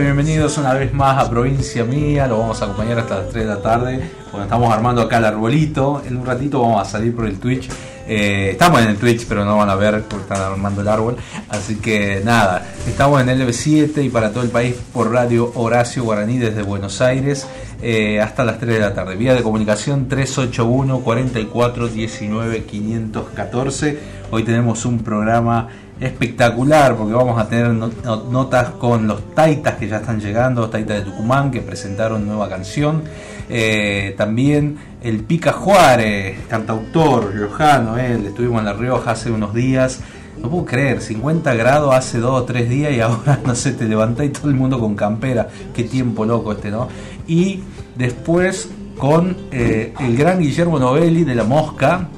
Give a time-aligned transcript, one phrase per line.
[0.00, 3.54] bienvenidos una vez más a Provincia Mía, lo vamos a acompañar hasta las 3 de
[3.54, 7.26] la tarde, cuando estamos armando acá el arbolito, en un ratito vamos a salir por
[7.26, 7.68] el Twitch,
[8.08, 11.16] Eh, estamos en el Twitch pero no van a ver porque están armando el árbol,
[11.48, 16.38] así que nada, estamos en LB7 y para todo el país por Radio Horacio Guaraní
[16.38, 17.48] desde Buenos Aires
[17.82, 23.98] eh, hasta las 3 de la tarde, vía de comunicación 381 44 19 514,
[24.30, 25.68] hoy tenemos un programa
[26.00, 30.62] espectacular porque vamos a tener no- no- notas con los taitas que ya están llegando,
[30.62, 33.02] los taitas de Tucumán que presentaron nueva canción.
[33.48, 40.00] Eh, también el Pica Juárez, cantautor riojano, él, estuvimos en La Rioja hace unos días.
[40.42, 43.86] No puedo creer, 50 grados hace dos o tres días y ahora no sé, te
[43.86, 45.48] levantás y todo el mundo con campera.
[45.74, 46.88] Qué tiempo loco este, ¿no?
[47.26, 47.60] Y
[47.96, 48.68] después
[48.98, 52.08] con eh, el gran Guillermo Novelli de La Mosca,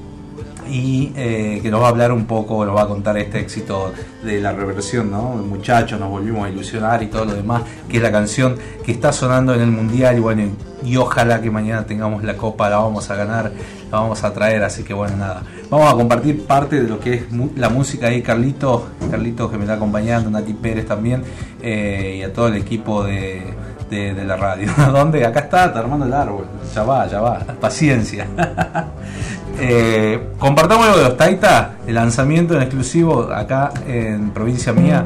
[0.69, 3.93] y eh, que nos va a hablar un poco, nos va a contar este éxito
[4.23, 5.31] de la reversión, ¿no?
[5.31, 9.13] Muchachos, nos volvimos a ilusionar y todo lo demás, que es la canción que está
[9.13, 10.43] sonando en el mundial y bueno,
[10.85, 13.53] y ojalá que mañana tengamos la copa, la vamos a ganar,
[13.91, 15.43] la vamos a traer, así que bueno, nada.
[15.71, 17.23] Vamos a compartir parte de lo que es
[17.57, 21.23] la música ahí, Carlitos, Carlitos que me está acompañando, Nati Pérez también,
[21.61, 23.55] eh, y a todo el equipo de,
[23.91, 24.71] de, de la radio.
[24.93, 25.27] ¿Dónde?
[25.27, 26.47] Acá está, está armando el árbol.
[26.75, 28.27] Ya va, ya va, paciencia.
[29.61, 35.05] Eh, compartamos algo de los Taita, el lanzamiento en exclusivo acá en provincia mía,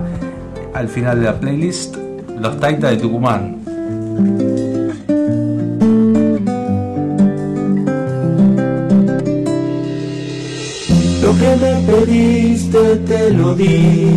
[0.75, 1.97] al final de la playlist,
[2.39, 3.57] los Taita de Tucumán.
[11.23, 14.11] Lo que me pediste te lo di.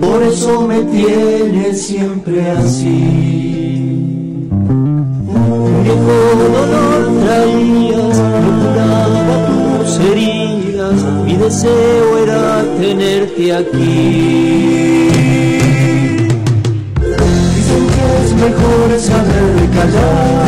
[0.00, 3.91] Por eso me tienes siempre así.
[5.82, 6.16] Viejo
[6.56, 10.98] dolor traías, no curaba tus heridas.
[11.24, 15.08] Mi deseo era tenerte aquí.
[17.54, 20.42] Dicen que es mejor saber callar.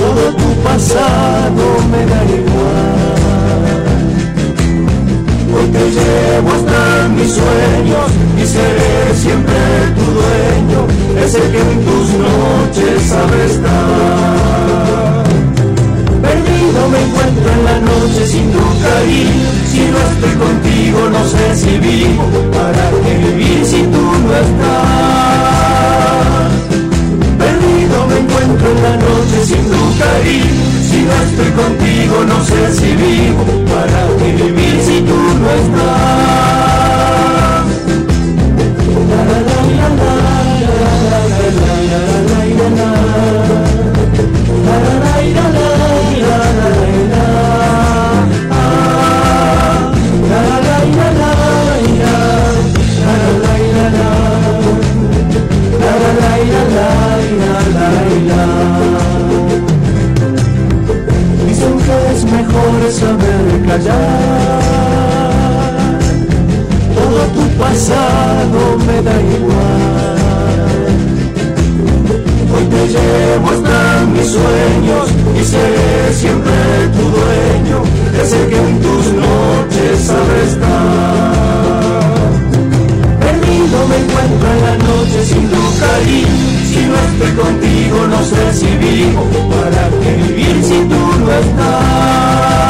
[0.00, 2.97] Todo tu pasado me da igual.
[5.54, 9.54] Hoy te llevo hasta mis sueños y seré siempre
[9.96, 10.80] tu dueño,
[11.24, 15.24] ese que en tus noches sabe estar.
[16.20, 21.56] Perdido me encuentro en la noche sin tu cariño, si no estoy contigo no sé
[21.56, 25.78] si vivo, para qué vivir si tú no estás.
[27.38, 30.67] Perdido me encuentro en la noche sin tu cariño
[31.12, 36.28] estoy contigo no sé si vivo, para qué vivir si tú no estás.
[62.88, 64.62] Mejor saber callar.
[66.94, 70.16] Todo tu pasado me da igual.
[72.54, 75.06] Hoy te llevo hasta mis sueños
[75.40, 76.52] y seré siempre
[76.96, 77.82] tu dueño.
[78.22, 81.37] Ese que en tus noches sabe estar
[83.70, 86.48] no me encuentro en la noche sin tu cariño.
[86.70, 89.22] Si no estoy contigo, no sé si vivo.
[89.50, 92.68] ¿Para qué vivir si tú no estás?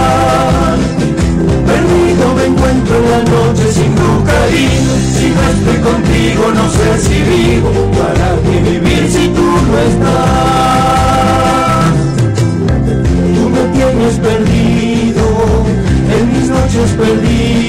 [1.70, 4.92] Perdido me encuentro en la noche sin tu cariño.
[5.18, 7.70] Si no estoy contigo, no sé si vivo.
[7.98, 10.18] ¿Para qué vivir si tú no estás?
[13.34, 15.24] Tú me tienes perdido,
[16.16, 17.67] en mis noches perdido.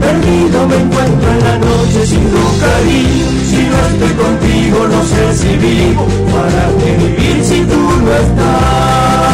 [0.00, 5.24] Perdido me encuentro en la noche sin tu cariño, si no estoy contigo no sé
[5.40, 9.30] si vivo, para qué vivir si tú no estás.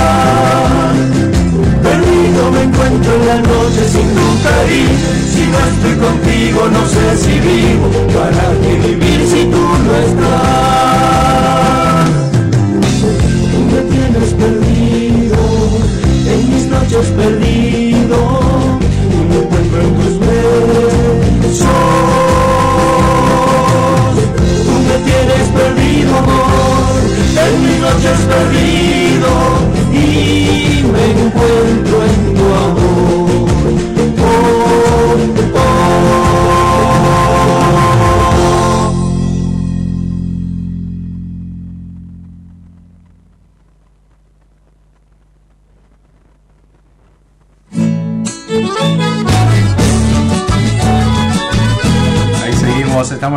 [1.82, 7.06] Perdido me encuentro en la noche sin tu cariño, si no estoy contigo no sé
[7.22, 11.26] si vivo, para qué vivir si tú no estás.
[13.52, 16.05] Tú me tienes perdido
[16.96, 17.10] tus
[20.18, 20.88] besos.
[24.64, 26.94] Tú me tienes perdido, amor,
[27.44, 29.30] en mis noches perdido,
[29.92, 31.95] y me encuentro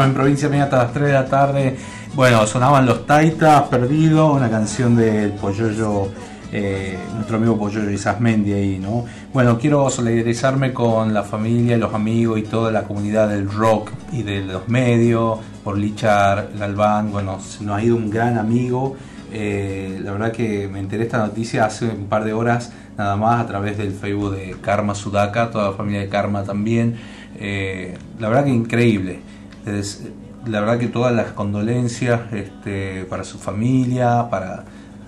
[0.10, 1.78] en provincia mía hasta las 3 de la tarde.
[2.16, 6.08] Bueno, sonaban los Taitas, Perdido, una canción del Polloyo,
[6.52, 9.06] eh, nuestro amigo Polloyo Isasmendi ahí, ¿no?
[9.32, 14.24] Bueno, quiero solidarizarme con la familia, los amigos y toda la comunidad del rock y
[14.24, 18.98] de los medios, por Lichar, Galván, bueno, nos ha ido un gran amigo.
[19.32, 23.42] Eh, la verdad que me enteré esta noticia hace un par de horas nada más
[23.42, 26.98] a través del Facebook de Karma Sudaka, toda la familia de Karma también.
[27.40, 29.20] Eh, la verdad que increíble.
[29.66, 34.64] La verdad que todas las condolencias este, para su familia, para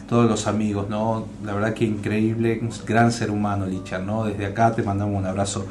[0.07, 1.25] todos los amigos, ¿no?
[1.45, 4.25] La verdad que increíble, un gran ser humano, Lichar, ¿no?
[4.25, 5.65] Desde acá te mandamos un abrazo,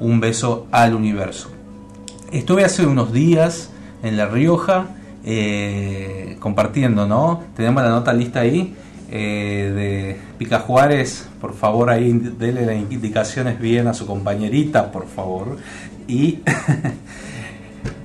[0.00, 1.50] un beso al universo.
[2.32, 3.70] Estuve hace unos días
[4.02, 4.88] en La Rioja
[5.24, 7.44] eh, compartiendo, ¿no?
[7.56, 8.74] Tenemos la nota lista ahí
[9.10, 11.28] eh, de Pica Juárez.
[11.40, 15.56] Por favor, ahí dele las indicaciones bien a su compañerita, por favor.
[16.08, 16.40] Y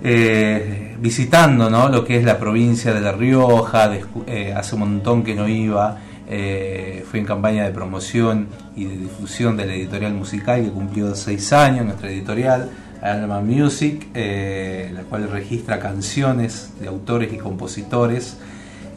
[0.03, 1.89] eh, visitando, ¿no?
[1.89, 3.91] Lo que es la provincia de La Rioja.
[4.27, 5.97] eh, hace un montón que no iba.
[6.31, 11.15] Eh, fui en campaña de promoción y de difusión de la editorial musical que cumplió
[11.15, 12.69] seis años, nuestra editorial,
[13.01, 18.37] Alma Music, la cual registra canciones de autores y compositores.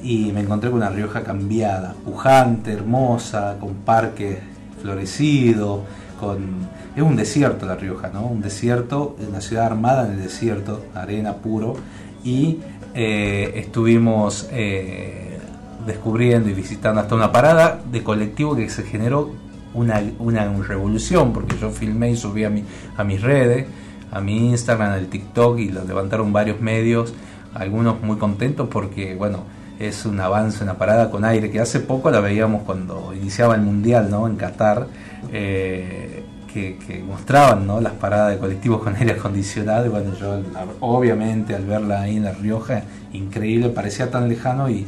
[0.03, 4.39] Y me encontré con una Rioja cambiada, pujante, hermosa, con parques
[4.83, 5.85] florecido,
[6.21, 6.82] con...
[6.95, 8.27] Es un desierto La Rioja, ¿no?
[8.27, 11.75] Un desierto, una ciudad armada en el desierto, arena puro.
[12.23, 12.59] Y
[12.95, 15.39] eh, estuvimos eh,
[15.87, 19.31] descubriendo y visitando hasta una parada de colectivo que se generó
[19.73, 22.65] una, una revolución, porque yo filmé y subí a, mi,
[22.97, 23.67] a mis redes,
[24.11, 27.15] a mi Instagram, al TikTok, y lo levantaron varios medios,
[27.55, 29.45] algunos muy contentos porque, bueno,
[29.79, 33.63] es un avance, una parada con aire, que hace poco la veíamos cuando iniciaba el
[33.63, 34.27] Mundial, ¿no?
[34.27, 34.87] En Qatar,
[35.33, 36.22] eh,
[36.53, 37.81] que, mostraban, ¿no?
[37.81, 40.43] Las paradas de colectivos con aire acondicionado, y yo
[40.81, 42.83] obviamente al verla ahí en La Rioja,
[43.13, 44.87] increíble, parecía tan lejano y,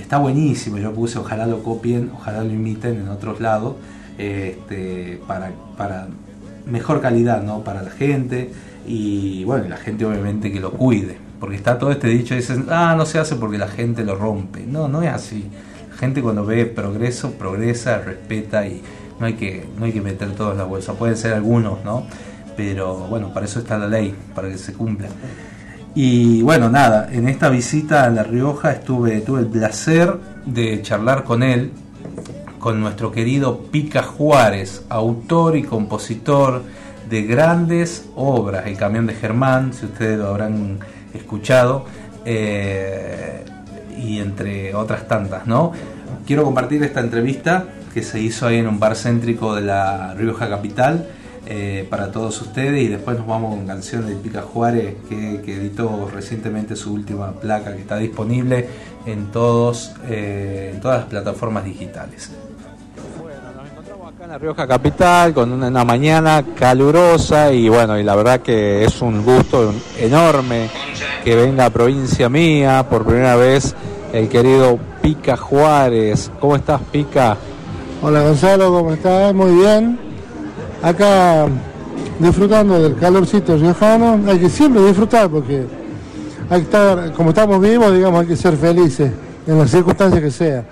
[0.00, 0.78] está buenísimo.
[0.78, 3.76] Yo puse, ojalá lo copien, ojalá lo imiten en otros lados,
[4.18, 6.08] este, para, para
[6.66, 7.62] mejor calidad, ¿no?
[7.62, 8.50] Para la gente
[8.86, 12.94] y bueno, la gente obviamente que lo cuide, porque está todo este dicho, dicen, ah,
[12.96, 14.64] no se hace porque la gente lo rompe.
[14.66, 15.44] No, no es así.
[15.90, 18.82] La gente cuando ve progreso, progresa, respeta y
[19.18, 20.94] no hay que, no hay que meter todos en la bolsa.
[20.94, 22.06] Pueden ser algunos, ¿no?
[22.56, 25.08] Pero bueno, para eso está la ley, para que se cumpla.
[25.94, 30.16] Y bueno, nada, en esta visita a La Rioja estuve, tuve el placer
[30.46, 31.72] de charlar con él,
[32.58, 36.62] con nuestro querido Pica Juárez, autor y compositor
[37.10, 40.78] de grandes obras, El Camión de Germán, si ustedes lo habrán
[41.12, 41.84] escuchado,
[42.24, 43.44] eh,
[43.98, 45.72] y entre otras tantas, ¿no?
[46.26, 50.48] Quiero compartir esta entrevista que se hizo ahí en un bar céntrico de la Rioja
[50.48, 51.06] Capital
[51.44, 56.08] eh, para todos ustedes y después nos vamos con canción de Pica Juárez que, editó
[56.12, 58.68] recientemente su última placa que está disponible
[59.06, 62.30] en todos eh, en todas las plataformas digitales.
[63.20, 68.14] Bueno, acá en La Rioja Capital con una, una mañana calurosa y bueno, y la
[68.14, 70.70] verdad que es un gusto enorme
[71.24, 73.74] que venga a provincia mía por primera vez
[74.12, 76.30] el querido Pica Juárez.
[76.38, 77.36] ¿Cómo estás, Pica?
[78.04, 79.32] Hola Gonzalo, ¿cómo estás?
[79.32, 79.96] Muy bien.
[80.82, 81.46] Acá
[82.18, 84.18] disfrutando del calorcito riojano.
[84.26, 85.64] Hay que siempre disfrutar porque
[86.50, 89.12] hay que estar, como estamos vivos, digamos, hay que ser felices
[89.46, 90.64] en las circunstancias que sea.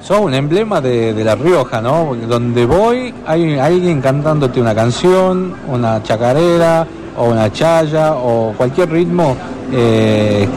[0.00, 2.14] Sos un emblema de, La Rioja, ¿no?
[2.28, 6.86] Donde voy hay alguien cantándote una canción, una chacarera
[7.18, 9.36] o una chaya o cualquier ritmo
[9.72, 10.48] eh,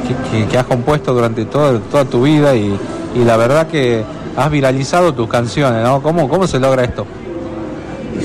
[0.51, 2.77] que, has compuesto durante toda tu vida y
[3.25, 4.03] la verdad que
[4.35, 6.01] has viralizado tus canciones, ¿no?
[6.01, 7.05] ¿Cómo, cómo se logra esto?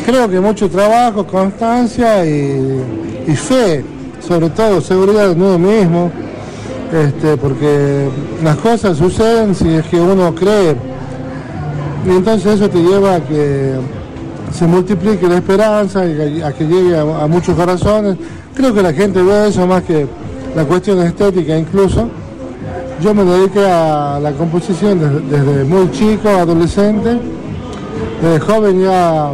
[0.04, 3.84] Creo que mucho trabajo, constancia y, fe,
[4.26, 6.10] sobre todo seguridad en uno mismo,
[6.92, 8.08] este, porque
[8.42, 10.76] las cosas suceden si es que uno cree.
[12.06, 13.74] Y entonces eso te lleva a que
[14.52, 18.16] se multiplique la esperanza y a, a que llegue a, a muchos corazones.
[18.54, 20.06] creo que la gente ve eso más que
[20.56, 22.08] la cuestión estética incluso.
[23.00, 27.18] Yo me dediqué a la composición desde, muy chico, adolescente.
[28.20, 29.30] Desde joven ya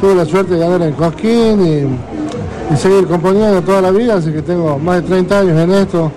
[0.00, 4.32] tuve la suerte de ganar en Cosquín y, y seguir componiendo toda la vida, así
[4.32, 6.10] que tengo más de 30 años en esto.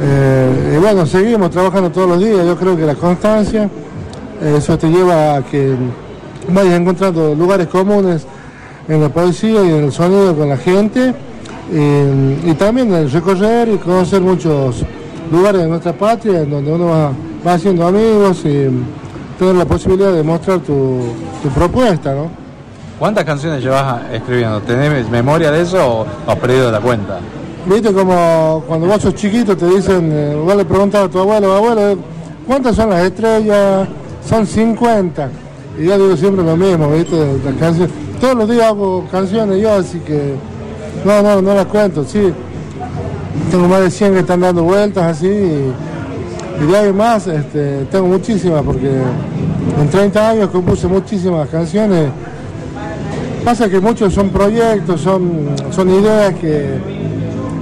[0.00, 2.46] Eh, y bueno, seguimos trabajando todos los días.
[2.46, 3.68] Yo creo que la constancia,
[4.40, 5.74] eh, eso te lleva a que
[6.48, 8.26] vayas encontrando lugares comunes
[8.88, 11.14] en la poesía y en el sonido con la gente.
[11.70, 14.86] Y, y también el recorrer y conocer muchos
[15.32, 17.12] lugares de nuestra patria en donde uno va,
[17.44, 18.68] va haciendo amigos y
[19.38, 21.00] tener la posibilidad de mostrar tu,
[21.42, 22.30] tu propuesta, ¿no?
[22.98, 24.60] ¿Cuántas canciones llevas escribiendo?
[24.60, 27.18] ¿Tenés memoria de eso o has perdido la cuenta?
[27.66, 31.52] Viste como cuando vos sos chiquito te dicen, eh, vos le preguntas a tu abuelo,
[31.52, 31.98] abuelo,
[32.46, 33.88] ¿cuántas son las estrellas?
[34.28, 35.30] Son 50.
[35.80, 37.90] Y yo digo siempre lo mismo, viste, las canciones.
[38.20, 40.34] Todos los días hago canciones yo, así que
[41.04, 42.32] no, no, no las cuento, sí.
[43.50, 48.06] Tengo más de 100 que están dando vueltas así y, de ahí más este, tengo
[48.06, 48.88] muchísimas porque
[49.80, 52.10] en 30 años compuse muchísimas canciones.
[53.44, 56.76] Pasa que muchos son proyectos, son, son ideas que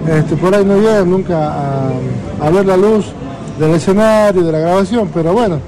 [0.09, 1.91] este, por ahí no llegan nunca a,
[2.41, 3.07] a ver la luz
[3.59, 5.59] del escenario, de la grabación, pero bueno,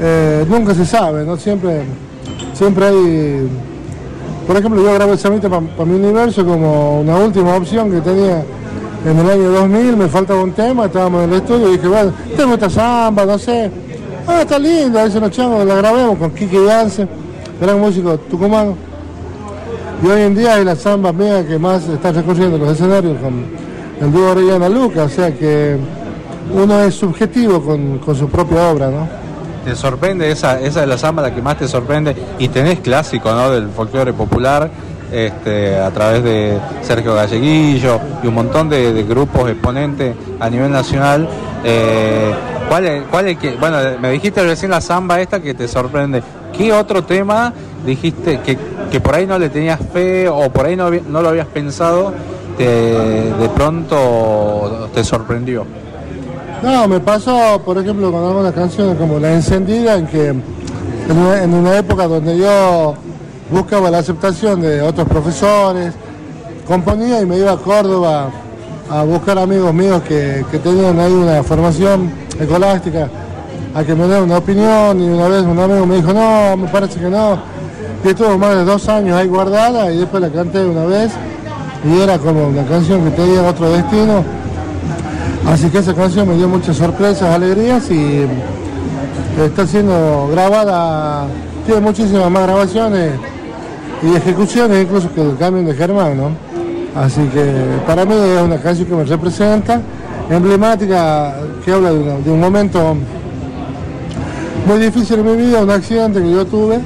[0.00, 1.36] eh, nunca se sabe, ¿no?
[1.36, 1.82] Siempre,
[2.54, 3.48] siempre hay,
[4.46, 8.44] por ejemplo, yo grabé Samita para mi universo como una última opción que tenía
[9.04, 12.12] en el año 2000, me faltaba un tema, estábamos en el estudio y dije, bueno,
[12.36, 13.70] tengo esta samba, no sé,
[14.26, 17.06] ah, está linda, dice los changos, la grabemos con Kiki Dance,
[17.60, 18.76] gran músico tucumano.
[20.02, 23.46] Y hoy en día es la samba mía que más está recorriendo los escenarios con
[24.00, 25.76] el dúo Orellana Luca, o sea que
[26.54, 29.08] uno es subjetivo con, con su propia obra, ¿no?
[29.64, 32.16] ¿Te sorprende esa, esa de la samba la que más te sorprende?
[32.38, 33.50] Y tenés clásico, ¿no?
[33.50, 34.70] Del folclore popular,
[35.12, 41.28] este, a través de Sergio Galleguillo y un montón de, grupos exponentes a nivel nacional.
[41.64, 42.32] Eh,
[42.68, 46.22] ¿Cuál que, bueno, me dijiste recién la samba esta que te sorprende.
[46.56, 47.52] ¿Qué otro tema
[47.86, 48.58] dijiste que,
[48.90, 52.12] que por ahí no le tenías fe o por ahí no, no lo habías pensado,
[52.58, 55.64] te, de pronto te sorprendió?
[56.62, 61.78] No, me pasó, por ejemplo, con algunas canciones como La Encendida, en que en una
[61.78, 62.94] época donde yo
[63.50, 65.94] buscaba la aceptación de otros profesores,
[66.66, 68.30] componía y me iba a Córdoba
[68.90, 73.08] a buscar amigos míos que, que tenían ahí una formación escolástica,
[73.74, 76.68] a que me dieran una opinión y una vez un amigo me dijo, no, me
[76.68, 77.38] parece que no.
[78.04, 81.12] Y estuvo más de dos años ahí guardada y después la canté una vez
[81.84, 84.24] y era como una canción que tenía otro destino.
[85.46, 88.26] Así que esa canción me dio muchas sorpresas, alegrías y
[89.42, 91.26] está siendo grabada,
[91.64, 93.12] tiene muchísimas más grabaciones
[94.02, 96.36] y ejecuciones incluso que el camión de Germán.
[96.94, 97.44] Así que
[97.86, 99.80] para mí es una canción que me representa,
[100.30, 102.96] emblemática, que habla de, un momento
[104.66, 106.78] muy difícil en mi vida, un accidente que yo tuve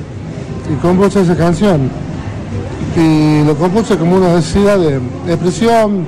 [0.70, 1.90] y compuse esa canción.
[2.96, 4.96] Y lo compuse como una necesidad de
[5.28, 6.06] expresión,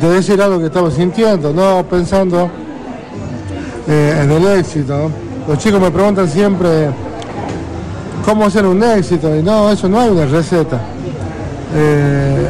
[0.00, 2.48] de decir algo que estaba sintiendo, no pensando
[3.88, 5.10] eh, en el éxito.
[5.48, 6.88] Los chicos me preguntan siempre
[8.26, 10.80] cómo hacer un éxito y no, eso no hay una receta.
[11.74, 12.46] Eh,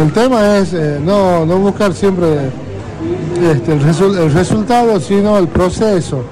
[0.00, 2.26] el tema es eh, no, no buscar siempre
[3.42, 6.22] este, el, resu- el resultado, sino el proceso,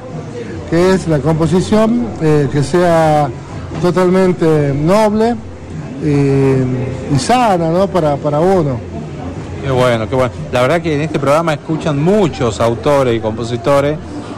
[0.71, 3.29] que es la composición eh, que sea
[3.81, 5.35] totalmente noble
[6.05, 7.87] y, sana ¿no?
[7.87, 8.79] para, para uno.
[9.65, 10.33] Qué bueno, qué bueno.
[10.53, 13.97] La verdad que en este programa escuchan muchos autores y compositores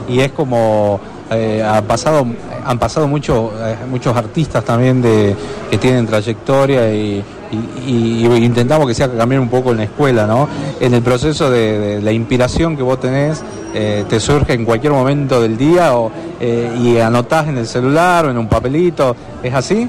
[0.09, 2.27] y es como eh, ha pasado,
[2.65, 5.37] han pasado mucho, eh, muchos artistas también de,
[5.71, 10.49] que tienen trayectoria y, intentamos que sea cambiar un poco en la escuela, ¿no?
[10.81, 15.41] En el proceso de, la inspiración que vos tenés, eh, te surge en cualquier momento
[15.41, 19.89] del día o, eh, y anotás en el celular o en un papelito, ¿es así?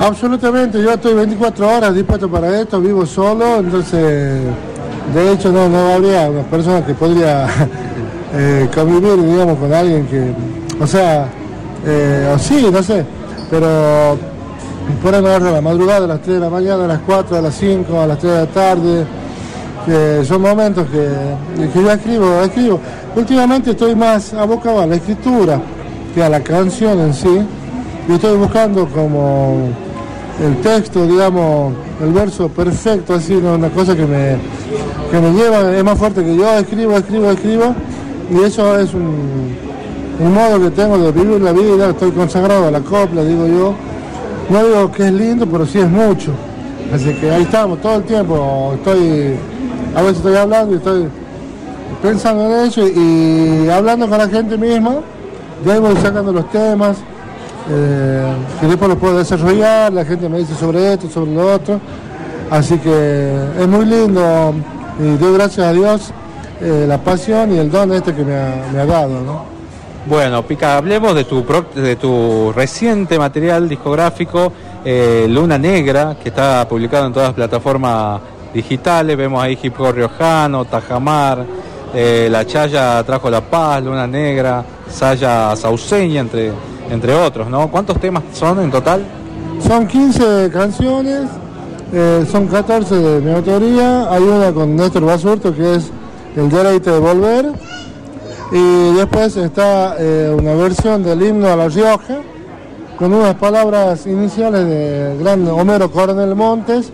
[0.00, 4.40] Absolutamente, yo estoy 24 horas dispuesto para esto, vivo solo, entonces
[5.14, 7.46] de hecho no, no habría una persona que podría
[8.74, 10.34] convivir, digamos, con alguien que,
[10.80, 11.28] o sea,
[11.86, 13.04] eh, sí, no sé,
[13.50, 14.18] pero
[15.02, 17.42] me agarro a la madrugada, a las 3 de la mañana, a las 4, a
[17.42, 19.04] las 5, a las 3 de la tarde,
[19.86, 22.80] que son momentos que, que yo escribo, escribo.
[23.16, 25.60] Últimamente estoy más abocado a la escritura
[26.14, 27.40] que a la canción en sí,
[28.08, 29.68] y estoy buscando como
[30.42, 34.36] el texto, digamos, el verso perfecto, así, una cosa que me,
[35.10, 37.74] que me lleva, es más fuerte que yo, escribo, escribo, escribo,
[38.30, 39.69] y eso es un,
[40.20, 43.74] un modo que tengo de vivir la vida, estoy consagrado a la copla, digo yo.
[44.50, 46.32] No digo que es lindo, pero sí es mucho.
[46.92, 48.72] Así que ahí estamos todo el tiempo.
[48.74, 49.36] Estoy,
[49.94, 51.08] a veces estoy hablando y estoy
[52.02, 54.96] pensando en eso y, hablando con la gente misma.
[55.64, 56.96] De ahí sacando los temas,
[57.70, 61.80] eh, que después los puedo desarrollar, la gente me dice sobre esto, sobre lo otro.
[62.50, 64.54] Así que es muy lindo
[64.98, 66.12] y doy gracias a Dios
[66.60, 69.20] eh, la pasión y el don este que me ha, dado.
[69.20, 69.59] ¿no?
[70.10, 74.52] Bueno, Pica, hablemos de tu, de tu reciente material discográfico,
[74.84, 78.20] eh, Luna Negra, que está publicado en todas las plataformas
[78.52, 79.16] digitales.
[79.16, 81.46] Vemos ahí Hip Hop Riojano, Tajamar,
[81.94, 86.50] eh, La Chaya trajo La Paz, Luna Negra, Saya Sauceña, entre,
[86.90, 87.70] entre otros, ¿no?
[87.70, 89.04] ¿Cuántos temas son en total?
[89.64, 91.28] Son 15 canciones,
[92.28, 94.12] son 14 de mi autoría.
[94.12, 95.88] Hay una con Néstor Basurto que es
[96.34, 97.52] el derecho de volver.
[98.52, 102.18] Y después está eh, una versión del himno a La Rioja,
[102.98, 106.90] con unas palabras iniciales del gran Homero Coronel Montes,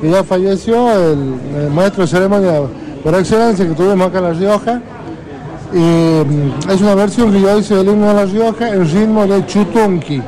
[0.00, 2.60] que ya falleció, el, maestro de ceremonia
[3.02, 4.82] por excelencia que tuvimos acá en La Rioja.
[5.72, 9.26] Y mm, es una versión que yo hice del himno a La Rioja en ritmo
[9.26, 10.22] de chutunqui,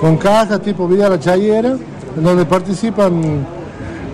[0.00, 1.76] con cajas tipo Vida La Chayera,
[2.16, 3.44] en donde participan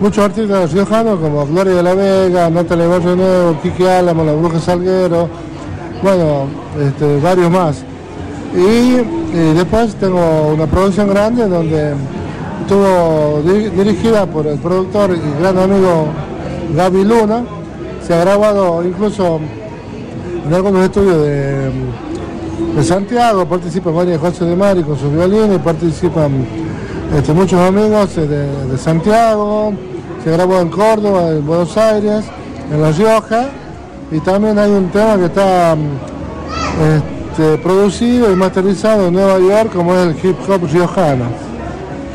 [0.01, 4.59] muchos artistas riojanos como Gloria de la Vega, Natalia Barrio Nuevo, Kiki Álamo, La Bruja
[4.59, 5.29] Salguero,
[6.01, 6.47] bueno,
[6.79, 7.83] este, varios más.
[8.55, 9.19] Y,
[9.53, 11.93] después tengo una producción grande donde
[12.61, 16.07] estuvo dirigida por el productor y gran amigo
[16.75, 17.43] Gaby Luna.
[18.05, 19.39] Se ha grabado incluso
[20.47, 21.71] en algunos estudios de,
[22.83, 26.45] Santiago, participa María José de Mari con sus violines, participan
[27.15, 29.73] este, muchos amigos de Santiago,
[30.23, 32.25] se grabó en Córdoba, en Buenos Aires,
[32.71, 33.49] en La Rioja,
[34.11, 39.71] y también hay un tema que está mm, este, producido y masterizado en Nueva York,
[39.73, 41.25] como es el hip hop riojano.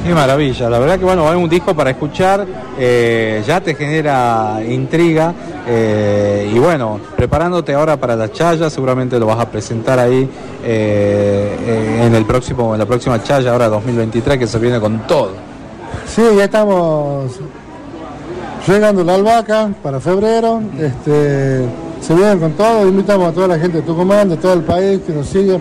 [0.05, 2.47] Qué maravilla, la verdad que bueno, hay un disco para escuchar,
[2.79, 5.33] eh, ya te genera intriga
[5.67, 10.29] eh, y bueno, preparándote ahora para la chaya, seguramente lo vas a presentar ahí
[10.63, 15.33] eh, en el próximo, en la próxima chaya ahora 2023 que se viene con todo.
[16.07, 17.41] Sí, ya estamos
[18.67, 20.63] llegando la albahaca para febrero.
[20.79, 21.65] Este,
[22.01, 25.01] se vienen con todo, invitamos a toda la gente de Tucumán, de todo el país
[25.07, 25.59] que nos sigue,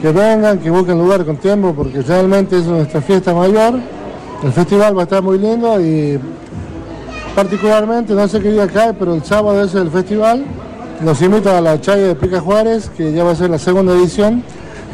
[0.00, 3.74] que vengan, que busquen lugar con tiempo, porque realmente es nuestra fiesta mayor.
[4.42, 6.18] El festival va a estar muy lindo y
[7.34, 10.44] particularmente, no sé qué día cae, pero el sábado es el festival.
[11.00, 13.94] Nos invita a la Chaya de Pica Juárez, que ya va a ser la segunda
[13.94, 14.42] edición,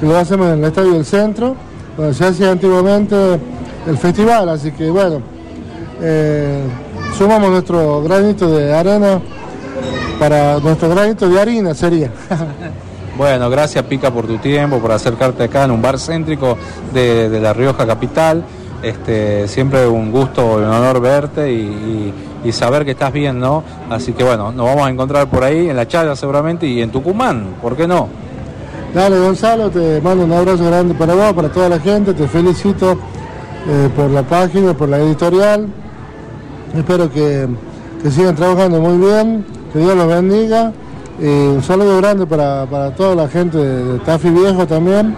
[0.00, 1.56] que lo hacemos en el Estadio del Centro,
[1.96, 3.16] donde se hacía antiguamente
[3.86, 5.20] el festival, así que bueno,
[6.00, 6.62] eh,
[7.16, 9.20] sumamos nuestro granito de arena
[10.18, 12.10] para nuestro granito de harina sería.
[13.16, 16.58] Bueno, gracias Pica por tu tiempo, por acercarte acá en un bar céntrico
[16.92, 18.42] de, La Rioja Capital.
[18.82, 22.12] Este, siempre un gusto y un honor verte y,
[22.50, 23.62] saber que estás bien, ¿no?
[23.88, 26.90] Así que bueno, nos vamos a encontrar por ahí, en la Chaya seguramente y en
[26.90, 28.08] Tucumán, ¿por qué no?
[28.92, 32.98] Dale Gonzalo, te mando un abrazo grande para vos, para toda la gente, te felicito
[33.66, 35.68] eh, por la página, por la editorial,
[36.76, 37.46] Espero que,
[38.10, 40.72] sigan trabajando muy bien, que Dios los bendiga.
[41.20, 45.14] Y un saludo grande para, toda la gente de, Tafi Viejo también.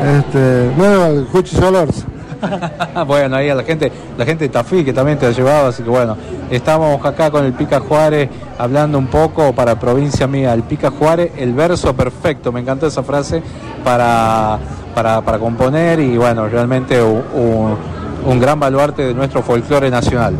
[0.00, 2.04] Este, bueno, el Cuchi Solars.
[3.06, 5.82] bueno, ahí a la gente, la gente de Tafí que también te ha llevado, así
[5.82, 6.16] que bueno,
[6.50, 11.32] estamos acá con el Pica Juárez hablando un poco para provincia mía, el Pica Juárez,
[11.38, 13.42] el verso perfecto, me encantó esa frase
[13.82, 14.58] para,
[14.94, 20.34] para, componer y bueno, realmente un gran baluarte de nuestro folclore nacional.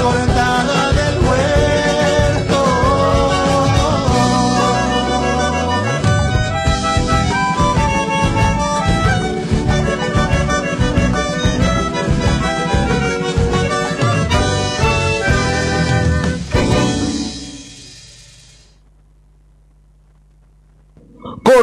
[0.00, 1.10] cortada del.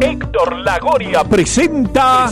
[0.00, 2.30] Héctor Lagoria presenta...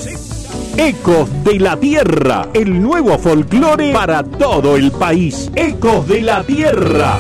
[0.79, 5.51] Ecos de la Tierra, el nuevo folclore para todo el país.
[5.55, 7.19] Ecos de la Tierra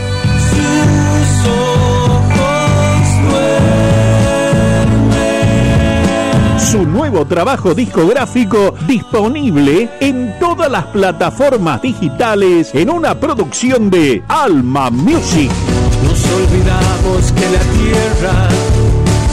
[6.76, 14.90] su nuevo trabajo discográfico disponible en todas las plataformas digitales en una producción de Alma
[14.90, 15.50] Music.
[16.04, 18.48] Nos olvidamos que la tierra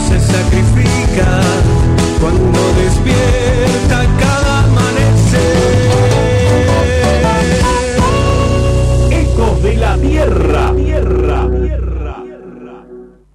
[0.07, 1.41] se sacrifica
[2.21, 5.89] cuando despierta cada amanecer.
[9.11, 10.62] Ecos de la tierra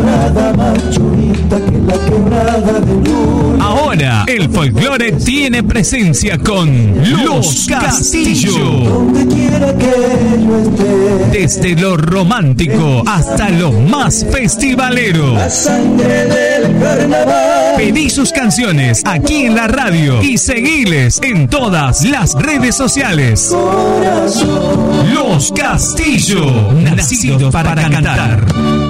[0.00, 3.64] Quebrada más churita que la quebrada de luna.
[3.64, 6.68] Ahora, el folclore tiene presencia con
[7.24, 8.58] Los Castillo.
[8.58, 9.92] Donde quiera que
[10.46, 15.34] yo esté, Desde lo romántico hasta lo más festivalero.
[15.34, 17.74] la sangre del carnaval.
[17.76, 23.48] Pedí sus canciones aquí en la radio y seguiles en todas las redes sociales.
[23.50, 28.89] Corazón, Los Castillo, nacidos para cantar.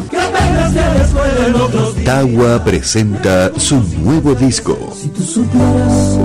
[2.05, 4.77] Tawa presenta su nuevo disco.
[4.95, 6.19] Si tú supieras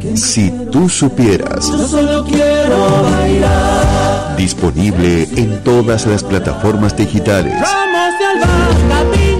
[0.00, 4.36] que Si tú supieras, yo solo quiero bailar.
[4.36, 7.54] disponible en todas las plataformas digitales.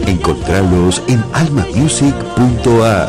[0.06, 3.08] Encontralos en almamusic.ar.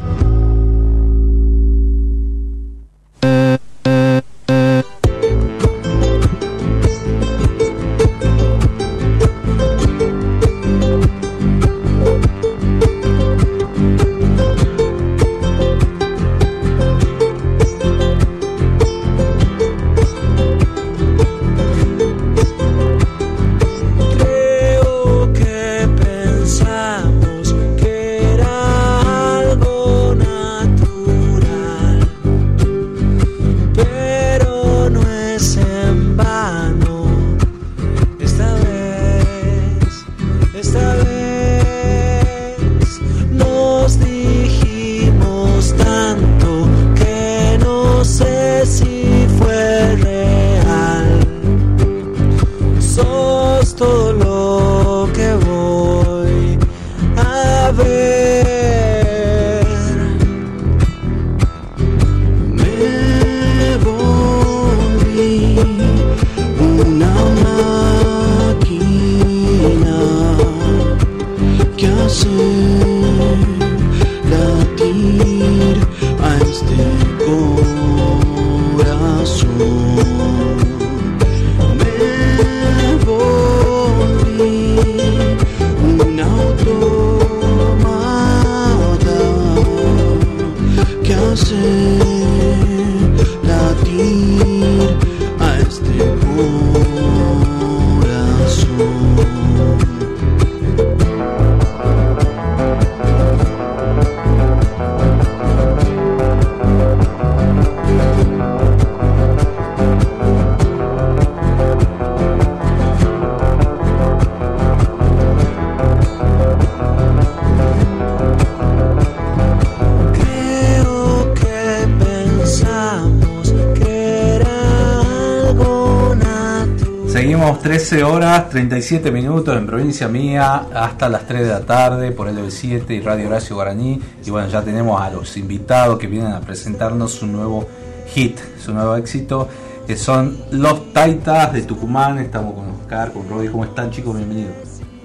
[127.61, 132.51] 13 horas 37 minutos en provincia mía hasta las 3 de la tarde por el
[132.51, 134.01] 7 y Radio Horacio Guaraní.
[134.25, 137.67] Y bueno, ya tenemos a los invitados que vienen a presentarnos su nuevo
[138.07, 139.47] hit, su nuevo éxito.
[139.85, 142.17] que son los Taitas de Tucumán.
[142.17, 143.49] Estamos con Oscar, con Rodi.
[143.49, 144.15] ¿Cómo están, chicos?
[144.17, 144.53] Bienvenidos.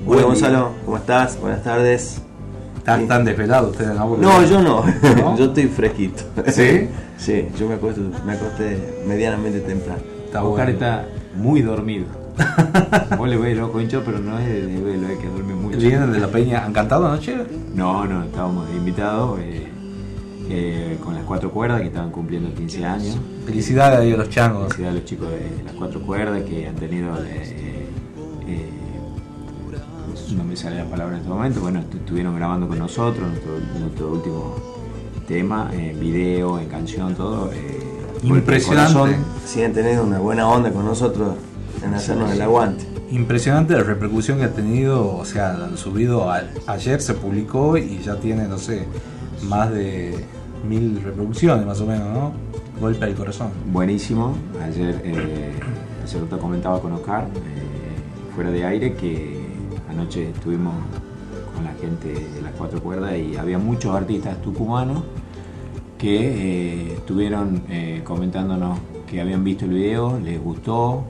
[0.06, 1.38] Hola Gonzalo, ¿cómo estás?
[1.38, 2.22] Buenas tardes.
[2.78, 3.94] ¿Están tan desvelados ustedes?
[3.94, 4.82] No, No, yo no,
[5.16, 5.36] ¿No?
[5.36, 6.22] yo estoy fresquito.
[6.46, 6.88] ¿Sí?
[7.18, 10.00] Sí, yo me acuesto, me acosté medianamente temprano.
[10.24, 10.70] Está Oscar bueno.
[10.70, 12.06] está muy dormido.
[13.18, 15.54] Vos le ves el ojo hinchado, pero no es de de velo, es que duerme
[15.54, 15.78] mucho.
[15.78, 16.64] ¿Vienen de la peña?
[16.64, 17.36] ¿Han cantado anoche?
[17.74, 19.68] No, no, estábamos de invitados eh,
[20.50, 23.18] eh, con las cuatro cuerdas que estaban cumpliendo 15 años.
[23.46, 24.64] Felicidades a los changos.
[24.74, 27.16] Felicidades a los chicos de las cuatro cuerdas que han tenido.
[27.24, 27.86] eh,
[28.46, 28.70] eh,
[30.36, 31.60] no me sale la palabra en este momento.
[31.60, 34.54] Bueno, estu- estuvieron grabando con nosotros nuestro, nuestro último
[35.26, 37.50] tema, en video, en canción, todo.
[37.52, 37.80] eh,
[38.22, 38.92] Impresionante.
[38.92, 39.16] Corazón.
[39.44, 41.34] Siguen teniendo una buena onda con nosotros
[41.84, 42.84] en hacernos el aguante.
[43.10, 47.98] Impresionante la repercusión que ha tenido, o sea, han subido, a- ayer se publicó y
[47.98, 48.84] ya tiene, no sé,
[49.48, 50.24] más de
[50.68, 52.32] mil reproducciones más o menos, ¿no?
[52.80, 53.48] Golpe al corazón.
[53.72, 54.34] Buenísimo.
[54.62, 55.52] Ayer, eh,
[56.04, 59.40] hace rato comentaba con Oscar, eh, fuera de aire, que
[59.88, 60.74] anoche estuvimos
[61.54, 65.04] con la gente de las cuatro cuerdas y había muchos artistas tucumanos
[65.96, 66.18] que
[66.90, 71.04] eh, estuvieron eh, comentándonos que habían visto el video, les gustó,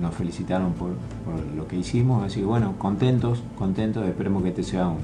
[0.00, 0.90] nos felicitaron por,
[1.24, 4.98] por lo que hicimos, así que bueno, contentos, contentos, esperemos que este sea un,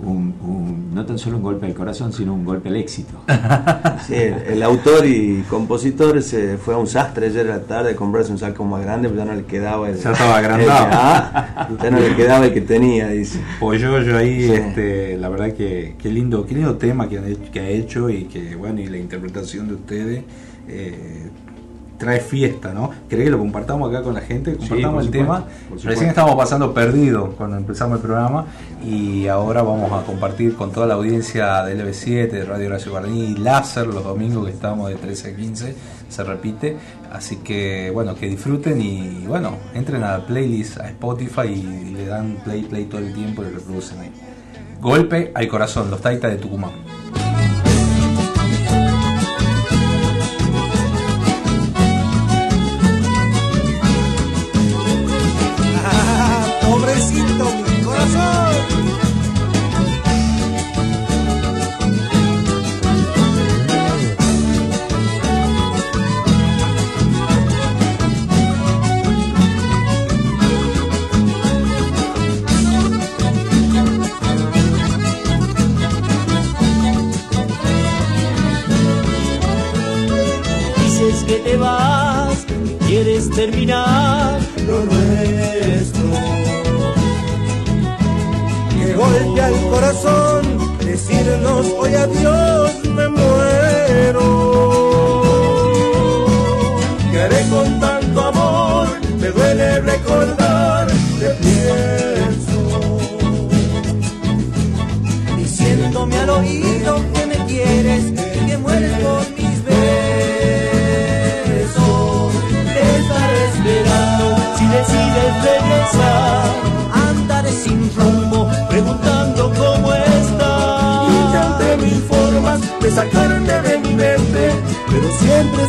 [0.00, 3.14] un- un- no tan solo un golpe al corazón, sino un golpe al éxito.
[4.06, 7.90] Sí, el, el autor y compositor se fue a un sastre ayer a la tarde
[7.90, 9.96] a comprarse un saco más grande, pero ya no le quedaba el.
[9.98, 10.84] Ya estaba agrandado.
[10.84, 13.40] el que- ah, ya no le quedaba el que tenía, dice.
[13.58, 14.52] Pues yo, yo ahí, Sí.
[14.52, 18.24] este, la verdad que qué lindo, qué lindo tema que, han que ha hecho y
[18.26, 20.24] que, bueno, y la interpretación de ustedes
[20.68, 21.28] eh,
[21.98, 22.90] trae fiesta, ¿no?
[23.08, 24.56] ¿Querés que lo compartamos acá con la gente?
[24.56, 25.44] Compartamos el supuesto, tema.
[25.82, 28.46] Recién estábamos pasando perdido cuando empezamos el programa
[28.84, 33.32] y ahora vamos a compartir con toda la audiencia de LB7, de Radio Horacio Guarani
[33.32, 35.76] y Láser los domingos que estamos de 13 a 15,
[36.08, 36.76] se repite.
[37.12, 42.06] Así que, bueno, que disfruten y, bueno, entren a la playlist, a Spotify y le
[42.06, 44.12] dan play, play todo el tiempo y lo reproducen ahí.
[44.80, 46.97] Golpe al corazón, los Taitas de Tucumán.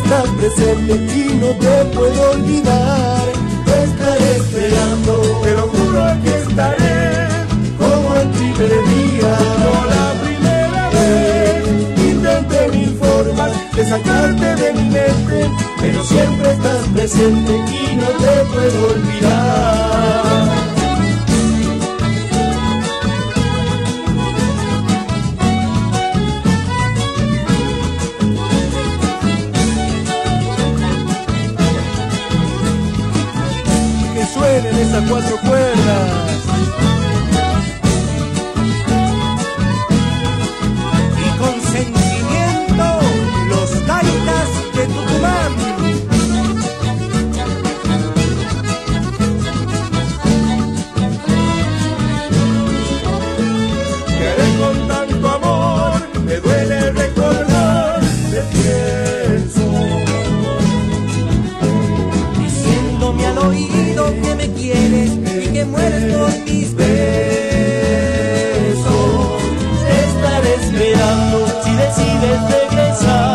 [0.02, 3.24] Estás presente y no te puedo olvidar.
[3.64, 7.28] Te estaré esperando, te lo juro que estaré
[7.78, 11.68] como el primer día, como la primera vez.
[12.12, 18.34] Intenté mil formas de sacarte de mi mente, pero siempre estás presente y no te
[18.52, 20.69] puedo olvidar.
[35.08, 36.29] Cuatro cuerdas.
[72.90, 73.29] rise up.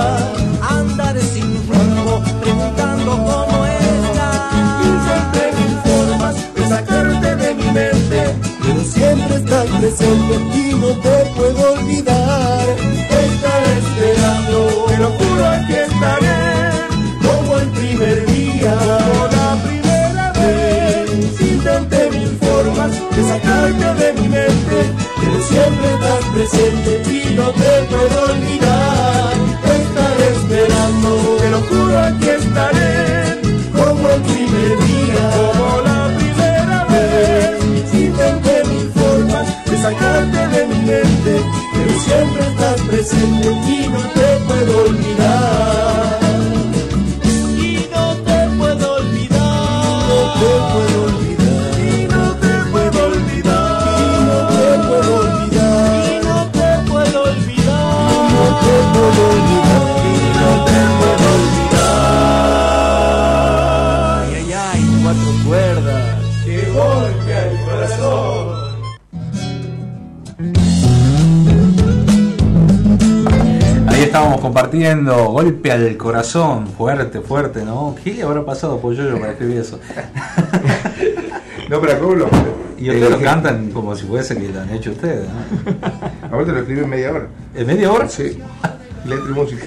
[43.26, 44.25] el destino
[74.46, 75.26] compartiendo.
[75.26, 77.96] Golpe al corazón, fuerte, fuerte, ¿no?
[78.04, 79.80] ¿Qué habrá pasado por yo para escribir eso?
[81.68, 82.30] No, pero ¿cómo lo.?
[82.78, 86.32] Y ustedes lo cantan como si fuese que lo han hecho ustedes, ¿no?
[86.32, 87.28] Ahorita lo escribí en media hora.
[87.56, 88.08] ¿En media hora?
[88.08, 88.38] Sí.
[89.04, 89.66] Letra y música.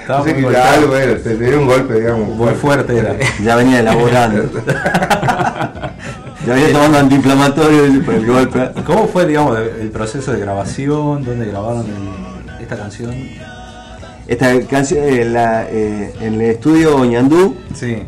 [0.00, 2.28] Estaba muy algo era, te dio un golpe, digamos.
[2.30, 3.14] Muy fuerte era.
[3.44, 4.42] Ya venía elaborando.
[6.46, 8.70] ya venía tomando antiinflamatorio por el golpe.
[8.86, 11.24] ¿Cómo fue, digamos, el proceso de grabación?
[11.24, 13.14] ¿Dónde grabaron el- esta canción?
[14.32, 17.54] Esta canción eh, la, eh, en el estudio Ñandú.
[17.74, 18.02] Sí.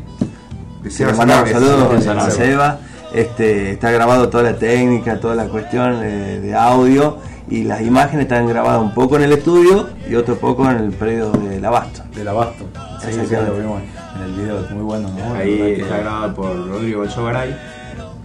[0.88, 2.30] Se le mandamos saludos sí, a.
[2.30, 2.78] Seba.
[3.12, 7.18] Este, está grabado toda la técnica, toda la cuestión eh, de audio
[7.50, 10.92] y las imágenes están grabadas un poco en el estudio y otro poco en el
[10.92, 12.02] predio del Abasto.
[12.14, 12.64] Del Abasto.
[13.02, 13.50] Sí, sí, Exactamente.
[13.50, 13.82] lo vimos
[14.16, 17.54] en el video, es muy bueno, Ahí está grabado por Rodrigo Bolsogaray.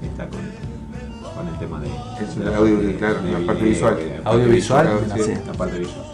[0.03, 0.39] Está con,
[1.35, 1.87] con el tema de.
[2.23, 3.97] Es el audio, claro, la parte visual.
[4.23, 4.85] Audiovisual,
[5.45, 6.08] la parte visual.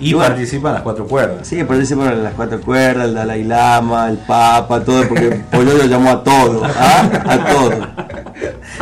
[0.00, 0.30] Y bueno.
[0.30, 1.46] participa en las cuatro cuerdas.
[1.46, 6.10] Sí, participan las cuatro cuerdas, el Dalai Lama, el Papa, todo, porque Pollo lo llamó
[6.10, 7.10] a todo, ¿ah?
[7.26, 7.70] a todo.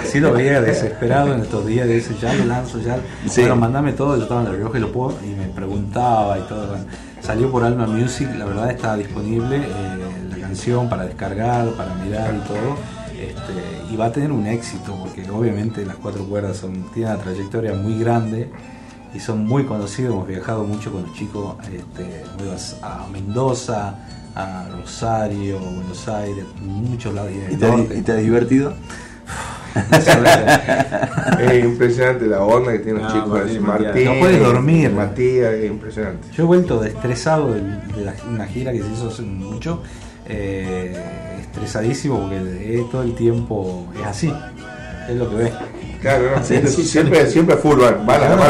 [0.04, 2.98] Sí lo veía desesperado en estos días, dice, ya lo lanzo, ya.
[3.26, 3.40] Sí.
[3.40, 6.42] Bueno, mandame todo, yo estaba en La Rioja y lo puedo, y me preguntaba y
[6.42, 6.68] todo.
[6.68, 6.84] bueno.
[7.20, 12.32] salió por Alma Music, la verdad está disponible eh, la canción para descargar, para mirar
[12.34, 12.76] y todo.
[13.18, 17.22] Este, y va a tener un éxito, porque obviamente las cuatro cuerdas son, tienen una
[17.22, 18.48] trayectoria muy grande
[19.14, 20.12] y son muy conocidos.
[20.14, 22.54] Hemos viajado mucho con los chicos, este, hemos ido
[22.86, 23.94] a Mendoza,
[24.34, 27.30] a Rosario, Buenos Aires, muchos lados.
[27.50, 28.74] ¿Y te, y te has divertido?
[31.38, 33.38] Es impresionante la onda que tienen los No, chicos.
[33.38, 34.04] Martín, Martín.
[34.06, 34.90] No puedes dormir.
[34.90, 36.28] Matías, es impresionante.
[36.32, 39.82] Yo he vuelto estresado de, de la- una gira que se hizo hace mucho,
[40.26, 40.96] eh,
[41.40, 44.32] estresadísimo porque eh, todo el tiempo es así,
[45.08, 45.52] es lo que ves.
[46.00, 47.56] Claro, no, siempre, siempre, siempre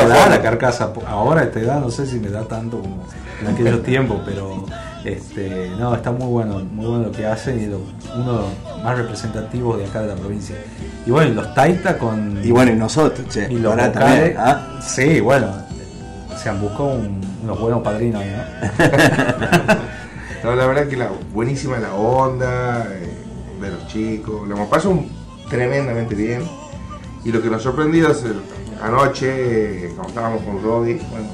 [0.05, 0.31] me da fondo.
[0.37, 3.05] la carcasa, ahora a esta edad no sé si me da tanto como
[3.41, 4.65] en aquellos tiempos, pero
[5.05, 7.81] este, no, está muy bueno, muy bueno lo que hacen y lo-
[8.21, 10.57] uno de los más representativos de acá de la provincia.
[11.07, 12.39] Y bueno, y los Taita con...
[12.45, 13.51] Y bueno, y nosotros, che.
[13.51, 14.79] y los también, ¿ah?
[14.87, 15.49] Sí, bueno,
[16.37, 19.75] se han buscado un- unos buenos padrinos ahí, ¿no?
[20.45, 23.13] No, la verdad que la, buenísima la onda eh,
[23.61, 24.47] de los chicos.
[24.49, 25.03] La hemos pasado
[25.51, 26.43] tremendamente bien.
[27.25, 28.41] Y lo que nos sorprendió es el-
[28.83, 31.27] anoche, cuando estábamos con Rodi, bueno,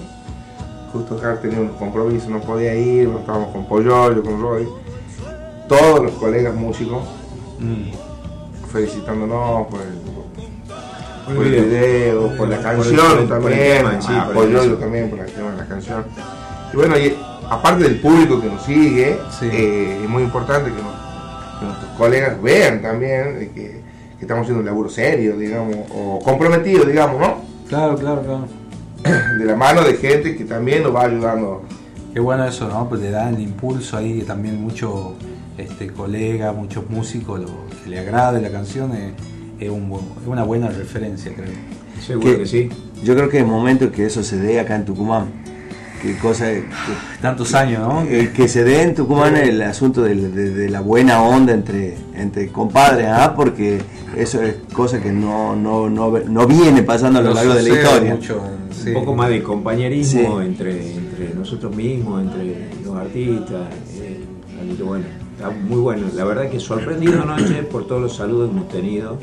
[0.92, 4.66] justo Car tenía un compromiso, no podía ir, estábamos con Pollollo, con Rodi.
[5.68, 7.02] Todos los colegas músicos
[7.58, 7.90] Mm.
[8.72, 12.36] felicitándonos por el, Por el video.
[12.36, 14.78] por la canción también, a tema.
[14.78, 16.04] también por el tema de la canción.
[16.72, 17.16] Y bueno, y
[17.48, 19.48] aparte del público que nos sigue, Sí.
[19.50, 23.83] eh, es muy importante que, nos- que nuestros colegas vean también que,
[24.24, 27.36] que estamos haciendo un laburo serio, digamos, o comprometido, digamos, ¿no?
[27.68, 28.46] Claro, claro, claro.
[29.38, 31.62] De la mano de gente que también nos va ayudando.
[32.14, 32.88] Qué bueno eso, ¿no?
[32.88, 35.12] Pues le dan el impulso ahí, que también muchos
[35.58, 37.48] este, colegas, muchos músicos, lo,
[37.82, 39.12] que le agrade la canción, es,
[39.60, 41.50] es un es una buena referencia, creo.
[42.00, 42.68] Seguro Que- que sí.
[43.02, 45.26] Yo creo que es momento que eso se dé acá en Tucumán.
[46.04, 46.64] Que cosa que,
[47.22, 48.02] Tantos años, ¿no?
[48.02, 52.48] eh, que se dé en Tucumán el asunto de, de la buena onda entre, entre
[52.48, 53.32] compadres, ¿ah?
[53.34, 53.80] porque
[54.14, 57.68] eso es cosa que no, no, no, no viene pasando a lo largo de la
[57.70, 58.14] historia.
[58.16, 58.88] mucho, sí.
[58.90, 60.46] Un poco más de compañerismo Sí.
[60.46, 63.62] entre, entre nosotros mismos, entre los artistas.
[64.02, 64.20] eh,
[64.60, 66.06] así que bueno, está muy bueno.
[66.14, 69.18] La verdad que sorprendido anoche por todos los saludos que hemos tenido.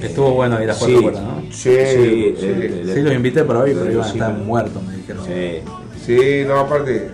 [0.00, 1.04] Estuvo bueno ahí las cuatro Sí.
[1.04, 1.40] ¿no?
[1.42, 4.82] Sí, Sí, sí, el- el- Sí, los invité por hoy, pero iban a estar muertos,
[4.82, 5.24] me dijeron.
[5.26, 5.62] Sí.
[6.04, 7.08] Sí, no, aparte,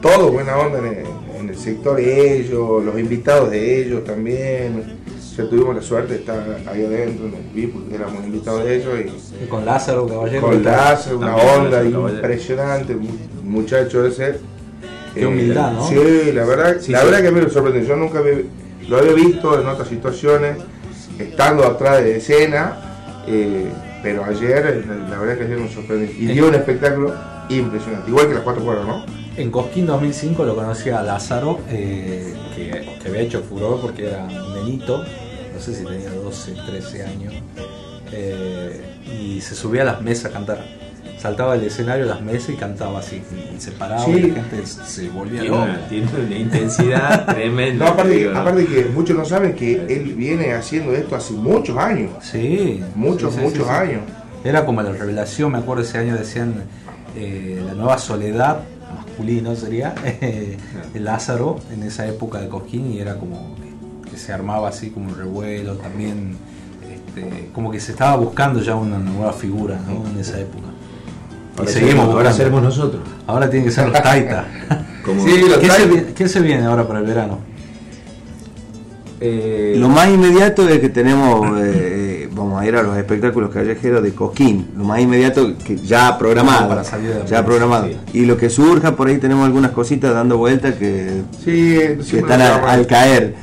[0.00, 1.04] todo buena onda en el,
[1.40, 4.98] en el sector de ellos, los invitados de ellos también.
[5.36, 6.38] Ya tuvimos la suerte de estar
[6.70, 10.40] ahí adentro en el VIP, porque éramos invitados de ellos y Y con Lázaro Caballero.
[10.42, 13.08] con Lázaro, una onda impresionante, mu-
[13.44, 14.30] muchacho ese.
[14.30, 14.36] Eh,
[15.14, 15.88] Qué humildad, ¿no?
[15.88, 17.06] Sí, la verdad, Sí, la sí.
[17.06, 17.82] verdad que me sorprendió.
[17.88, 18.42] Yo nunca había-
[18.88, 20.56] lo había visto en otras situaciones,
[21.18, 22.76] estando atrás de escena,
[23.26, 23.66] eh,
[24.02, 26.10] pero ayer, eh, la, la verdad que ayer me sorprendió.
[26.18, 27.14] Y dio un espectáculo
[27.58, 29.04] impresionante, igual que las cuatro cuerdas, ¿no?
[29.36, 32.70] En Cosquín 2005 lo conocí a Lázaro, eh, que,
[33.02, 34.98] que había hecho furor porque era un nenito,
[35.54, 37.34] no sé si tenía 12, 13 años,
[38.12, 38.80] eh,
[39.10, 40.64] y se subía a las mesas a cantar.
[41.18, 43.20] Saltaba del escenario a las mesas y cantaba así,
[43.54, 44.12] y se paraba Sí.
[44.12, 45.70] y la gente se volvía Tiene loca.
[45.70, 47.84] una, tiene una intensidad tremenda.
[47.84, 48.38] No, aparte, digo, ¿no?
[48.40, 52.10] aparte que muchos no saben que él viene haciendo esto hace muchos años.
[52.22, 53.78] Sí, Muchos, sí, sí, muchos sí, sí.
[53.80, 54.00] años.
[54.44, 56.54] Era como la revelación, me acuerdo ese año decían
[57.16, 58.60] eh, la nueva soledad,
[58.94, 60.56] masculino sería, eh,
[60.92, 63.56] de Lázaro en esa época de Cosquín y era como
[64.10, 66.36] que, se armaba así como un revuelo, también
[66.90, 70.06] este, como que se estaba buscando ya una nueva figura ¿no?
[70.10, 70.66] en esa época.
[71.62, 73.02] Y seguimos ahora seremos nosotros.
[73.26, 74.46] Ahora tienen que ser los Taita.
[75.04, 77.38] Como- Sí, ¿Qué, se viene, qué se viene ahora para el verano?
[79.20, 82.09] Eh, Lo más inmediato es que tenemos, eh, eh,
[82.40, 86.68] vamos a ir a los espectáculos callejeros de Coquín, lo más inmediato que ya programado,
[86.68, 87.86] Para salir de la ya programado.
[87.88, 87.96] sí.
[88.14, 92.38] Y lo que surja, por ahí tenemos algunas cositas dando vueltas que, Sí, que están
[92.40, 93.34] nos a- llaman al caer.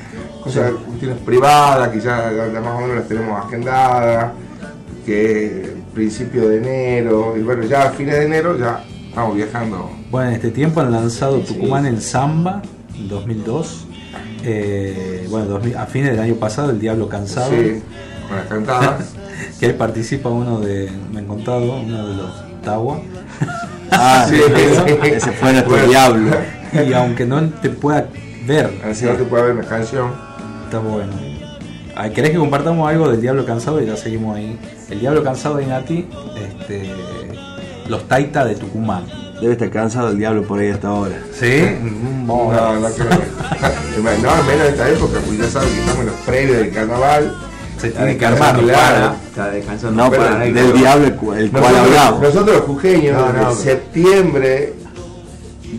[0.43, 4.31] Cosas, cuestiones privadas, que ya, ya más o menos las tenemos agendadas,
[5.05, 9.89] que es principio de enero, y bueno, ya a fines de enero ya estamos viajando.
[10.11, 12.61] Bueno, en este tiempo han lanzado Tucumán en Samba,
[12.97, 13.85] en 2002.
[14.43, 17.49] Eh, bueno, 2000 a fines del año pasado, El Diablo Cansado.
[17.51, 17.81] Sí,
[18.28, 19.05] con las cantadas.
[19.59, 22.32] que ahí participa uno de, me han contado, uno de los
[22.63, 22.99] Tawa.
[23.91, 24.39] Ah, sí,
[25.03, 26.38] ese fue nuestro Bueno, diablo.
[26.88, 28.07] Y aunque no te pueda
[28.45, 30.11] ver, Así no te puede ver una canción.
[30.65, 31.13] está bueno.
[31.95, 33.82] Ah, ¿Querés que compartamos algo del Diablo Cansado?
[33.82, 34.59] Y ya seguimos ahí.
[34.89, 36.91] El Diablo Cansado de Nati, este,
[37.88, 39.05] los Taita de Tucumán.
[39.41, 41.15] Debe estar cansado el diablo por ahí hasta ahora.
[41.32, 41.63] ¿Sí?
[42.25, 43.09] No, no creo.
[43.97, 47.36] No, menos en esta época, porque ya saben que estamos en los previos del carnaval.
[47.80, 50.39] Se Está descansando para, está descansando No, para.
[50.39, 52.21] pero del diablo el cu- el cual hablamos.
[52.21, 54.73] nosotros los jujeños, No, desde no, pero- septiembre,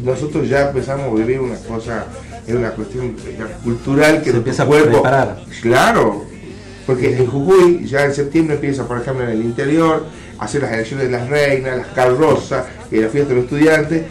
[0.04, 2.04] nosotros ya empezamos a vivir una cosa,
[2.46, 3.16] es una cuestión
[3.64, 5.40] cultural que Se empieza a preparar.
[5.60, 6.24] Claro,
[6.86, 10.06] porque en Jujuy ya en septiembre empieza, por ejemplo, en el interior,
[10.38, 14.02] a hacer las elecciones de las reinas, las carrozas, y la fiesta de los estudiantes.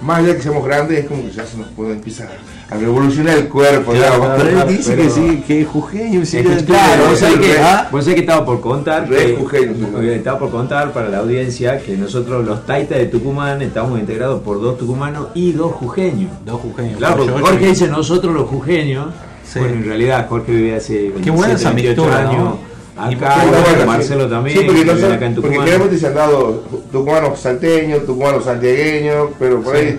[0.00, 2.28] Más allá que seamos grandes, es como que ya se nos puede empezar
[2.70, 3.92] a revolucionar el cuerpo.
[3.92, 7.58] Claro, Pero él dice pero- que sí, que es jujeño, sí, claro, vos sabés que,
[7.58, 7.88] ¿Ah?
[7.90, 11.18] vos sabés que estaba por contar Re que, jujeño, que estaba por contar para la
[11.18, 16.30] audiencia que nosotros los Taita de Tucumán estamos integrados por dos tucumanos y dos jujeños.
[16.44, 16.98] Dos jujeños.
[16.98, 19.06] Claro, porque Jorge, dice nosotros los jujeños.
[19.50, 19.58] Sí.
[19.60, 22.44] Bueno, en realidad Jorge vive hace Qué buena 27, esa 28 mixtura, años.
[22.44, 22.67] ¿no?
[22.98, 24.30] Acá, bueno, Marcelo sí.
[24.30, 25.66] también, Sí, porque, que no son- acá en porque Tucumán.
[25.66, 29.82] generalmente se han dado tucumanos salteños, tucumanos santiagueños, pero por Sí.
[29.82, 29.98] ahí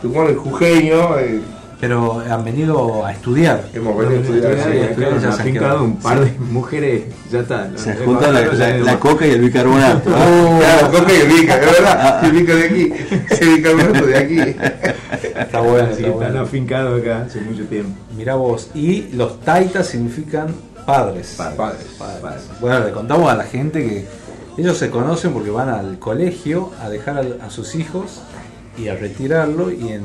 [0.00, 1.06] tucumanos jujeños.
[1.18, 1.40] eh,
[1.80, 3.64] Pero han venido a estudiar.
[3.74, 4.56] hemos venido a estudiar.
[4.56, 4.62] Ya,
[5.30, 5.78] sí, se finca quedó.
[5.78, 7.70] de un par de mujeres, ya está.
[7.74, 10.10] Se No, junta la, la- la coca y el bicarbonato.
[10.60, 12.24] Claro, coca y rica, es verdad.
[12.24, 12.92] El rica de aquí,
[13.40, 14.38] el bicarbonato de aquí.
[15.40, 16.40] Está bueno, Así está que están bueno.
[16.42, 17.90] afincados acá hace mucho tiempo.
[18.16, 18.70] Mirá vos.
[18.74, 20.54] Y los taitas significan
[20.86, 21.34] padres.
[21.36, 21.86] Padres.
[21.98, 22.42] Padres.
[22.60, 24.06] Bueno, le contamos a la gente que
[24.60, 28.20] ellos se conocen porque van al colegio a dejar a, sus hijos
[28.76, 30.02] y a retirarlo y en,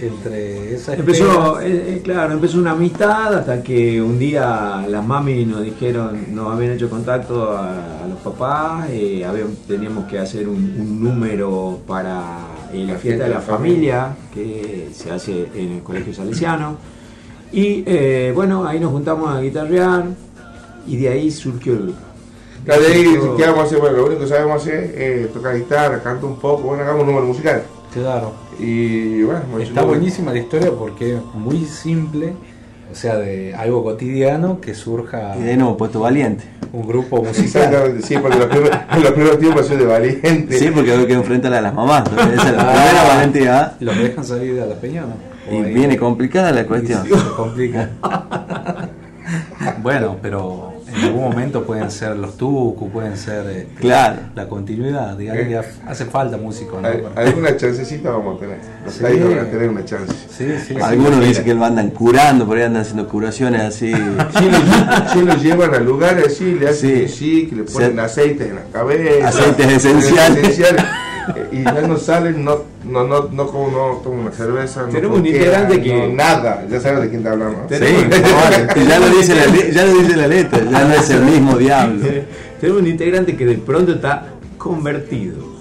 [0.00, 1.66] entre esa Empezó, eh,
[1.96, 6.72] eh, claro, empezó una amistad hasta que un día las mami nos dijeron, nos habían
[6.72, 12.38] hecho contacto a, a los papás, eh, habían- teníamos que hacer un, un número para
[12.72, 16.93] eh, la fiesta de la familia que se hace en el colegio salesiano.
[17.54, 20.06] Y eh, bueno, ahí nos juntamos a guitarrear
[20.86, 21.94] y de ahí surgió el...
[22.64, 23.78] Claro, de ahí, surgió- ¿qué vamos a hacer?
[23.78, 27.06] Bueno, lo único que sabemos hacer es tocar guitarra, cantar un poco, bueno, hagamos un
[27.08, 27.62] número musical.
[27.92, 28.32] Claro.
[28.58, 32.32] Y bueno, Está buenísima la historia porque es muy simple,
[32.90, 36.44] o sea, de algo cotidiano que surja Y de nuevo, puesto valiente.
[36.72, 37.44] un grupo musical.
[37.62, 40.58] Exactamente, sí, porque los primeros, en los primeros tiempos soy de valiente.
[40.58, 42.10] Sí, porque hay que enfrentar a las mamás.
[42.10, 42.20] ¿no?
[42.20, 43.74] Esa es la primera valentía.
[43.78, 45.33] Los dejan salir a la peña, ¿no?
[45.50, 47.02] Y ahí- viene complicada la cuestión.
[47.04, 47.90] Sí, se complica.
[49.82, 54.16] bueno, pero en algún momento pueden ser los tucus, pueden ser eh, Claro.
[54.34, 55.16] la continuidad.
[55.16, 56.86] Digamos hace falta músico, ¿no?
[56.88, 58.58] Al- Alguna chancecita vamos a tener.
[58.84, 59.02] Los Sí.
[59.02, 60.12] van a tener una chance.
[60.30, 60.76] Sí, sí.
[60.80, 63.92] Algunos dicen que lo andan curando, por ahí andan haciendo curaciones así.
[64.38, 67.46] Sí, los, sí, los llevan a lugares así, le hacen Sí.
[67.48, 69.28] que le ponen Se- aceites en la cabeza.
[69.28, 70.60] Aceites esenciales.
[71.52, 74.82] Y ya no salen, no, no, no, no como no toman una cerveza.
[74.82, 77.56] no Tenemos un integrante que- no, nada, ya sabes de quién te hablamos.
[77.70, 82.06] ya lo dice la, ya lo dice la letra, ya no es el mismo diablo.
[82.60, 84.26] Tenemos un integrante que de pronto está
[84.58, 85.53] convertido.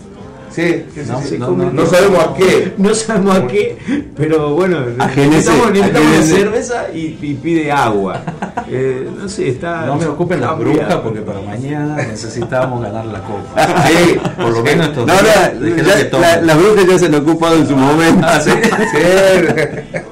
[0.53, 1.37] Sí, No, sí.
[1.39, 1.85] no, No, no, no.
[1.87, 2.73] sabemos a qué.
[2.77, 3.77] No sabemos a qué,
[4.15, 4.81] pero bueno,
[5.15, 8.21] necesitamos, cerveza y, y pide agua.
[8.75, 9.85] Eh, no sé, está.
[9.85, 13.83] No me ocupen las brujas porque para mañana necesitamos ganar la copa.
[13.87, 14.17] Sí.
[14.37, 16.21] Por lo menos estos No, tomen.
[16.21, 18.25] la- las brujas ya se han ocupado en su momento.
[18.27, 18.49] Ah, ¿sí?
[18.93, 20.03] Sí.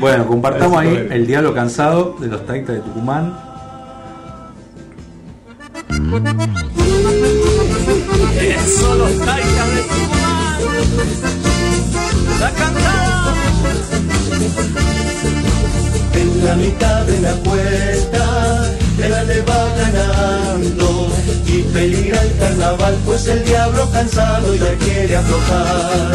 [0.00, 3.38] Bueno, compartamos ahí el diablo cansado de los taitas de Tucumán.
[8.40, 10.60] Eso los taitas de Tucumán.
[12.40, 13.34] La cantada.
[16.14, 21.08] En la mitad de la cuesta, el le va ganando.
[21.46, 26.12] Y peligra el carnaval, pues el diablo cansado ya quiere aflojar.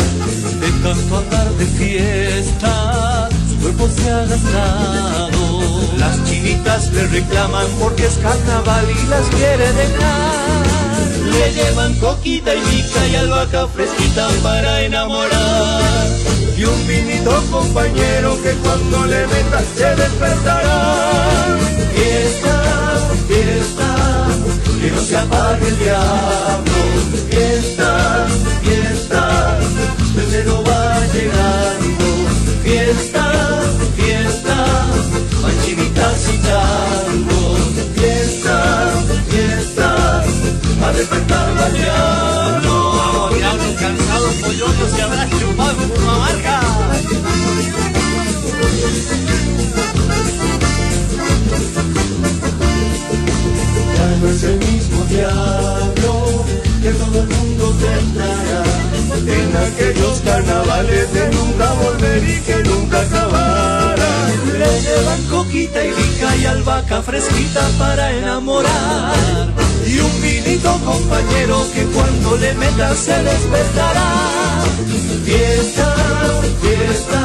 [0.61, 3.29] De tanto andar de fiesta,
[3.65, 5.31] cuerpo se ha gastado.
[5.97, 10.65] Las chinitas le reclaman porque es carnaval y las quiere dejar.
[11.31, 16.07] Le llevan coquita y mica y albahaca fresquita para enamorar.
[16.55, 21.57] Y un vinito compañero que cuando le metas se despertará.
[21.95, 22.61] Fiesta,
[23.27, 24.27] fiesta,
[24.79, 26.73] que no se apague el diablo.
[27.29, 28.27] Fiesta,
[28.61, 29.57] fiesta,
[30.13, 31.84] febrero va llegando.
[32.95, 33.61] Fiesta,
[33.97, 34.55] fiesta,
[35.41, 37.57] manchinitas y tango.
[37.93, 38.57] Fiesta,
[39.29, 40.23] fiesta,
[40.81, 43.29] a despertar al diablo.
[43.35, 46.61] Diablos cansados, pollones se habrán chupado una marca.
[53.97, 56.45] Ya no es el mismo diablo
[56.85, 58.63] que todo el mundo tendrá
[59.39, 64.27] en aquellos carnavales de nunca volver y que nunca acabará.
[64.59, 69.47] Le llevan coquita y rica y albahaca fresquita para enamorar.
[69.87, 74.11] Y un vinito compañero que cuando le metas se despertará.
[75.25, 75.95] Fiesta,
[76.61, 77.21] fiesta,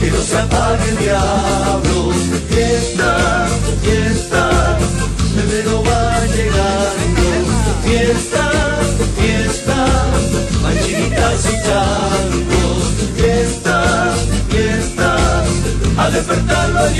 [0.00, 2.12] que no se apague el diablo.
[2.48, 3.48] Fiesta,
[3.82, 4.78] fiesta,
[5.34, 7.21] febrero va llegando.
[8.04, 8.50] Fiesta,
[9.16, 9.78] fiesta,
[10.60, 12.82] manchinitas y tangos.
[13.14, 13.76] Fiesta,
[14.48, 15.44] fiesta,
[15.96, 16.94] a despertarlo al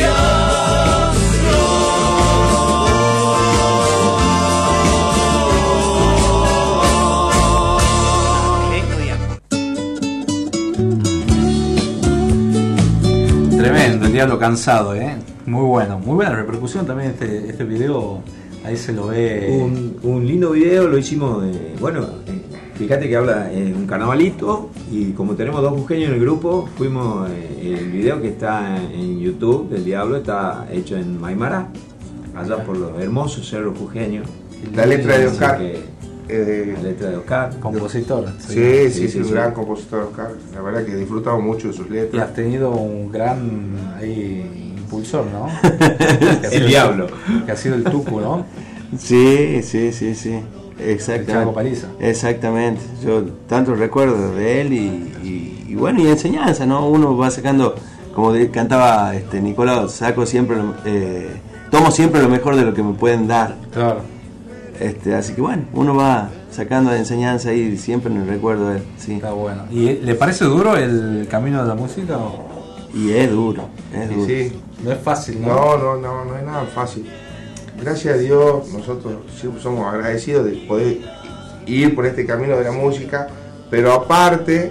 [13.58, 15.16] Tremendo, el diablo cansado, ¿eh?
[15.46, 18.22] Muy bueno, muy buena repercusión también este, este video.
[18.64, 19.48] Ahí se lo ve.
[19.60, 22.40] Un, un lindo video lo hicimos, eh, bueno, eh,
[22.76, 27.28] fíjate que habla eh, un carnavalito y como tenemos dos jujeños en el grupo, fuimos,
[27.30, 31.68] eh, el video que está en YouTube del Diablo está hecho en Maimara,
[32.36, 34.28] allá por los hermosos cerros jujeños.
[34.74, 35.58] La letra de Oscar.
[35.58, 35.92] que-
[36.28, 37.58] Eh, la letra de Oscar.
[37.58, 38.24] Compositor.
[38.38, 40.30] Sí, sí, sí, un gran compositor Oscar.
[40.54, 42.28] La verdad que disfrutamos mucho de sus Y letras.
[42.28, 44.71] has tenido un gran ahí,
[46.52, 47.06] El diablo.
[47.46, 48.44] Que ha sido el Tucu, ¿no?
[48.98, 50.38] Sí, sí, sí, sí.
[50.78, 51.32] El Exactamente.
[51.32, 51.86] Chaco Paliza.
[52.00, 52.80] Exactamente.
[53.04, 54.78] Yo tanto recuerdo de él y,
[55.24, 56.86] y- y bueno, y enseñanza, ¿no?
[56.88, 57.74] Uno va sacando,
[58.14, 61.28] como cantaba este Nicolás, saco siempre, lo- eh,
[61.70, 63.56] tomo siempre lo mejor de lo que me pueden dar.
[63.72, 64.00] Claro.
[64.80, 68.78] Este, así que bueno, uno va sacando de enseñanza y siempre en el recuerdo de
[68.78, 68.82] él.
[68.98, 69.12] Sí.
[69.14, 69.62] Está bueno.
[69.70, 72.18] ¿Y le parece duro el camino de la música?
[72.18, 72.51] o?
[72.94, 74.26] Y es duro, es Sí, duro.
[74.26, 74.52] sí.
[74.84, 75.48] No es fácil, ¿no?
[75.48, 77.08] No, no, no, no es nada fácil.
[77.80, 80.98] Gracias a Dios, nosotros siempre somos agradecidos de poder
[81.66, 83.28] ir por este camino de la música,
[83.70, 84.70] pero aparte,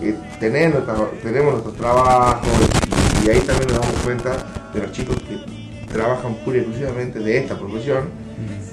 [0.00, 2.48] eh, tener nuestra- tenemos nuestros trabajos
[3.24, 4.36] y ahí también nos damos cuenta
[4.74, 5.38] de los chicos que
[5.92, 8.04] trabajan pura y exclusivamente de esta profesión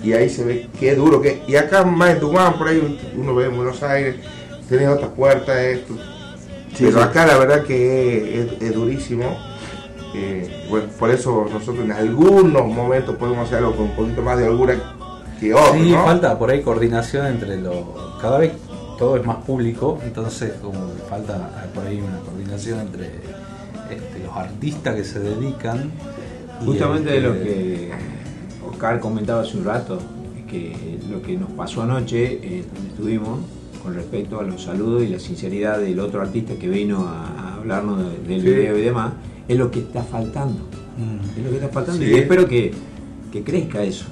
[0.01, 3.35] y ahí se ve qué duro que y acá más en Tucumán por ahí uno
[3.35, 4.15] ve en Buenos Aires
[4.69, 5.93] tenés otras puertas esto
[6.73, 7.03] Sí, pero sí.
[7.03, 9.37] acá la verdad que es, es durísimo
[10.15, 14.39] Eh, bueno, por eso nosotros en algunos momentos podemos hacer algo con un poquito más
[14.39, 14.75] de holgura
[15.39, 16.03] que otros Sí, ¿no?
[16.03, 17.75] falta por ahí coordinación entre los.
[18.19, 18.53] Cada vez
[18.97, 23.05] todo es más público, entonces como que falta por ahí una coordinación entre
[23.89, 25.91] este, los artistas que se dedican.
[26.65, 27.91] Justamente de el lo que
[28.69, 29.99] Oscar comentaba hace un rato,
[30.49, 33.39] que lo que nos pasó anoche, eh, donde estuvimos,
[33.83, 37.55] con respecto a los saludos y la sinceridad del otro artista que vino a, a
[37.55, 38.47] hablarnos de- del Sí.
[38.49, 39.13] video y demás,
[39.47, 40.59] es lo que está faltando.
[40.97, 41.37] Mm.
[41.39, 42.11] Es lo que está faltando Sí.
[42.11, 42.71] y espero que,
[43.31, 44.05] que crezca eso.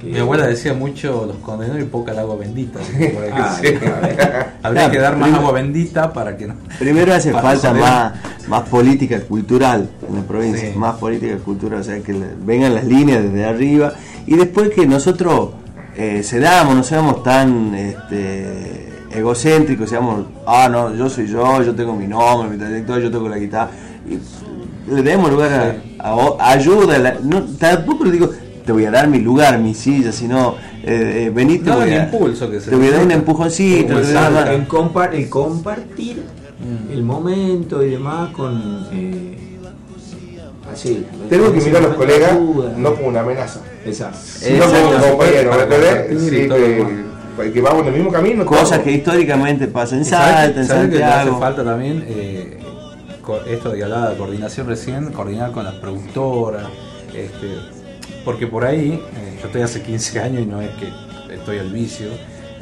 [0.00, 2.80] que- Mi abuela decía mucho los condenó y poca el agua bendita.
[3.32, 3.74] Ah, sí.
[3.74, 4.08] claro.
[4.62, 6.54] Habría que dar más Primero- agua bendita para que no.
[6.78, 8.12] Primero hace falta más,
[8.48, 10.78] más política cultural en la provincia, Sí.
[10.78, 12.12] más política cultural, o sea, que
[12.44, 13.92] vengan las líneas desde arriba
[14.26, 15.50] y después que nosotros
[15.96, 18.88] eh, cedamos, no seamos tan este,
[19.18, 23.28] egocéntricos, seamos, ah, no, yo soy yo, yo tengo mi nombre, mi trayectoria, yo toco
[23.28, 23.70] la guitarra,
[24.08, 26.08] y le demos lugar a,
[26.38, 28.30] a ayuda, la- no, tampoco le digo,
[28.64, 31.90] te voy a dar mi lugar, mi silla, sino, eh, eh, vení, te No, voy
[31.90, 34.32] el a, impulso que se te voy a dar un empujoncito, te voy a dar
[34.32, 36.22] una- el, compa- el compartir
[36.58, 36.92] Mm.
[36.92, 39.36] el momento y demás con eh,
[40.72, 41.06] así.
[41.28, 42.72] Tenemos que mirar a los colegas ayuda.
[42.76, 43.60] no como una amenaza.
[43.86, 44.18] Exacto.
[44.24, 46.20] Sino como un compañero Para ¿me entendés?
[47.38, 49.98] Que, vamos en el mismo camino cosas que históricamente pasan.
[49.98, 52.58] En ¿Y sabes Salta, en que hace falta también eh,
[53.46, 56.66] esto de hablaba de coordinación recién, coordinar con las productoras,
[57.14, 57.56] este,
[58.24, 61.70] porque por ahí, eh, yo estoy hace 15 años y no es que estoy al
[61.70, 62.08] vicio,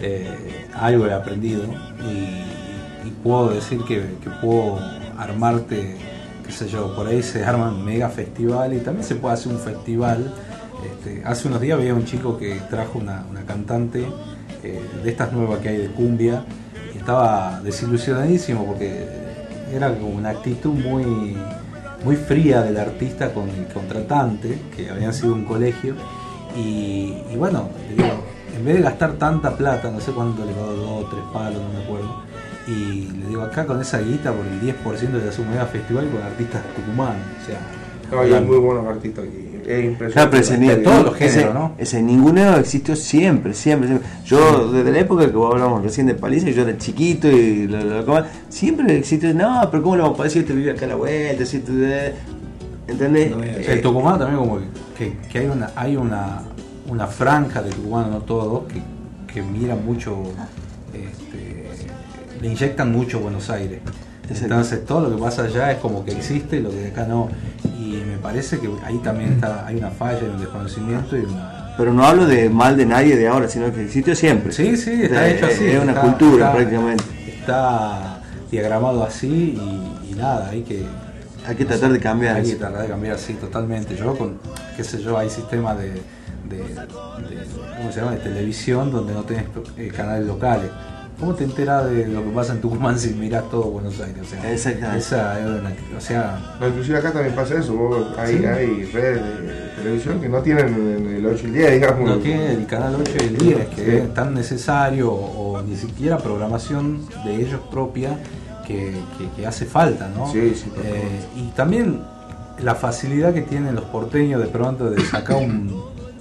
[0.00, 0.28] eh,
[0.74, 1.64] algo he aprendido
[2.10, 4.78] y, y puedo decir que, que puedo
[5.16, 5.96] armarte,
[6.44, 9.58] qué sé yo, por ahí se arman mega festival y también se puede hacer un
[9.58, 10.32] festival.
[10.84, 14.06] Este, hace unos días veía un chico que trajo una, una cantante
[15.02, 16.44] de estas nuevas que hay de cumbia,
[16.96, 19.04] estaba desilusionadísimo porque
[19.72, 21.36] era como una actitud muy,
[22.04, 25.94] muy fría del artista con el contratante, que habían sido un colegio,
[26.56, 28.08] y, y bueno, digo,
[28.56, 31.60] en vez de gastar tanta plata, no sé cuánto le pagó, dos o tres palos,
[31.62, 32.22] no me acuerdo,
[32.66, 36.22] y le digo acá con esa guita por el 10% de la suma festival con
[36.22, 37.60] artistas tucumanos, o sea,
[38.10, 39.55] No, hay muy buenos artistas aquí.
[39.66, 40.12] Es impresionante.
[40.12, 41.72] Claro, pero ese, de todos los ese- géneros, ¿no?
[41.76, 44.08] ese ninguneo existió siempre, siempre, siempre.
[44.24, 47.80] Yo, desde la época que vos hablamos recién de Paliza, yo era chiquito y lo,
[47.82, 50.46] lo- como- siempre existió, no, pero ¿cómo lo vamos a decir?
[50.46, 52.14] Te vive acá a la vuelta, si te,
[52.86, 53.32] ¿entendés?
[53.64, 54.64] Sí, el tucumano también como que,
[54.96, 56.42] que- que hay una hay una,
[56.88, 58.80] una franja de tucumanos, no todos, que,
[59.32, 60.16] que miran mucho,
[60.94, 61.66] este,
[62.40, 63.80] le inyectan mucho Buenos Aires.
[64.28, 67.28] Entonces todo lo que pasa allá es como que existe, lo que acá no.
[67.78, 71.74] Y me parece que ahí también está, hay una falla, hay un desconocimiento y una...
[71.76, 74.50] Pero no hablo de mal de nadie de ahora, sino que existió siempre.
[74.52, 75.64] Sí, sí, está Es- hecho así.
[75.66, 77.04] Es una está- cultura está- prácticamente.
[77.28, 78.20] Está
[78.50, 79.28] diagramado así
[80.06, 80.84] y, y nada, hay que...
[81.46, 83.94] Hay que tratar de cambiar Hay que tratar de cambiar, sí, totalmente.
[83.94, 84.38] Yo con,
[84.76, 85.90] qué sé yo, hay sistemas de,
[86.48, 86.74] de, de-
[87.76, 88.12] ¿cómo se llama?
[88.12, 89.44] de televisión donde no tenés
[89.76, 90.70] eh, canales locales.
[91.18, 94.18] ¿Cómo te enteras de lo que pasa en Tucumán si mirás todo Buenos Aires?
[94.22, 94.98] O sea, Exactamente.
[94.98, 98.44] esa es una- o sea, No, inclusive acá también pasa eso, vos- hay, Sí.
[98.44, 102.08] hay redes de televisión que no tienen el- el 8 y el 10, digamos.
[102.10, 103.90] no tiene el canal 8 y el 10, que Sí.
[103.92, 108.18] es tan necesario o, o ni siquiera programación de ellos propia
[108.66, 110.30] que, que- que hace falta, ¿no?
[110.30, 111.00] Sí, sí, por Eh,
[111.36, 112.00] y también
[112.62, 115.72] la facilidad que tienen los porteños de pronto de sacar un,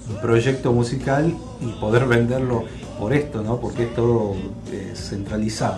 [0.08, 2.64] un proyecto musical y poder venderlo
[2.98, 3.56] por esto, ¿no?
[3.60, 4.34] Porque es todo
[4.72, 5.76] eh, centralizado.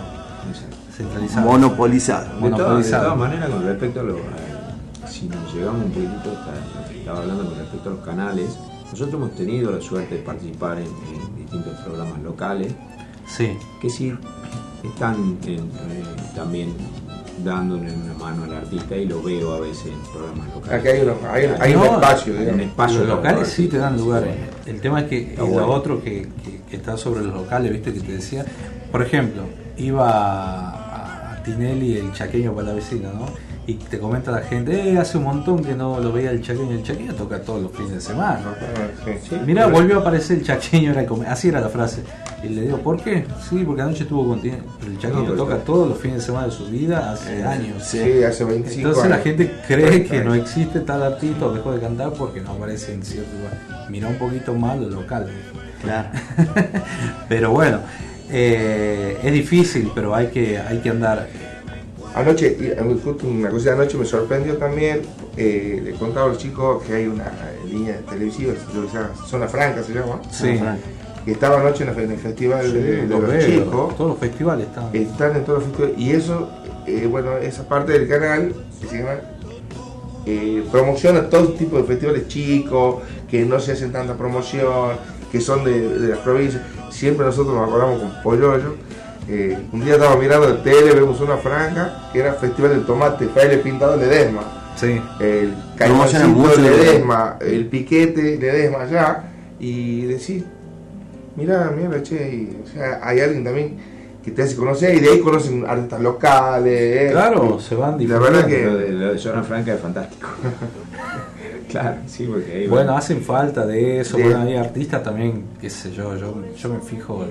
[0.95, 1.45] Centralizado.
[1.47, 2.39] Monopolizado.
[2.41, 6.89] De todas, maneras, con respecto a lo, a- si nos llegamos un poquitito hasta lo
[6.89, 8.57] que estaba hablando con respecto a los canales,
[8.91, 12.73] nosotros hemos tenido la suerte de participar en, en distintos programas locales
[13.27, 13.57] Sí.
[13.81, 14.13] que sí
[14.83, 16.03] están en, eh,
[16.35, 16.73] también
[17.43, 20.79] dándole una mano al artista y lo veo a veces en programas locales.
[20.79, 22.61] Aquí hay, uno- hay, hay un No, espacio, hay digamos.
[22.61, 24.05] un espacio los para locales los sí te dan artistas.
[24.07, 24.23] lugar.
[24.65, 24.69] Sí.
[24.71, 26.27] El tema es que lo otro que
[26.77, 28.45] está sobre los locales, viste que te decía,
[28.91, 29.43] por ejemplo,
[29.77, 33.25] iba a, a Tinelli el chaqueño para la vecina, ¿no?
[33.67, 36.71] Y te comenta la gente, eh, hace un montón que no lo veía el chaqueño,
[36.71, 38.39] el chaqueño toca todos los fines de semana.
[38.43, 38.87] Ah,
[39.29, 39.35] sí.
[39.45, 42.01] Mira, volvió a aparecer el chaqueño, era como- así era la frase.
[42.43, 43.25] Y le digo, ¿por qué?
[43.47, 44.63] Sí, porque anoche estuvo con Tinelli.
[44.87, 47.43] El chaqueño No, toca está- todos los fines de semana de su vida hace Eh,
[47.43, 47.83] años.
[47.83, 51.79] Sí, hace 25 Entonces la gente cree que no existe tal artista o dejó de
[51.79, 53.87] cantar porque no aparece en cierto lugar.
[53.87, 55.29] Mira un poquito más lo local.
[55.81, 56.09] Claro.
[57.29, 57.79] pero bueno,
[58.29, 61.27] eh, es difícil, pero hay que, hay que andar.
[62.15, 62.77] Anoche, eh,
[63.23, 65.01] una cosa de anoche me sorprendió también,
[65.37, 67.31] eh, le contaba a los chicos que hay una
[67.69, 70.59] línea televisiva, se llama Zona Franca se llama, Sí,
[71.23, 74.19] que estaba anoche en el, festival Sí, de, de lo los veo, chicos, todos los
[74.19, 74.89] festivales están.
[74.93, 76.49] están en todos los festivales, y eso,
[76.87, 79.11] eh, bueno, esa parte del canal, que se llama,
[80.25, 84.97] eh, promociona todo tipo de festivales chicos, que no se hacen tanta promoción,
[85.31, 86.63] que son de, de las provincias.
[86.89, 88.75] Siempre nosotros nos acordamos con Polloyo.
[89.27, 93.27] Eh, un día estábamos mirando la tele, vemos una franja que era Festival del Tomate,
[93.27, 94.41] Fraile Pintado Ledesma.
[94.75, 94.99] Sí.
[95.19, 95.53] El
[96.33, 99.23] mucho Ledesma, el piquete Ledesma allá.
[99.59, 100.43] Y decís,
[101.35, 103.77] mira, mira, che, y, o sea, hay alguien también
[104.23, 106.73] que te hace conocer y de ahí conocen artistas locales.
[106.73, 107.09] eh.
[107.11, 108.71] Claro, se van Y la verdad difundiendo.
[108.71, 110.27] Lo que de, lo de Zona Franca es fantástico.
[111.69, 114.17] claro, sí, porque ahí Bueno, hacen falta de eso.
[114.17, 117.23] De- Bueno, hay artistas también, qué sé yo, yo, yo me fijo.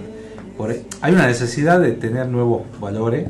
[0.56, 3.28] Por, hay una necesidad de tener nuevos valores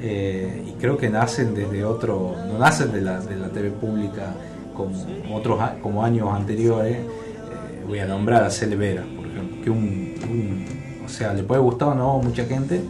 [0.00, 4.34] eh, y creo que nacen desde otro, no nacen de la, de la TV pública
[4.76, 4.92] como
[5.34, 6.96] otros como años anteriores.
[6.96, 10.66] Eh, voy a nombrar a Cele Vera, por ejemplo, que un, un-
[11.04, 12.80] o sea, le puede gustar o no a mucha gente,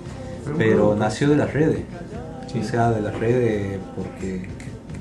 [0.57, 1.81] pero nació de las redes.
[2.59, 4.47] O sea, de las redes porque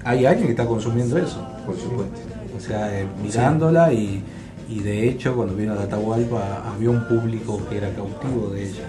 [0.04, 1.48] hay alguien que está consumiendo eso.
[1.66, 2.20] por supuesto.
[2.56, 4.24] O sea, eh, mirándola y,
[4.70, 8.84] y de hecho cuando vino a Atahualpa había un público que era cautivo de ella.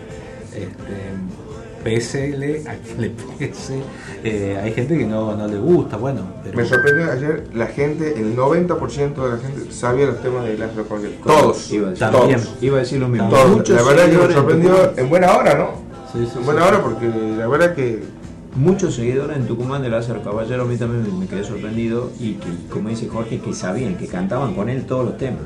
[0.52, 1.14] Este,
[1.82, 3.80] pésele a quien le pese,
[4.24, 8.14] eh, hay gente que no, no le gusta, bueno, pero me sorprendió ayer la gente,
[8.18, 11.12] el 90% de la gente sabía los temas de Lázaro Cordial.
[11.22, 11.70] Todos.
[11.70, 12.40] Iba a decir, También.
[12.40, 12.62] todos.
[12.62, 13.28] Iba a decir lo mismo.
[13.28, 13.50] Todos.
[13.50, 15.68] Muchos La verdad que me sorprendió en buena hora, ¿no?
[16.12, 16.68] Sí, sí, en buena sí.
[16.68, 17.06] hora porque
[17.36, 18.02] la verdad que
[18.56, 22.34] Muchos seguidores en Tucumán de Lázaro Caballero, a mí también me, me quedé sorprendido y
[22.34, 25.42] que, como dice Jorge, que sabían, que cantaban con él todos los temas.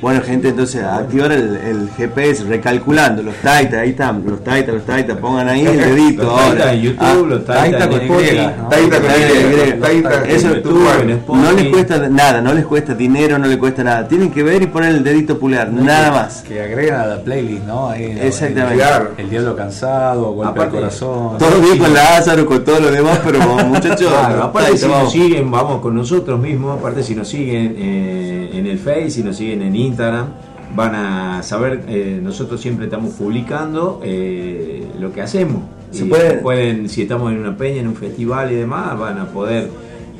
[0.00, 4.84] Bueno, gente, entonces activar el, el GPS recalculando los taitas, ahí están, los taitas, los
[4.84, 6.46] taitas, pongan ahí el dedito Los ahora.
[6.64, 8.68] taitas en YouTube, Ah, los taitas taita en con Y, ¿no?
[8.68, 10.88] taita con Taita Y, taita, Eso YouTube,
[11.28, 14.06] no les cuesta nada, no les cuesta dinero, no les cuesta nada.
[14.06, 16.42] Tienen que ver y poner el dedito pulgar, nada más.
[16.42, 17.88] Que agregan a la playlist, ¿no?
[17.88, 18.18] Ahí.
[18.20, 18.84] Exactamente.
[18.84, 21.38] El, el Diablo Cansado, Golpe Aparte, al Corazón.
[21.38, 24.96] Todo bien con Lázaro, con todo lo demás, pero muchachos, Claro, aparte taita, si nos
[24.98, 25.12] vamos.
[25.12, 29.36] siguen, vamos con nosotros mismos, aparte si nos siguen eh, en el Face, si nos
[29.36, 30.26] siguen en Instagram,
[30.74, 35.62] van a saber, eh, nosotros siempre estamos publicando eh, lo que hacemos.
[35.90, 39.70] Se pueden, si estamos en una peña, en un festival y demás, van a poder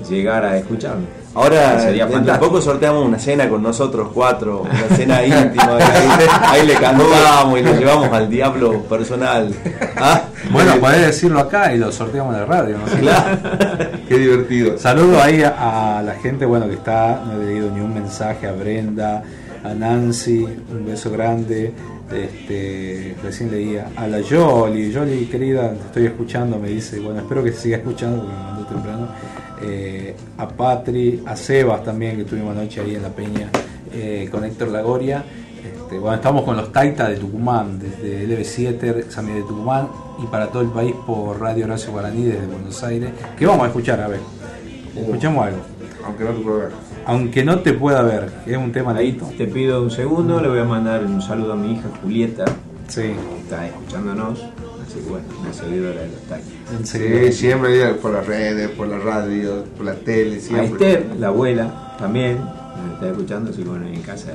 [0.09, 1.09] llegar a escucharnos.
[1.35, 2.47] Ahora, sería dentro de fantástico.
[2.47, 6.09] poco sorteamos una cena con nosotros cuatro, una cena íntima, ahí,
[6.43, 9.53] ahí le cantamos y lo llevamos al diablo personal.
[9.97, 10.23] ¿Ah?
[10.53, 12.79] Bueno, podés decirlo acá y lo sorteamos en la radio.
[12.79, 12.85] ¿no?
[13.01, 13.39] Claro.
[14.09, 14.79] Qué divertido.
[14.79, 18.47] Saludo ahí a, a la gente bueno que está, no he leído ni un mensaje
[18.47, 19.25] a Brenda,
[19.65, 21.73] a Nancy, un beso grande.
[22.13, 27.43] Este, recién leía a la Yoli, Yoli querida, te estoy escuchando, me dice, bueno, espero
[27.43, 29.09] que se siga escuchando porque me mandó temprano.
[29.63, 33.49] Eh, a Patri, a Sebas también, que estuvimos anoche ahí en la peña
[33.93, 35.25] eh, con Héctor Lagoria.
[35.65, 39.89] Este, bueno, estamos con los Taita de Tucumán, desde LB7, Examen de Tucumán,
[40.23, 43.11] y para todo el país por Radio Horacio Guaraní desde Buenos Aires.
[43.37, 44.01] ¿Qué vamos a escuchar?
[44.03, 44.21] A ver,
[44.95, 45.59] escuchamos algo.
[46.05, 46.84] Aunque no te puedo ver.
[47.07, 49.31] Aunque no te pueda ver, es un tema Ahí lindo.
[49.37, 52.45] te pido un segundo, le voy a mandar un saludo a mi hija Julieta,
[52.89, 53.03] Sí.
[53.03, 56.89] que está escuchándonos, así que bueno, una seguidora de los Taitas.
[56.89, 60.93] Sí, siempre por las redes, por la radio, por la tele, A siempre.
[60.93, 62.39] Esther, la abuela, también,
[62.87, 64.33] me está escuchando, así que bueno, en casa.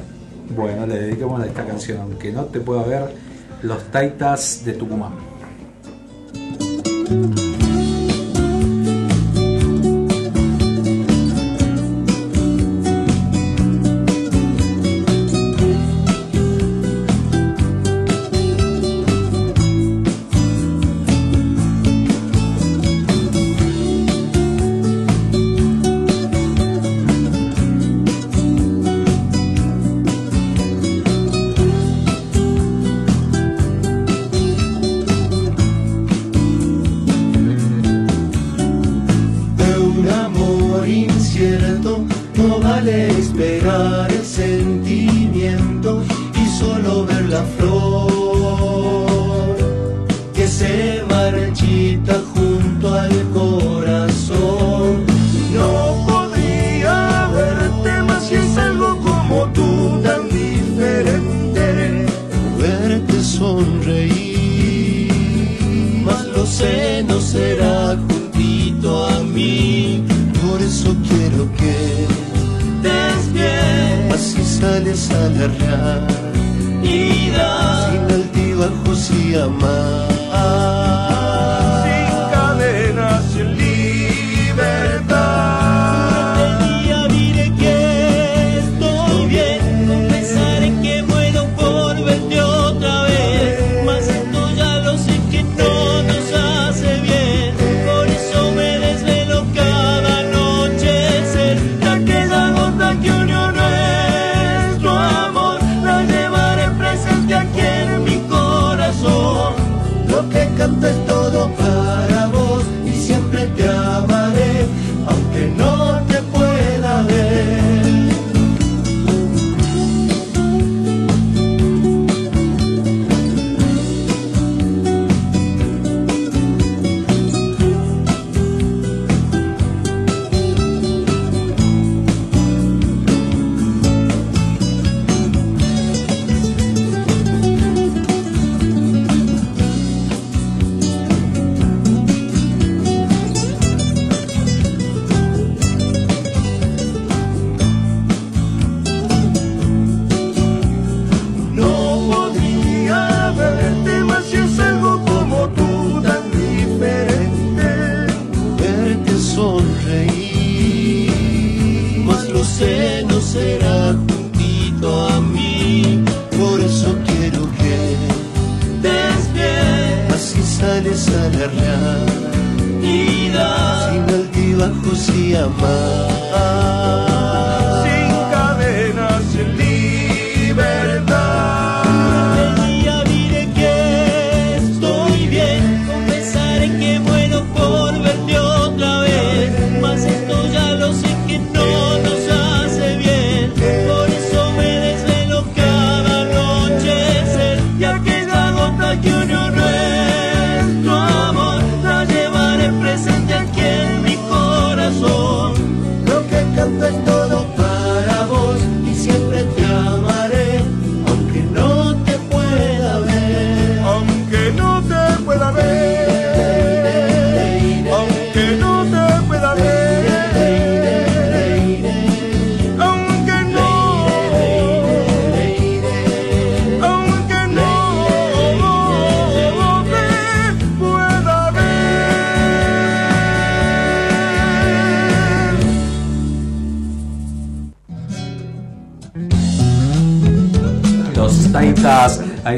[0.56, 3.16] Bueno, le dedicamos a esta canción, aunque no te pueda ver,
[3.64, 5.14] los Taitas de Tucumán.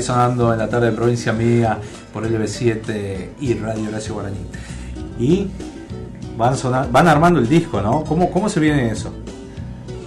[0.02, 1.78] Ahí sonando en la tarde de provincia mía
[2.14, 4.38] por LB7 y Radio Horacio Guaraní.
[5.20, 5.48] Y
[6.38, 8.04] van, sonar- van armando el disco, ¿no?
[8.04, 9.12] ¿Cómo, cómo se viene eso?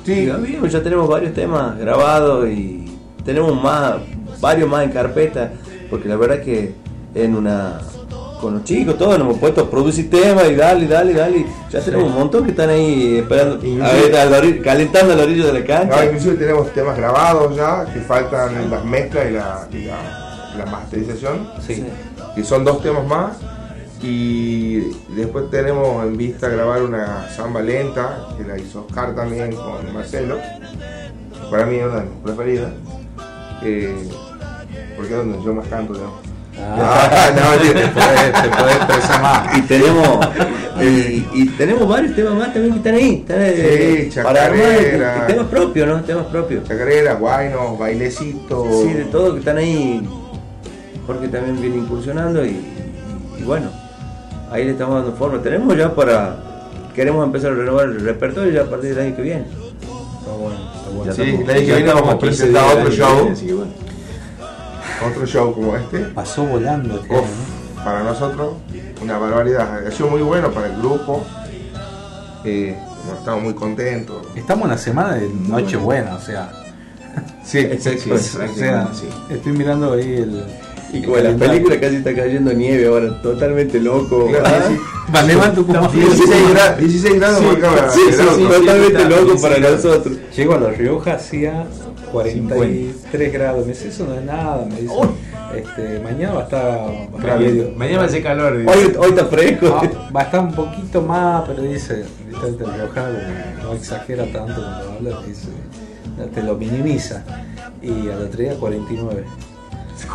[0.04, 2.92] Sí, ya vimos, ya tenemos varios temas grabados y
[3.24, 3.94] tenemos más,
[4.40, 5.52] varios más en carpeta,
[5.88, 6.74] porque la verdad que
[7.14, 7.78] en una
[8.40, 11.46] con los chicos todos nos hemos puesto a producir temas y dale, dale, dale.
[11.70, 15.22] Ya tenemos un montón que están ahí esperando, a ver, a orilla- calentando a la
[15.22, 16.04] orilla de la No, cancha.
[16.04, 19.83] inclusive tenemos temas grabados ya, que faltan las mezclas y la, y
[20.56, 21.48] la, masterización.
[22.34, 23.36] Que son dos temas más.
[24.02, 24.80] Y
[25.16, 30.36] después tenemos en vista grabar una samba lenta, que la hizo Oscar también con Marcelo.
[31.50, 32.72] Para mí es una de mis preferidas.
[33.62, 34.08] eh,
[34.96, 36.20] porque es donde yo más canto, digamos.
[36.60, 39.58] Ah, no, te podés expresar más.
[39.58, 40.18] Y tenemos
[40.80, 44.58] y, y tenemos varios temas más también que están ahí, están eh, Sí, para armar
[44.60, 45.24] y- chacarera.
[45.28, 46.00] y temas propios, ¿no?
[46.02, 46.68] Temas propios.
[47.18, 48.68] Guaynos, bailecitos.
[48.82, 50.08] Sí, de todo que están ahí.
[51.06, 52.60] Jorge también viene incursionando y,
[53.38, 53.68] y bueno,
[54.50, 55.42] ahí le estamos dando forma.
[55.42, 56.36] Tenemos ya para.
[56.94, 59.46] Queremos empezar a renovar el repertorio ya a partir del año que viene.
[60.20, 61.12] Está bueno, está bueno.
[61.12, 63.30] Sí, el año que viene vamos a presentar otro show.
[65.06, 65.98] Otro show como este.
[65.98, 67.28] Pasó volando este Uf, año,
[67.76, 67.84] ¿no?
[67.84, 68.54] para nosotros,
[69.02, 69.86] una barbaridad.
[69.86, 71.24] Ha sido muy bueno para el grupo.
[72.44, 74.26] Eh, bueno, estamos muy contentos.
[74.34, 76.50] Estamos en la semana de Nochebuena, o sea.
[77.44, 78.14] Sí, exacto.
[78.14, 78.88] o sea,
[79.30, 80.44] estoy mirando ahí el.
[80.94, 84.26] Y como en las películas casi está cayendo nieve ahora, totalmente loco.
[84.28, 84.62] Claro, ¿ah?
[84.68, 84.76] sí.
[85.12, 85.90] Vaneva en Tucumán.
[85.92, 88.00] 16 grados, 16 grados Sí, marcaba sí,
[88.48, 90.16] totalmente loco para nosotros.
[90.36, 91.66] Llego a La Rioja, hacía
[92.12, 93.66] 43 grados.
[93.66, 94.66] Me dice, eso no es nada.
[94.66, 94.94] Me dice,
[95.56, 97.30] este, mañana va a estar.
[97.32, 98.58] a medio- Mañana va a ser calor.
[98.58, 98.70] dice.
[98.70, 99.80] Hoy, hoy está fresco.
[99.80, 103.18] Ah, va a estar un poquito más, pero dice, viste, el riojano
[103.58, 105.48] como no exagera tanto cuando habla, dice,
[106.34, 107.24] te lo minimiza.
[107.82, 109.24] Y al otro día 49.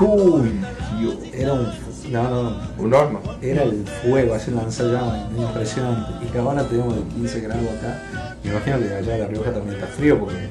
[0.01, 0.59] Uy,
[1.34, 1.67] Era un,
[2.11, 3.19] no, no, no, un horno.
[3.41, 6.25] era el fuego, hace un lanzallamas impresionante.
[6.25, 8.01] Y que ahora tenemos de 15 grados acá.
[8.43, 10.49] Me imagino que allá en La Rioja también está frío porque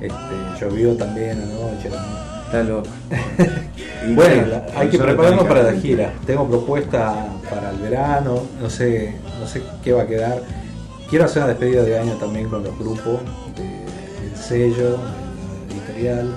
[0.00, 1.88] este, llovió también anoche.
[1.88, 2.28] también.
[2.46, 2.88] Está loco.
[4.14, 6.12] Bueno, la- hay que prepararnos para la gira.
[6.24, 10.40] Tengo propuesta para el verano, no sé, no sé qué va a quedar.
[11.10, 13.20] Quiero hacer una despedida de año también con los grupos
[13.56, 16.36] de- del sello, de la editorial,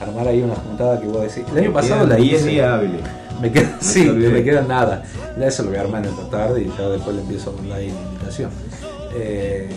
[0.00, 1.44] armar ahí una juntada que voy a decir.
[1.52, 2.62] El año pasado Quedan la 10 hice.
[2.64, 3.00] hábiles.
[3.40, 5.02] Me queda, sí, me queda nada.
[5.38, 7.52] Ya Eso lo voy a armar en esta tarde y ya después le empiezo a
[7.54, 8.50] mandar ahí la invitación.
[9.16, 9.68] Eh,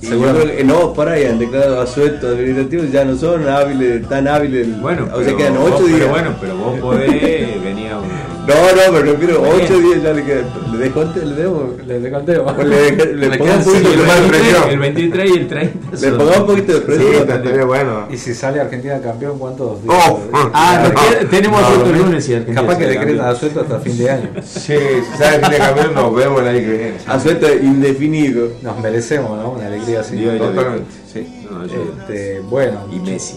[0.00, 4.80] seguramente- que no, para y han declarado asuetos habilitativos, ya no son hábiles, tan hábiles.
[4.80, 6.10] Bueno, o sea, pero quedan vos- 8 pero días.
[6.10, 8.37] bueno, pero vos podés venir a un.
[8.48, 8.54] No,
[8.86, 9.82] no, me refiero Muy 8 bien.
[9.82, 10.44] días ya le quedan.
[10.72, 11.86] Le le demos.
[11.86, 12.52] Le, le vos.
[12.54, 14.70] Pues le, le, Le un poquito el, de más 23, presión.
[14.70, 15.78] el 23 y el 30.
[16.00, 17.30] Le pongamos un poquito de Sí, presión.
[17.30, 18.06] estaría bueno.
[18.10, 19.94] Y si sale Argentina campeón, ¿cuántos días?
[20.08, 20.20] Oh,
[20.54, 20.88] Ah,
[21.22, 23.28] no, tenemos no, no, el lunes y Argentina Capaz que decretan campeón.
[23.36, 24.30] asueto hasta fin de año.
[24.44, 24.74] Sí,
[25.12, 26.94] si sale fin de camino nos vemos el año que viene.
[27.06, 28.48] Asueto indefinido.
[28.62, 29.50] Nos merecemos, ¿no?
[29.50, 30.16] Una alegría así.
[30.24, 31.46] Totalmente, sí.
[31.50, 33.34] No, Este, bueno, y Messi.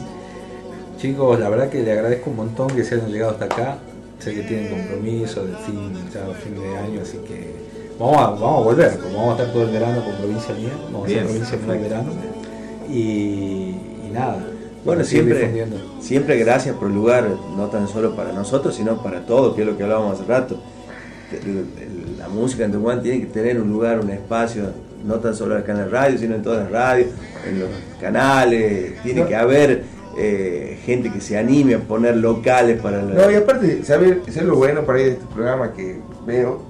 [1.02, 3.78] chicos, la verdad que le agradezco un montón que se hayan llegado hasta acá.
[4.24, 5.92] Sé que tienen compromiso de fin,
[6.44, 7.56] fin de año, así que
[7.98, 10.74] vamos a, vamos a volver, como vamos a estar todo el verano con provincia mía,
[10.92, 12.12] vamos a hacer provincia mía el verano.
[12.88, 14.46] Y, y nada.
[14.86, 15.68] Bueno, siempre,
[16.00, 19.68] siempre gracias por el lugar, no tan solo para nosotros, sino para todos, que es
[19.68, 20.60] lo que hablábamos hace rato.
[22.18, 24.72] La música en Tucumán tiene que tener un lugar, un espacio,
[25.04, 27.10] no tan solo acá en la radio, sino en todas las radios,
[27.48, 27.70] en los
[28.00, 29.84] canales, tiene que haber
[30.18, 33.14] eh, gente que se anime a poner locales para la...
[33.14, 36.70] No, y aparte, ¿sabes ¿sabes lo bueno para ir de este programa que veo?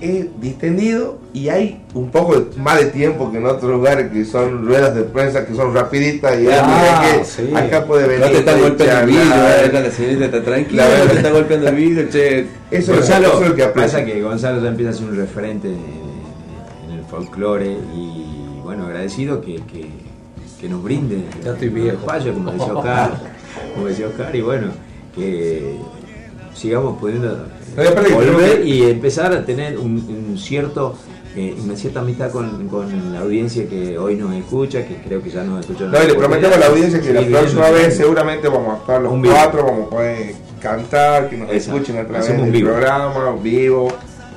[0.00, 4.24] Es distendido y hay un poco de- más de tiempo que en otros lugares que
[4.24, 7.50] son ruedas de prensa que son rapiditas y Ah, que- sí.
[7.52, 8.20] acá puede venir.
[8.26, 11.04] No te están golpeando el vidrio, eh, la señorita está tranquila, La verdad.
[11.04, 12.46] no te está golpeando el vidrio, che.
[12.70, 13.98] Eso, Gonzalo, eso es lo que aprecio.
[13.98, 17.66] pasa que Gonzalo ya empieza a ser un referente en, en el folclore
[17.96, 19.88] y bueno, agradecido que, que,
[20.60, 21.98] que nos brinde Ya estoy viejo.
[21.98, 23.10] espacio, como decía Oscar,
[23.74, 24.68] como decía Oscar, y bueno,
[25.14, 25.76] que
[26.54, 27.44] sigamos pudiendo
[28.14, 29.92] volver y empezar a tener un,
[30.30, 30.96] un cierto
[31.36, 35.30] eh, una cierta amistad con, con la audiencia que hoy nos escucha, que creo que
[35.30, 35.84] ya nos escucha.
[35.84, 39.00] No, y le prometemos a la audiencia que la próxima vez seguramente vamos a estar
[39.02, 39.34] los Un vivo.
[39.34, 41.76] cuatro, vamos a poder cantar, que nos Exacto.
[41.76, 42.70] escuchen a través Hacemos del vivo.
[42.70, 43.88] programa, vivo,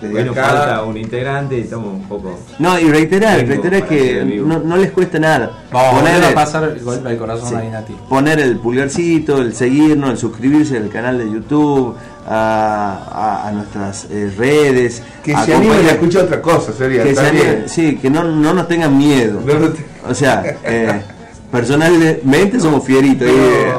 [0.10, 0.44] Bueno, acá.
[0.44, 2.40] falta un integrante y estamos un poco.
[2.60, 5.52] No, y reiterar, reiterar que no, no les cuesta nada.
[5.72, 7.56] Vamos Poner- a a pasar el golpe al corazón Sí.
[7.56, 7.94] a Inati.
[8.10, 11.96] poner el pulgarcito, el seguirnos, el suscribirse al canal de YouTube,
[12.28, 15.02] a, a- a nuestras eh, redes.
[15.24, 17.04] Que a se animen a escuchar otra cosa, sería.
[17.04, 19.42] que se animen, sí, que no, no nos tengan miedo.
[19.46, 21.02] No te- O sea, eh,
[21.52, 23.28] personalmente somos fieritos.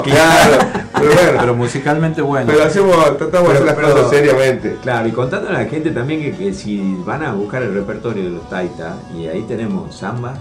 [0.05, 0.59] Claro,
[0.93, 2.47] pero bueno, Pero musicalmente bueno.
[2.47, 4.77] pero hacemos, tratamos de hacer las cosas seriamente.
[4.83, 8.25] Claro, y contando a la gente también que, que si van a buscar el repertorio
[8.25, 10.35] de los Taita, y ahí tenemos samba,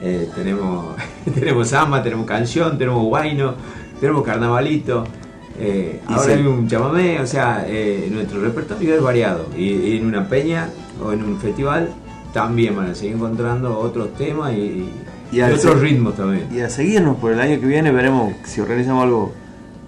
[0.00, 0.96] eh, tenemos,
[1.34, 3.54] tenemos samba, tenemos canción, tenemos guayno,
[4.00, 5.04] tenemos carnavalito,
[5.60, 6.30] eh, ahora sí.
[6.30, 9.46] hay un chamamé, o sea, eh, nuestro repertorio es variado.
[9.56, 10.68] Y, y en una peña
[11.04, 11.90] o en un festival
[12.32, 14.92] también van a seguir encontrando otros temas y, y
[15.30, 16.48] Y al otros se- ritmos también.
[16.52, 19.32] y a seguirnos por el año que viene, veremos si organizamos algo.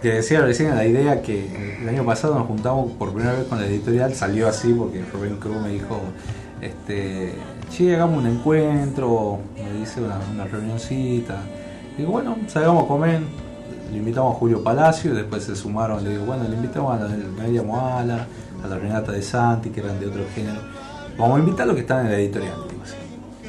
[0.03, 3.61] Que decía recién la idea que el año pasado nos juntamos por primera vez con
[3.61, 6.01] la editorial, salió así porque Rubén Cruz me dijo,
[6.63, 7.35] este,
[7.71, 11.43] che, hagamos un encuentro, me dice una, una reunioncita.
[11.99, 13.21] Digo, bueno, salgamos a comer,
[13.93, 17.05] le invitamos a Julio Palacio y después se sumaron, le digo, bueno, le invitamos a
[17.05, 18.27] la Noelia Moala,
[18.65, 20.61] a la Renata de Santi, que eran de otro género.
[21.19, 22.55] Vamos a invitar a los que están en la editorial.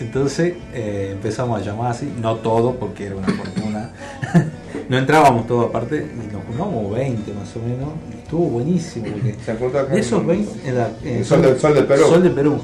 [0.01, 3.91] Entonces eh, empezamos a llamar así, no todo porque era una fortuna.
[4.89, 7.89] no entrábamos todos aparte, y nos juntamos 20 más o menos.
[8.13, 11.73] y Estuvo buenísimo porque Se acá de esos 20 en la- en Sol del- Sol
[11.73, 12.03] del Perú.
[12.07, 12.59] Sol del Perú.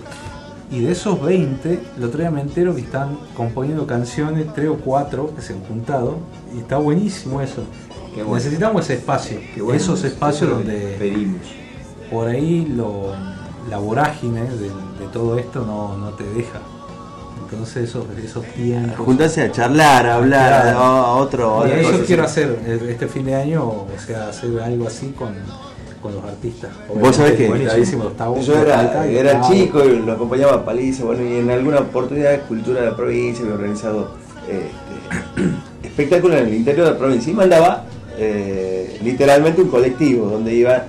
[0.70, 4.76] Y de esos 20, el otro día me entero que están componiendo canciones, 3 o
[4.78, 6.18] 4 que se han juntado.
[6.54, 7.64] Y está buenísimo eso.
[8.16, 8.36] Bueno.
[8.36, 9.40] Necesitamos ese espacio.
[9.58, 11.42] Bueno, esos eso espacios es lo donde pedimos.
[12.12, 13.14] por ahí lo,
[13.70, 16.60] la vorágine de, de todo esto no, no te deja.
[17.50, 19.06] Entonces esos, esos tiempos.
[19.06, 20.80] Juntarse a charlar, a hablar, Claro.
[20.80, 21.64] a, otro.
[21.64, 24.88] Y otra eso cosa, quiero hacer eh, este fin de año, o sea, hacer algo
[24.88, 25.34] así con,
[26.02, 26.72] con los artistas.
[26.94, 31.50] Vos sabés que Gustavo, yo era, chico y lo acompañaba a Paliza, bueno, y en
[31.50, 34.68] alguna oportunidad de cultura de la provincia había organizado este,
[35.88, 37.86] espectáculos en el interior de la provincia y mandaba
[38.18, 40.84] eh, literalmente un colectivo donde iba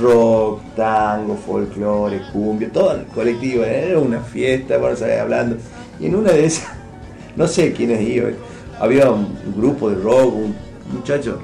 [0.00, 5.56] rock, tango, folclore, cumbia, todo el colectivo, era una fiesta, bueno, sabía hablando.
[6.00, 6.66] Y en una de esas,
[7.36, 8.34] no sé quiénes iban,
[8.80, 10.56] había un grupo de rock, un
[10.92, 11.38] muchacho,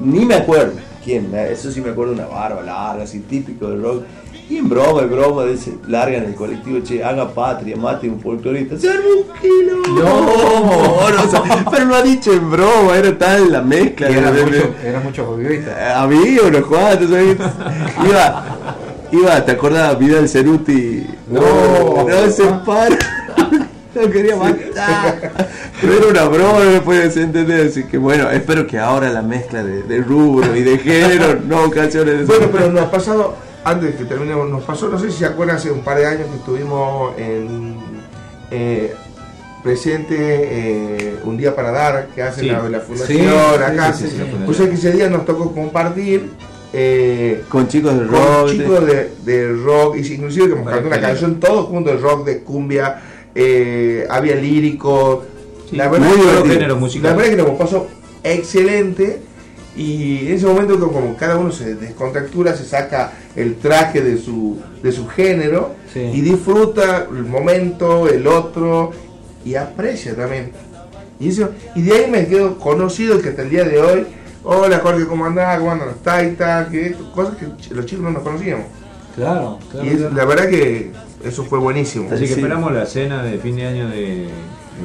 [0.00, 0.72] ni me acuerdo
[1.04, 4.02] quién, eso sí me acuerdo, una barba larga, así típico de rock.
[4.50, 8.76] Y en broma, en broma, dice, largan el colectivo, che, haga patria, mate un folclorista.
[8.76, 10.02] ¡Se un quilombo!
[10.02, 14.08] No, no, o sea, pero lo ha dicho en broma, era tal la mezcla.
[14.10, 15.24] Era de- de- mucho, era mucho
[15.96, 17.08] había unos cuantos.
[17.10, 18.44] Iba,
[19.12, 19.98] iba, ¿te acordás?
[19.98, 21.06] Vidal Ceruti.
[21.30, 22.06] No.
[22.06, 22.98] no se para.
[24.02, 25.32] Lo quería matar.
[25.80, 27.66] Pero era una broma, no me puedes entender.
[27.68, 31.64] Así que bueno, espero que ahora la mezcla de, de rubro y de género no
[31.64, 32.26] ocasione eso.
[32.26, 35.26] Bueno, pero nos ha pasado, antes de que terminemos, nos pasó, no sé si se
[35.26, 37.76] acuerdan, hace un par de años que estuvimos en
[38.50, 38.94] eh,
[39.62, 42.46] presente eh, un día para dar que hace Sí.
[42.48, 43.92] la, la fundación Sí, acá.
[43.92, 44.06] sí.
[44.44, 46.30] Pues es que ese día nos tocó compartir
[46.72, 48.50] eh, Con chicos de con rock.
[48.50, 52.26] chicos de, de rock, y inclusive que hemos cantado una canción todos juntos de rock,
[52.26, 53.00] de cumbia,
[53.34, 55.24] eh, había lírico.
[55.70, 56.44] Sí, la verdad que- divertido.
[56.54, 57.16] géneros la musicales.
[57.16, 57.86] verdad es que nos pasó
[58.22, 59.20] excelente
[59.76, 64.18] y en ese momento como, como cada uno se descontractura, se saca el traje de
[64.18, 66.00] su, de su género Sí.
[66.12, 68.90] y disfruta el momento, el otro
[69.44, 70.52] y aprecia también.
[71.20, 74.06] Y, eso, y de ahí me quedo conocido que hasta el día de hoy,
[74.42, 75.58] hola Jorge, ¿cómo andás?
[75.58, 76.68] ¿Cómo andan los taitas?
[76.68, 78.66] Que cosas que los chicos no nos conocíamos.
[79.14, 79.86] Claro, claro.
[79.86, 80.14] Y es- claro.
[80.14, 80.90] la verdad que
[81.24, 82.08] eso fue buenísimo.
[82.12, 82.32] Así que Sí.
[82.34, 84.28] esperamos la cena de fin de año de.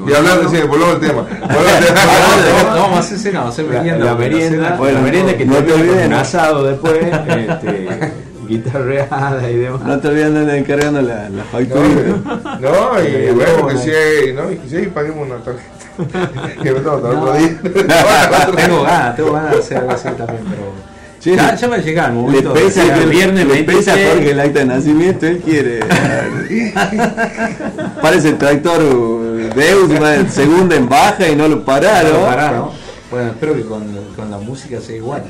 [0.08, 1.22] Y hablando, sí, volvamos al tema.
[1.42, 2.64] Volvamos al tema.
[2.64, 4.06] No, no, vamos a hacer cena, vamos a hacer La, merienda.
[4.06, 6.18] la merienda, Bueno, la merienda que no te olvides, un ¿no?
[6.20, 6.98] asado después,
[7.28, 8.12] este,
[8.48, 9.82] guitarreada y demás.
[9.82, 11.82] No te olvides de andar encargando la, la No, factura.
[12.60, 13.80] no, y Eh, bueno, no, que no.
[13.82, 14.52] sí, hay, ¿no?
[14.52, 16.64] Y que sí, hay, paguemos una tarjeta.
[16.64, 16.92] que No.
[16.94, 17.60] otro día.
[17.64, 20.89] tengo ganas, tengo ganas de hacer algo así también, pero.
[21.20, 21.36] Sí.
[21.36, 22.54] Ya, ya va a llegar el Le momento.
[22.54, 24.14] pesa, sea, que el viernes le pesa a 26.
[24.16, 25.80] Jorge el acta de nacimiento, él quiere.
[28.02, 32.14] Parece el tractor uh, en segunda en baja y no lo pararon.
[32.14, 32.72] No, pará, ¿no?
[33.12, 33.84] Bueno, espero que con,
[34.16, 35.24] con la música sea igual.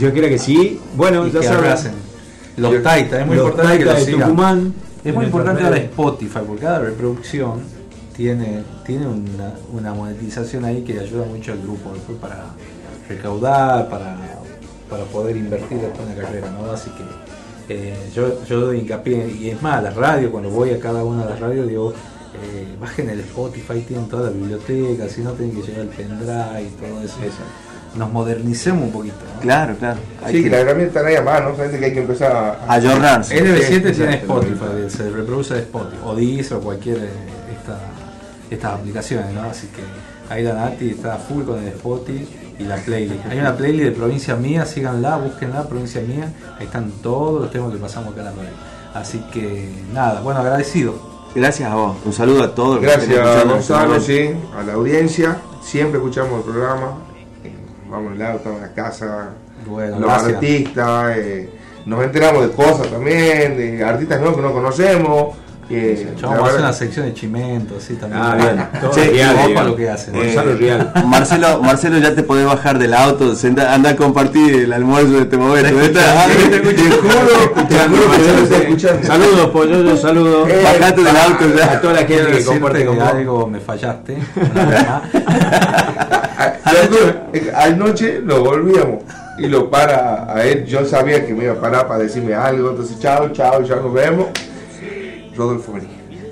[0.00, 0.80] Yo creo que sí.
[0.96, 1.58] Bueno, y ya saben.
[1.58, 1.92] abracen.
[2.56, 4.28] Los Yo- Taita, es muy los importante que Taita lo de sigan.
[4.30, 4.74] Tucumán,
[5.04, 5.76] Es muy importante ahora.
[5.76, 7.60] Spotify, porque cada reproducción
[8.16, 12.46] tiene, tiene una, una monetización ahí que ayuda mucho al grupo después para
[13.08, 14.16] recaudar, para,
[14.88, 16.70] para poder invertir después en la carrera, ¿no?
[16.70, 17.04] Así que
[17.68, 21.24] eh, yo, yo doy hincapié, y es más, la radio, cuando voy a cada una
[21.24, 25.56] de las radios, digo, eh, bajen el Spotify, tienen toda la biblioteca, si no tienen
[25.56, 27.16] que llevar el pendrive y todo eso.
[27.96, 29.16] Nos modernicemos un poquito.
[29.34, 29.40] ¿no?
[29.40, 29.98] Claro, claro.
[30.30, 32.72] Sí, que la herramienta no hay a mano, solamente que hay que empezar a...
[32.72, 33.42] Ayornarse.
[33.42, 34.42] LB7 Sí, tiene exacto.
[34.42, 37.80] Spotify, se reproduce de Spotify, o Deezer o cualquier esta,
[38.50, 39.42] estas aplicaciones, ¿no?
[39.44, 39.82] Así que
[40.32, 43.26] ahí la Nati está a full con el Spotify y la playlist.
[43.26, 47.72] Hay una playlist de provincia mía, síganla, búsquenla, provincia mía, ahí están todos los temas
[47.72, 48.56] que pasamos acá en la radio.
[48.94, 50.94] Así que nada, bueno, agradecido.
[51.34, 51.96] Gracias a vos.
[52.04, 52.82] Un saludo a todos.
[52.82, 55.36] los que estén Gracias en Gonzalo, sí, a la audiencia.
[55.62, 56.98] Siempre escuchamos el programa.
[57.44, 57.52] eh,
[57.90, 59.30] Vamos en el auto, en la casa,
[59.66, 60.34] Bueno, los gracias.
[60.34, 61.16] artistas.
[61.18, 61.50] eh,
[61.84, 65.36] nos enteramos de cosas también, de artistas nuevos que no conocemos.
[65.68, 68.22] Eh, vamos a hacer una sección de chimento, así también.
[68.22, 68.68] Ah, bien.
[68.80, 69.70] Todo Sí, real, ojo a digamos.
[69.70, 70.14] lo que hacen.
[70.14, 75.12] Eh, Marcelo, Marcelo, ya te podés bajar del auto, senta- anda a compartir el almuerzo
[75.12, 75.68] de este momento.
[76.02, 79.02] Ah, te juro, te juro.
[79.02, 80.46] Saludos, pollo, yo saludo.
[80.48, 81.72] Eh, Bajate del auto ya.
[81.72, 84.16] A toda la gente que comparte con algo me fallaste.
[84.54, 85.02] una vez más.
[86.64, 89.02] Anoche, eh, anoche lo volvíamos
[89.38, 90.64] y lo para a él.
[90.66, 92.70] Yo sabía que me iba a parar para decirme algo.
[92.70, 94.26] Entonces, chao, chao, ya nos vemos.
[95.36, 95.88] Rodolfo, vení.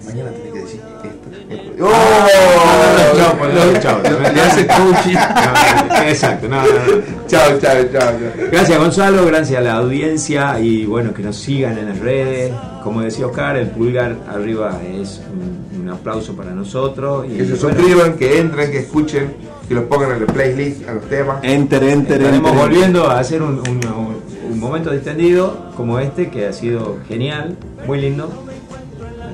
[0.06, 1.28] Mañana tenés que decir esto.
[1.50, 1.84] esto.
[1.84, 3.44] ¡Oh!
[3.74, 3.98] No, chao.
[4.34, 5.14] Le hace coaching.
[5.14, 7.26] No, Exacto, no, no, no.
[7.26, 8.00] Chao, chao, chao.
[8.00, 8.10] chao.
[8.50, 12.52] Gracias Gonzalo, gracias a la audiencia y bueno, que nos sigan en las redes.
[12.82, 17.26] Como decía Oscar, el pulgar arriba es un, un aplauso para nosotros.
[17.26, 19.34] Y, Que se bueno, suscriban, que entren, que escuchen,
[19.66, 21.38] que los pongan en el playlist, a los temas.
[21.42, 22.66] Enter, enter, Estaremos enter.
[22.68, 27.56] volviendo a hacer un, un- un- un momento distendido como este que ha sido genial,
[27.86, 28.30] muy lindo.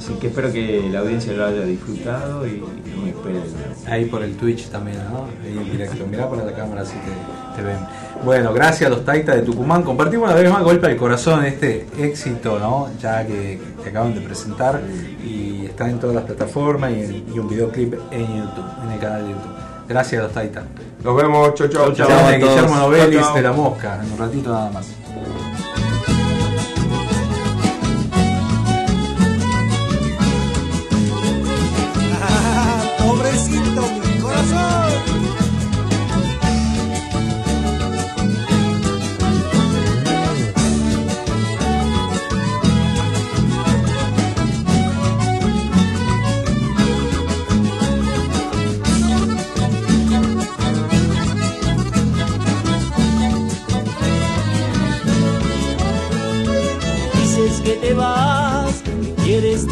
[0.00, 2.52] Así que espero que la audiencia lo haya disfrutado y
[2.96, 3.42] nos esperen.
[3.86, 5.26] Ahí por el Twitch también, ¿no?
[5.44, 6.06] Ahí en directo.
[6.10, 7.76] Mirá por la cámara así te, te ven.
[8.24, 9.82] Bueno, gracias a los Taita de Tucumán.
[9.82, 12.88] Compartimos una vez más golpe al corazón este éxito, ¿no?
[12.98, 14.80] Ya que, que acaban de presentar
[15.22, 18.98] y está en todas las plataformas y, en- y un videoclip en YouTube, en el
[18.98, 19.52] canal de YouTube.
[19.86, 20.62] Gracias a los Taita.
[21.04, 21.92] Nos vemos, chau, chau.
[21.92, 22.54] Chau, Chau a de todos.
[22.54, 23.34] Guillermo Novelis Chau, chau.
[23.36, 24.86] de la Mosca, en un ratito nada más.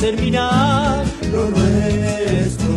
[0.01, 2.69] Terminar lo nuestro.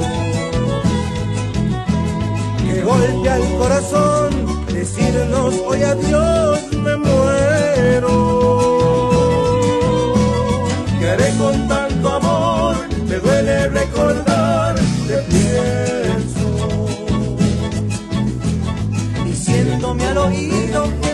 [2.66, 8.16] Que golpea el corazón, decirnos hoy adiós me muero.
[11.00, 12.76] Que haré con tanto amor,
[13.08, 14.76] me duele recordar,
[15.08, 16.48] te pienso.
[19.26, 21.11] diciéndome al oído que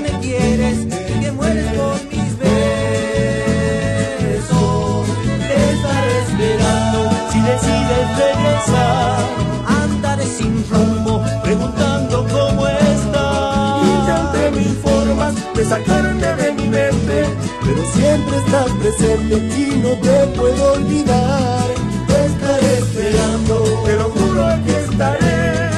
[15.68, 17.26] formas de mi mente,
[17.62, 21.68] pero siempre estás presente y no te puedo olvidar.
[22.08, 25.70] Te estaré esperando, te lo juro que estaré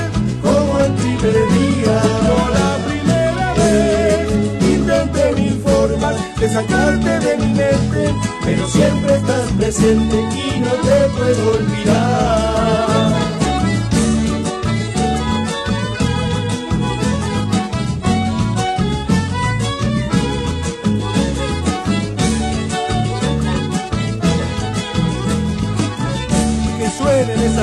[0.43, 4.27] como el primer día, como la primera vez.
[4.61, 8.13] Intenté mil formas de sacarte de mi mente,
[8.45, 13.38] pero siempre estás presente y no te puedo olvidar.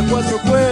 [0.05, 0.66] Cuatro cuerdas.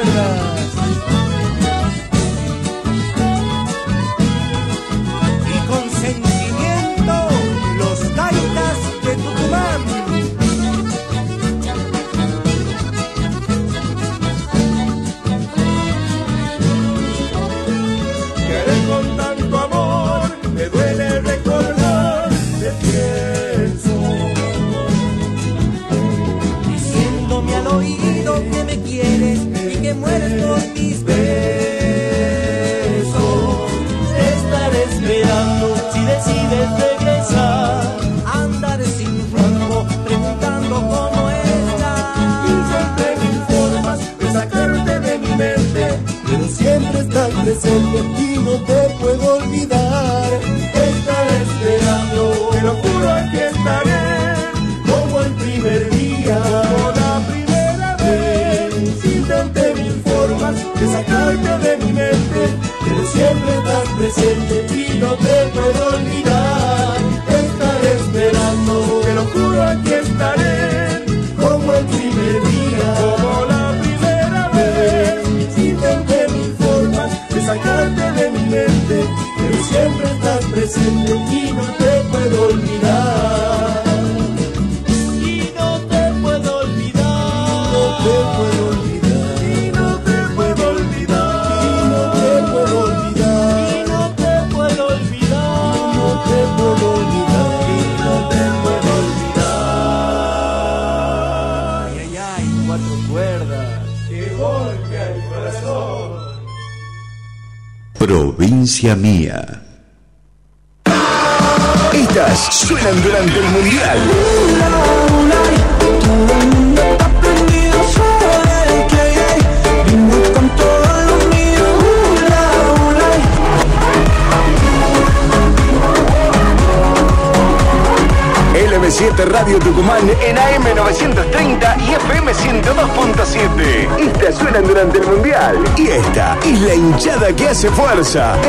[138.15, 138.44] Hace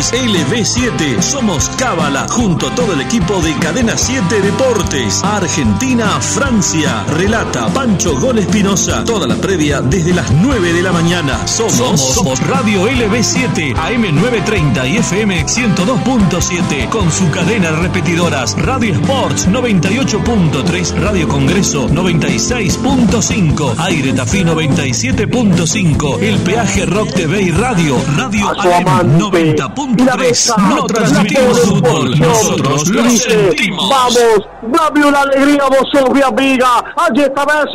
[0.00, 1.20] XLB7.
[1.20, 5.22] Somos Cábala, junto a todo el equipo de Cadena 7 Deportes.
[5.22, 7.04] Argentina, Francia.
[7.06, 9.04] Relata Pancho Gol Espinosa.
[9.04, 11.46] Toda la previa desde las 9 de la mañana.
[11.46, 16.88] Somos, somos, Radio LB7, AM930 y FM 102.7.
[16.88, 18.56] Con su cadena de repetidoras.
[18.56, 20.94] Radio Sports 98.3.
[20.94, 23.74] Radio Congreso 96.5.
[23.76, 26.22] Aire Tafí 97.5.
[26.22, 27.98] El peaje Rock TV y Radio.
[28.16, 29.89] Radio AM 90.5.
[29.96, 30.56] 90.3.
[30.68, 33.88] No transmitimos fútbol, nosotros lo sentimos.
[33.90, 36.84] Vamos, dame una alegría, vos sos mi amiga.
[36.96, 37.66] Allí esta vez.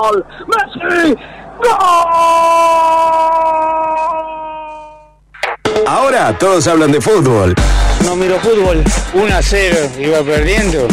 [0.00, 0.24] ¡Gol!
[0.48, 1.16] ¡Messi!
[5.86, 7.54] Ahora todos hablan de fútbol.
[8.04, 8.82] No miro fútbol,
[9.14, 10.88] 1 a 0, iba perdiendo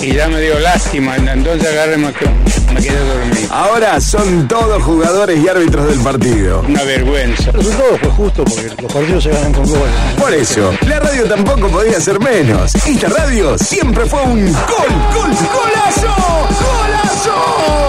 [0.00, 2.30] y ya me dio lástima, entonces agarré me quedé
[2.72, 3.54] me quedé dormido.
[3.54, 6.62] Ahora son todos jugadores y árbitros del partido.
[6.68, 7.50] Una vergüenza.
[7.50, 9.94] El resultado fue justo porque los partidos se ganan con goles.
[10.18, 12.74] Por eso, la radio tampoco podía ser menos.
[12.74, 16.14] Esta radio siempre fue un gol, gol, golazo,
[16.60, 17.88] golazo.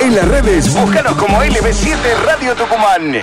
[0.00, 1.96] En las redes, búscanos como LB7
[2.26, 3.22] Radio Tucumán.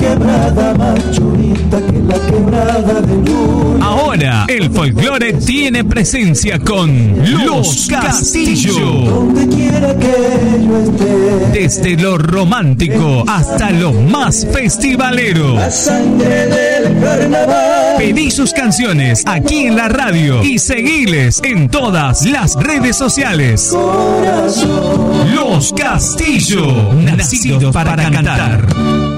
[0.00, 3.84] Nada más churita que la quebrada de luna.
[3.84, 7.14] Ahora el folclore tiene presencia con
[7.44, 8.78] Los Castillo.
[8.78, 11.60] Donde quiera que yo esté.
[11.60, 15.54] Desde lo romántico hasta lo más festivalero.
[15.54, 17.96] La sangre del carnaval.
[17.98, 23.74] Pedí sus canciones aquí en la radio y seguiles en todas las redes sociales.
[25.34, 29.17] Los Castillo, nacido para cantar.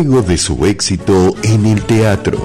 [0.00, 2.38] Luego de su éxito en el teatro.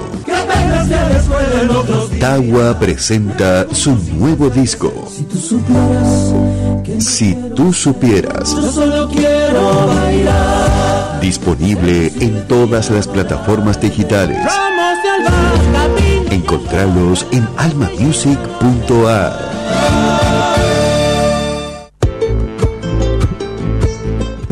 [2.18, 4.92] Tawa presenta su nuevo disco.
[5.30, 6.34] Tú supieras
[6.82, 11.20] que Si tú supieras, yo solo quiero bailar.
[11.20, 14.40] disponible en todas las plataformas digitales.
[16.30, 19.53] Encontralos en almamusic.ar.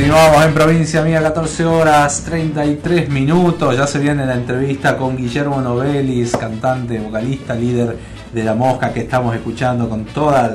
[0.00, 3.76] Continuamos en provincia mía, 14 horas 33 minutos.
[3.76, 7.98] Ya se viene la entrevista con Guillermo Novelis, cantante, vocalista, líder
[8.32, 10.54] de La Mosca, que estamos escuchando con toda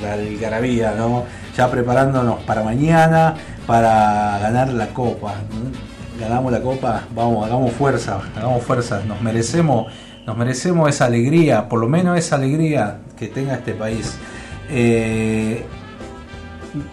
[0.00, 1.24] la algarabía, ¿no?
[1.54, 3.34] Ya preparándonos para mañana,
[3.66, 5.34] para ganar la copa.
[6.18, 9.02] Ganamos la copa, vamos, hagamos fuerza, hagamos fuerza.
[9.06, 9.92] Nos merecemos,
[10.26, 14.16] nos merecemos esa alegría, por lo menos esa alegría que tenga este país.
[14.70, 15.66] Eh,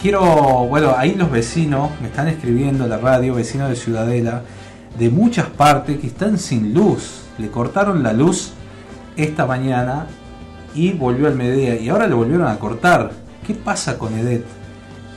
[0.01, 0.21] quiero,
[0.67, 4.41] bueno, ahí los vecinos me están escribiendo la radio, vecinos de Ciudadela,
[4.97, 7.23] de muchas partes que están sin luz.
[7.37, 8.53] Le cortaron la luz
[9.15, 10.07] esta mañana
[10.75, 13.11] y volvió al mediodía y ahora le volvieron a cortar.
[13.45, 14.45] ¿Qué pasa con Edet?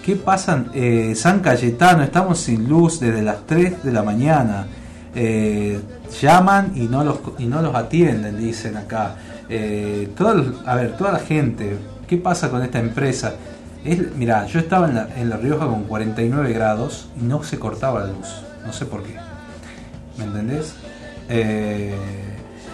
[0.04, 2.02] ¿Qué pasa eh, San Cayetano?
[2.02, 4.66] Estamos sin luz desde las 3 de la mañana.
[5.14, 5.80] Eh,
[6.20, 9.16] llaman y no los y no los atienden, dicen acá.
[9.48, 11.76] Eh, todo a ver, toda la gente,
[12.06, 13.34] ¿qué pasa con esta empresa?
[13.86, 17.58] Es, mira, yo estaba en la, en la Rioja con 49 grados y no se
[17.58, 18.42] cortaba la luz.
[18.66, 19.14] No sé por qué.
[20.18, 20.74] ¿Me entendés?
[21.28, 21.94] Eh,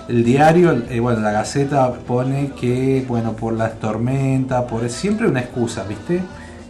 [0.08, 5.40] el diario, eh, bueno, la Gaceta pone que, bueno, por las tormentas, por siempre una
[5.40, 6.22] excusa, ¿viste?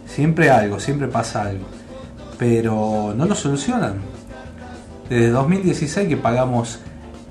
[0.05, 1.65] Siempre algo, siempre pasa algo.
[2.37, 3.95] Pero no lo solucionan.
[5.09, 6.79] Desde 2016 que pagamos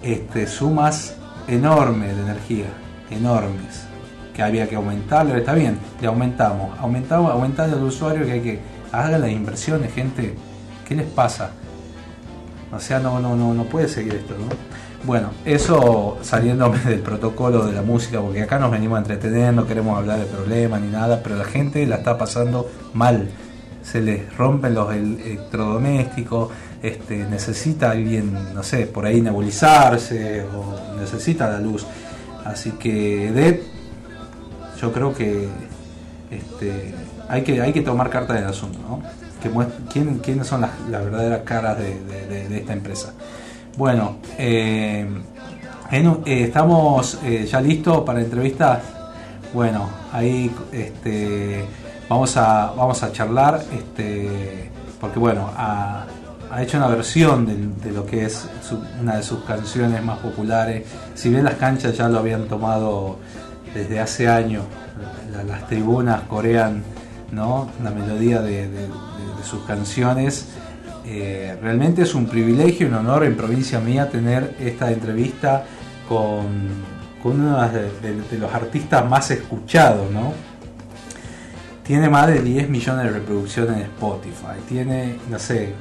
[0.03, 1.17] este, sumas
[1.47, 2.67] enormes de energía,
[3.11, 3.82] enormes,
[4.35, 8.61] que había que aumentarlo, está bien, le aumentamos, aumentamos, aumentando al usuario que hay que
[8.93, 10.35] hagan las inversiones, gente,
[10.87, 11.51] ¿qué les pasa?
[12.75, 14.47] O sea, no, no, no, no puede seguir esto, ¿no?
[15.05, 19.67] Bueno, eso saliéndome del protocolo de la música, porque acá nos venimos a entretener, no
[19.67, 23.29] queremos hablar de problemas ni nada, pero la gente la está pasando mal.
[23.83, 26.51] Se les rompen los el- electrodomésticos,
[26.83, 31.85] este, necesita alguien, no sé, por ahí nebulizarse o necesita la luz.
[32.45, 33.61] Así que Ed,
[34.83, 35.49] yo creo que
[36.29, 36.93] este,
[37.29, 39.01] hay que hay que tomar carta del asunto, ¿no?
[39.93, 43.13] Quién- quiénes son las, verdaderas caras de, esta empresa.
[43.77, 45.07] Bueno, eh,
[45.91, 48.81] eh, estamos eh, ya listos para entrevistas.
[49.55, 51.65] Bueno, ahí este,
[52.09, 56.07] vamos a vamos a charlar, este, porque bueno, ha,
[56.61, 57.47] hecho una versión
[57.83, 58.47] de, lo que es
[59.01, 60.85] una de sus canciones más populares.
[61.15, 63.19] Si bien las canchas ya lo habían tomado
[63.75, 64.65] desde hace años,
[65.33, 66.83] la- las tribunas corean
[67.33, 67.69] ¿no?
[67.83, 68.69] la melodía de,
[69.43, 70.47] sus canciones.
[71.05, 75.65] Eh, realmente es un privilegio y un honor en provincia mía tener esta entrevista
[76.09, 76.93] con,
[77.25, 80.07] uno de, los artistas más escuchados.
[81.83, 85.73] Tiene más de 10 millones de reproducciones en Spotify, tiene, no sé,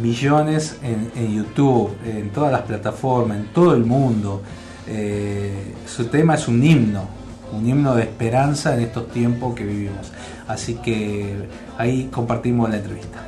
[0.00, 4.42] millones en, en YouTube, en todas las plataformas, en todo el mundo.
[4.86, 7.08] Eh, su tema es un himno,
[7.52, 10.12] un himno de esperanza en estos tiempos que vivimos.
[10.46, 11.48] Así que
[11.78, 13.24] ahí compartimos la entrevista.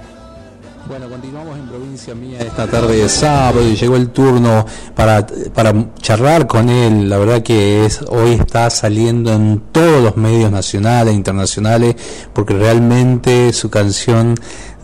[0.88, 4.64] Bueno, continuamos en provincia mía esta tarde de sábado y llegó el turno
[4.94, 7.08] para, para charlar con él.
[7.08, 11.96] La verdad que es hoy está saliendo en todos los medios nacionales e internacionales
[12.32, 14.36] porque realmente su canción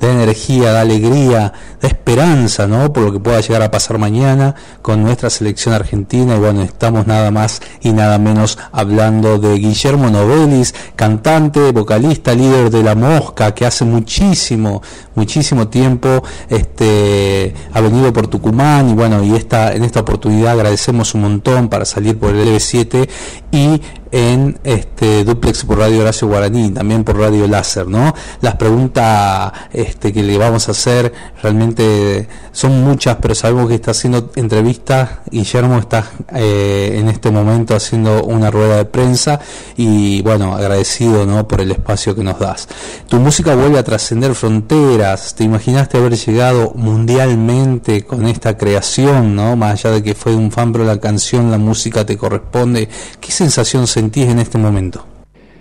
[0.07, 2.93] da energía, da alegría, da esperanza, ¿no?
[2.93, 6.35] Por lo que pueda llegar a pasar mañana con nuestra selección argentina.
[6.37, 12.71] Y bueno, estamos nada más y nada menos hablando de Guillermo Novelis, cantante, vocalista, líder
[12.71, 14.83] de La Mosca, que hace muchísimo,
[15.15, 18.91] muchísimo tiempo este, ha venido por Tucumán.
[18.91, 23.09] Y bueno, y esta, en esta oportunidad agradecemos un montón para salir por el LB7
[23.53, 23.81] y
[24.13, 28.15] en este duplex por Radio Horacio Guaraní, también por Radio Láser, ¿no?
[28.43, 31.13] Las preguntas este, que le vamos a hacer
[31.43, 35.09] realmente son muchas, pero sabemos que está haciendo entrevistas.
[35.31, 39.41] Guillermo está eh, en este momento haciendo una rueda de prensa
[39.77, 41.49] y bueno, agradecido, ¿no?
[41.49, 42.69] Por el espacio que nos das.
[43.09, 45.35] Tu música vuelve a trascender fronteras.
[45.35, 49.57] ¿Te imaginaste haber llegado mundialmente con esta creación, ¿no?
[49.57, 52.89] Más allá de que fue un fan, pero la canción, la música te corresponde.
[53.19, 55.05] ¿Qué sensación sentís en este momento?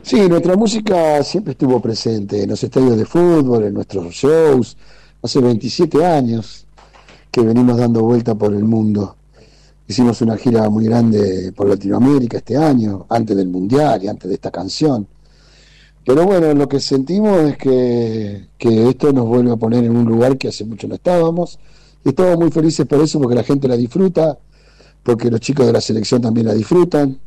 [0.02, 4.76] Sí, nuestra música siempre estuvo presente en los estadios de fútbol, en nuestros shows.
[5.22, 6.66] Hace 27 años
[7.30, 9.16] que venimos dando vuelta por el mundo.
[9.88, 14.34] Hicimos una gira muy grande por Latinoamérica este año, antes del Mundial y antes de
[14.34, 15.06] esta canción.
[16.04, 20.06] Pero bueno, lo que sentimos es que, que esto nos vuelve a poner en un
[20.06, 21.60] lugar que hace mucho no estábamos.
[22.04, 24.40] Y estamos muy felices por eso, porque la gente la disfruta,
[25.04, 27.20] porque los chicos de la selección también la disfrutan.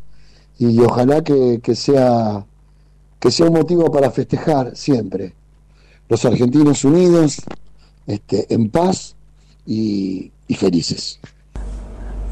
[0.59, 2.45] Y ojalá que, que sea
[3.25, 5.33] que sea un motivo para festejar siempre.
[6.11, 7.39] Los argentinos unidos,
[8.07, 9.17] este, en paz
[9.67, 11.19] y, y felices.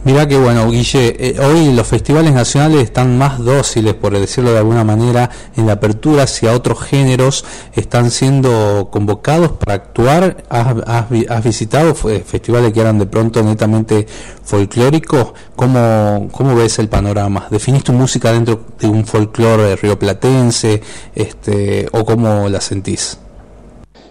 [0.05, 4.59] Mirá que bueno, Guille, eh, hoy los festivales nacionales están más dóciles, por decirlo de
[4.59, 10.43] alguna manera, en la apertura hacia otros géneros, están siendo convocados para actuar.
[10.49, 14.05] ¿Has, has has visitado fe- festivales que eran de pronto netamente
[14.43, 15.35] folclóricos?
[15.55, 17.47] ¿Cómo, ¿Cómo ves el panorama?
[17.49, 20.83] ¿Definís tu música dentro de un folclore rioplatense
[21.15, 23.19] este, o cómo la sentís?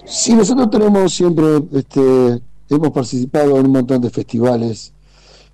[0.05, 4.93] Sí, nosotros tenemos siempre, este, hemos participado en un montón de festivales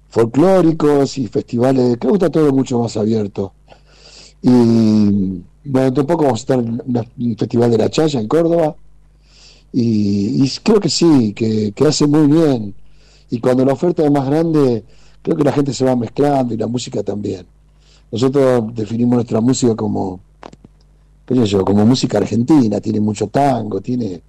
[0.09, 3.53] folclóricos y festivales, creo que está todo mucho más abierto.
[4.41, 8.75] Y bueno, tampoco vamos a estar en un festival de la Chaya en Córdoba.
[9.73, 12.73] Y, creo que sí, que, que hace muy bien.
[13.29, 14.83] Y cuando la oferta es más grande,
[15.21, 17.45] creo que la gente se va mezclando y la música también.
[18.11, 20.21] Nosotros definimos nuestra música como,
[21.25, 24.21] qué yo, como música argentina, tiene mucho tango, tiene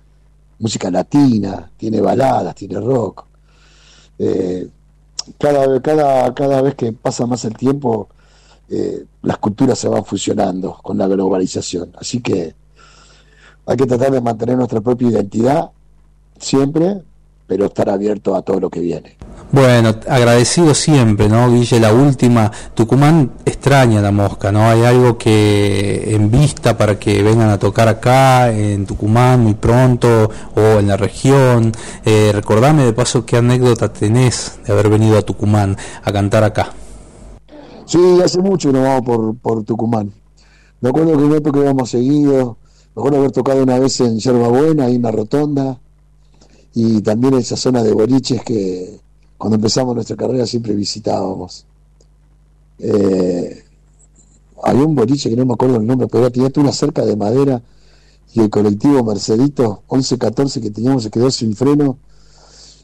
[0.59, 3.25] música latina, tiene baladas, tiene rock.
[4.19, 4.69] Eh,
[5.39, 8.09] cada, cada, cada vez que pasa más el tiempo,
[8.71, 11.93] eh, las culturas se van fusionando con la globalización.
[11.99, 12.55] Así que
[13.67, 15.71] hay que tratar de mantener nuestra propia identidad
[16.39, 17.03] siempre,
[17.47, 19.17] pero estar abierto a todo lo que viene.
[19.51, 21.81] Bueno, agradecido siempre, ¿no, Guille?
[21.81, 24.69] La última, Tucumán extraña la mosca, ¿no?
[24.69, 30.31] Hay algo que en vista para que vengan a tocar acá, en Tucumán, muy pronto,
[30.55, 31.73] o en la región.
[32.05, 36.75] Eh, recordame de paso qué anécdota tenés de haber venido a Tucumán a cantar acá.
[37.87, 40.13] Sí, hace mucho que no vamos por, por Tucumán.
[40.83, 42.59] Me acuerdo que en época íbamos seguido,
[42.95, 45.81] me acuerdo haber tocado una vez en Yerba Buena, ahí en la Rotonda,
[46.75, 49.08] y también en esa zona de boliches que
[49.39, 51.65] cuando empezamos nuestra carrera siempre visitábamos.
[52.81, 53.65] Eh,
[54.63, 57.63] había un boliche que no me acuerdo el nombre, pero tenía una cerca de madera
[58.35, 61.97] y el colectivo Mercedito 1114 que teníamos se quedó sin freno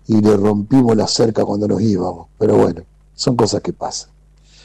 [0.06, 2.28] y le rompimos la cerca cuando nos íbamos.
[2.38, 2.82] Pero bueno,
[3.14, 4.13] son cosas que pasan.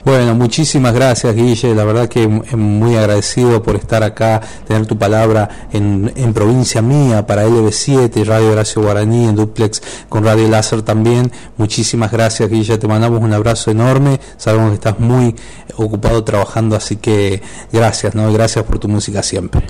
[0.05, 5.67] Bueno, muchísimas gracias Guille, la verdad que muy agradecido por estar acá, tener tu palabra
[5.73, 11.29] en, en provincia mía para LB7, Radio Horacio Guaraní, en Duplex con Radio Láser también.
[11.57, 15.35] Muchísimas gracias Guille, te mandamos un abrazo enorme, sabemos que estás muy
[15.75, 18.31] ocupado trabajando, así que gracias, ¿no?
[18.31, 19.61] Gracias por tu música siempre.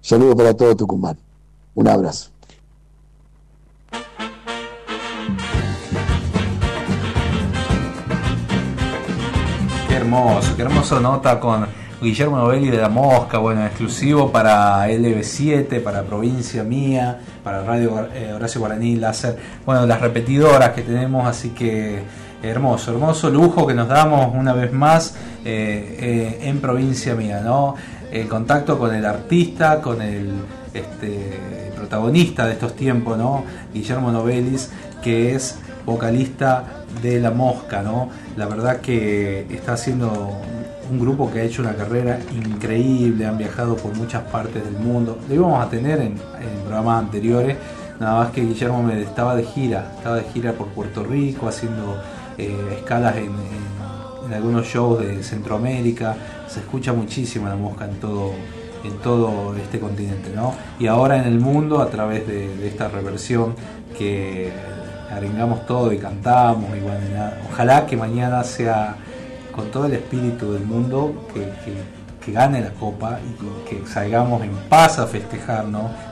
[0.00, 1.16] Saludos para todo Tucumán.
[1.74, 2.35] Un abrazo.
[10.06, 11.66] Hermoso, qué hermoso nota con
[12.00, 18.32] Guillermo Novelli de la Mosca, bueno, exclusivo para LB7, para Provincia Mía, para Radio eh,
[18.32, 22.04] Horacio Guaraní, Láser, bueno, las repetidoras que tenemos, así que
[22.40, 27.74] hermoso, hermoso lujo que nos damos una vez más eh, eh, en Provincia Mía, ¿no?
[28.12, 30.34] El contacto con el artista, con el
[30.72, 33.42] este, protagonista de estos tiempos, ¿no?
[33.74, 34.70] Guillermo Novelis,
[35.02, 36.64] que es vocalista
[37.00, 38.10] de La Mosca, ¿no?
[38.36, 40.32] La verdad que está haciendo
[40.90, 45.18] un grupo que ha hecho una carrera increíble, han viajado por muchas partes del mundo.
[45.28, 47.56] Lo íbamos a tener en, en programas anteriores,
[47.98, 51.96] nada más que Guillermo me estaba de gira, estaba de gira por Puerto Rico, haciendo
[52.38, 53.32] eh, escalas en,
[54.32, 56.16] algunos shows de Centroamérica.
[56.48, 58.32] Se escucha muchísimo la mosca en todo,
[58.82, 60.52] en todo este continente, ¿no?
[60.80, 63.54] Y ahora en el mundo a través de esta reversión
[63.96, 64.52] que
[65.10, 67.38] arengamos todo y cantamos y bueno, nada.
[67.50, 68.96] ojalá que mañana sea
[69.54, 71.96] con todo el espíritu del mundo que, que-
[72.26, 75.64] gane la copa y que, salgamos en paz a festejar.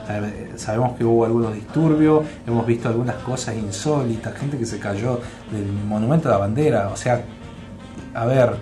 [0.09, 5.19] Eh, Sabemos que hubo algunos disturbios, hemos visto algunas cosas insólitas, gente que se cayó
[5.51, 7.21] del monumento a la bandera, o sea,
[8.13, 8.55] a ver,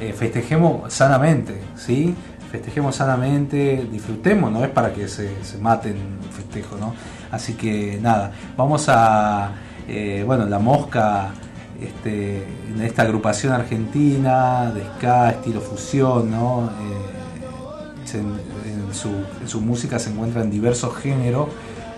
[0.00, 2.14] eh, festejemos sanamente, ¿sí?
[2.50, 5.96] Festejemos sanamente, disfrutemos, no es para que se, se maten
[6.30, 6.94] festejo, ¿no?
[7.30, 9.50] Así que nada, vamos a,
[9.88, 11.32] eh, bueno, la mosca,
[11.80, 12.42] este,
[12.72, 16.70] en esta agrupación argentina de ska, estilo fusión, ¿no?
[16.70, 18.54] Eh, en,
[18.94, 21.48] su, música se encuentran diversos géneros,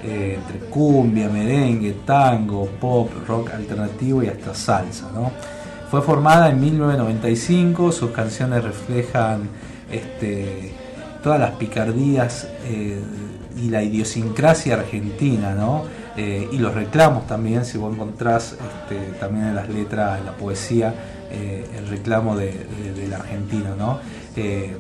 [0.03, 5.31] eh, entre cumbia, merengue, tango, pop, rock alternativo y hasta salsa, ¿no?
[5.91, 9.49] Fue formada en 1995, sus canciones reflejan
[9.91, 10.73] este,
[11.23, 12.49] todas las picardías
[13.57, 15.85] y la idiosincrasia argentina, ¿no?
[16.17, 20.33] Eh, y los reclamos también, si vos encontrás este, también en las letras, en la
[20.33, 20.95] poesía,
[21.31, 23.99] eh, el reclamo de- de- del argentino, ¿no?
[24.37, 24.77] Eh,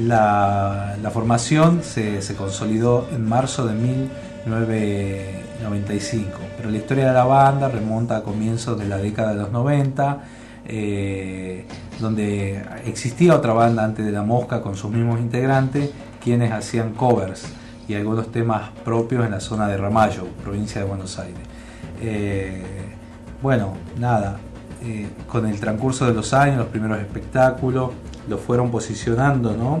[0.00, 8.16] la, formación se, consolidó en marzo de 1995, pero la historia de la banda remonta
[8.16, 10.18] a comienzos de la década de los 90,
[10.66, 11.66] eh,
[12.00, 15.90] donde existía otra banda antes de La Mosca con sus mismos integrantes,
[16.22, 17.44] quienes hacían covers
[17.88, 21.40] y algunos temas propios en la zona de Ramallo, provincia de Buenos Aires.
[22.00, 22.62] Eh,
[23.42, 24.38] bueno, nada,
[24.86, 27.92] eh, con el transcurso de los años, los primeros espectáculos,
[28.28, 29.80] lo fueron posicionando ¿no?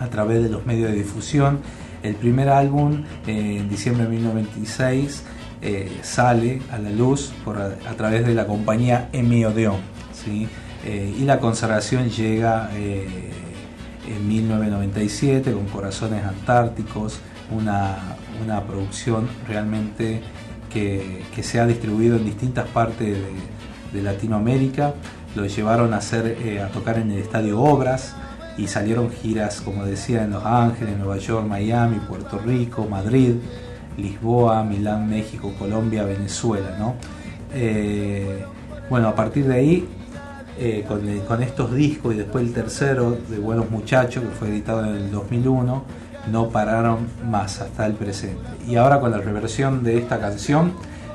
[0.00, 1.60] a través de los medios de difusión.
[2.02, 5.22] El primer álbum, eh, en diciembre de 1996,
[5.62, 9.80] eh, sale a la luz por, a, través de la compañía Emi Odeon.
[10.12, 10.46] ¿sí?
[10.86, 12.70] Y la consagración llega
[14.08, 17.20] en 1997 con Corazones Antárticos,
[17.50, 20.20] una, una producción realmente
[20.72, 23.32] que, que se ha distribuido en distintas partes de,
[23.92, 24.94] de Latinoamérica.
[25.34, 28.14] Lo llevaron a, hacer, eh, a tocar en el Estadio Obras
[28.56, 33.34] y salieron giras, como decía, en Los Ángeles, Nueva York, Miami, Puerto Rico, Madrid,
[33.96, 36.76] Lisboa, Milán, México, Colombia, Venezuela.
[36.78, 36.96] ¿no?
[37.52, 38.44] Eh,
[38.90, 39.88] bueno, a partir de ahí,
[40.58, 44.48] eh, con, el- con estos discos y después el tercero de Buenos Muchachos, que fue
[44.48, 45.84] editado en el 2001,
[46.30, 48.42] no pararon más hasta el presente.
[48.66, 50.72] Y ahora con la reversión de esta canción,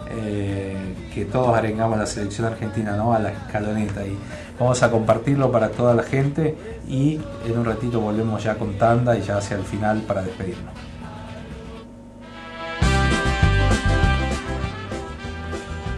[0.10, 0.76] eh,
[1.14, 3.14] que todos arengamos la selección argentina ¿no?
[3.14, 4.16] a la escaloneta y
[4.60, 6.56] vamos a compartirlo para toda la gente
[6.88, 10.74] y en un ratito volvemos ya con tanda y ya hacia el final para despedirnos.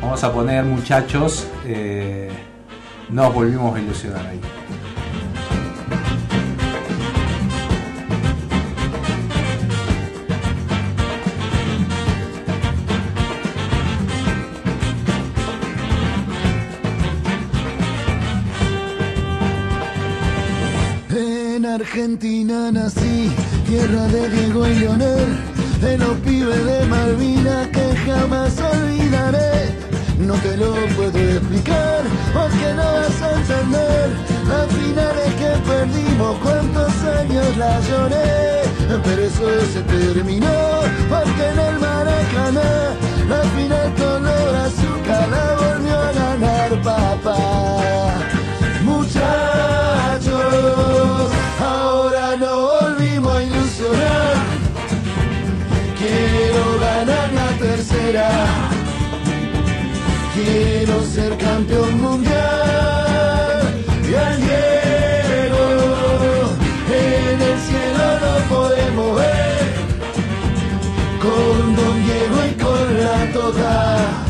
[0.02, 2.30] Vamos a poner muchachos, eh,
[3.10, 4.40] nos volvimos a ilusionar ahí.
[21.18, 23.32] En Argentina nací,
[23.68, 25.38] tierra de Diego y Leonel,
[25.82, 29.85] de los pibes de Malvinas que jamás olvidaré.
[30.20, 34.10] No te lo puedo explicar, porque no vas a entender
[34.48, 38.64] las finales que perdimos, cuántos años la lloré.
[39.04, 40.48] Pero eso se terminó,
[41.10, 42.96] porque en el Maracaná,
[43.28, 47.38] la final color azúcar la volvió a ganar papá.
[48.84, 50.32] Muchachos,
[51.60, 54.36] ahora no volvimos a ilusionar.
[56.00, 58.65] Quiero ganar la tercera.
[60.36, 62.36] Quiero ser campeón mundial.
[64.04, 65.64] Y al Diego
[66.92, 69.66] en el cielo lo podemos ver.
[71.22, 74.25] Con Don Diego y con la Tota.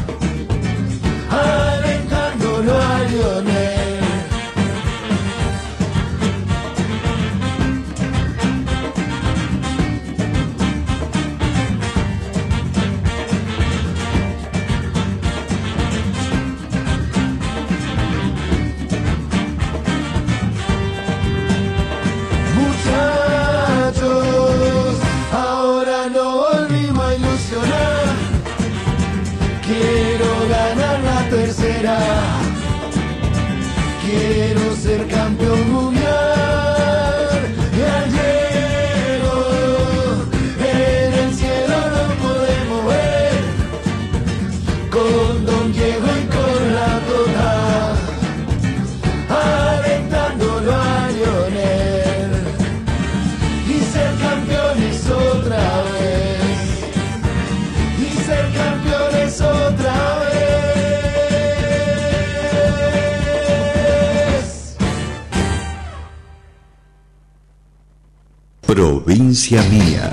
[69.52, 70.12] Mía.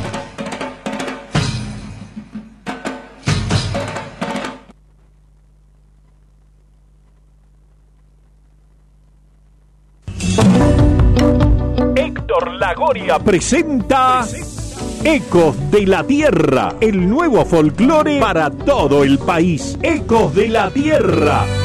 [11.96, 14.26] Héctor Lagoria presenta
[15.02, 19.78] Ecos de la Tierra, el nuevo folclore para todo el país.
[19.80, 21.61] Ecos de la Tierra.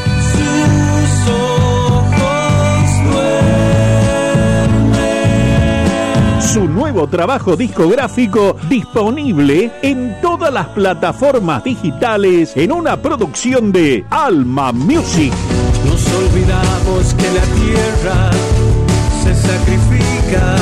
[6.78, 15.34] Nuevo trabajo discográfico disponible en todas las plataformas digitales en una producción de Alma Music.
[15.86, 18.30] Nos olvidamos que la tierra
[19.24, 20.56] se sacrifica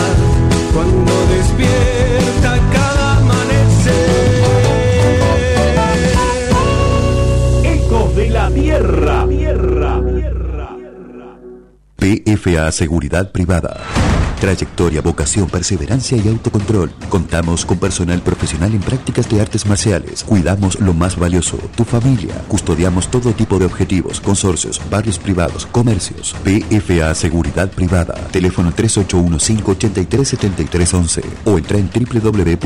[0.74, 4.46] cuando despierta cada amanecer.
[7.66, 9.28] Ecos de la Tierra.
[9.28, 10.02] Tierra.
[11.98, 13.82] PFA Seguridad Privada.
[14.40, 16.92] Trayectoria, vocación, perseverancia y autocontrol.
[17.10, 20.24] Contamos con personal profesional en prácticas de artes marciales.
[20.24, 22.36] Cuidamos lo más valioso, tu familia.
[22.48, 26.34] Custodiamos todo tipo de objetivos, consorcios, barrios privados, comercios.
[26.44, 28.14] PFA Seguridad Privada.
[28.32, 32.66] Teléfono 381-583-7311 o entra en www.pfa.com.ar.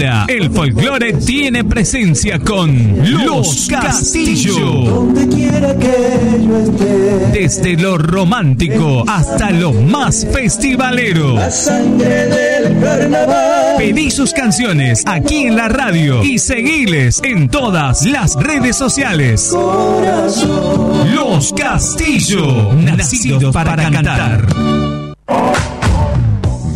[0.00, 5.08] El folclore tiene presencia con Los Castillo.
[7.32, 11.34] Desde lo romántico hasta lo más festivalero.
[11.34, 13.76] La sangre del carnaval.
[13.76, 19.52] Pedí sus canciones aquí en la radio y seguiles en todas las redes sociales.
[21.14, 24.46] Los Castillo, nacido para cantar.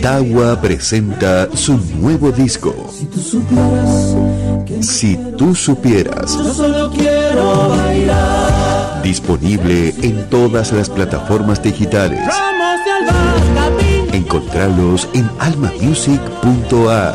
[0.00, 2.74] Tawa presenta su nuevo disco.
[3.12, 4.16] Tú supieras
[4.80, 9.02] Si tú supieras, yo solo quiero bailar.
[9.02, 12.22] disponible en todas las plataformas digitales.
[14.12, 17.14] Encontralos en almamusic.ar.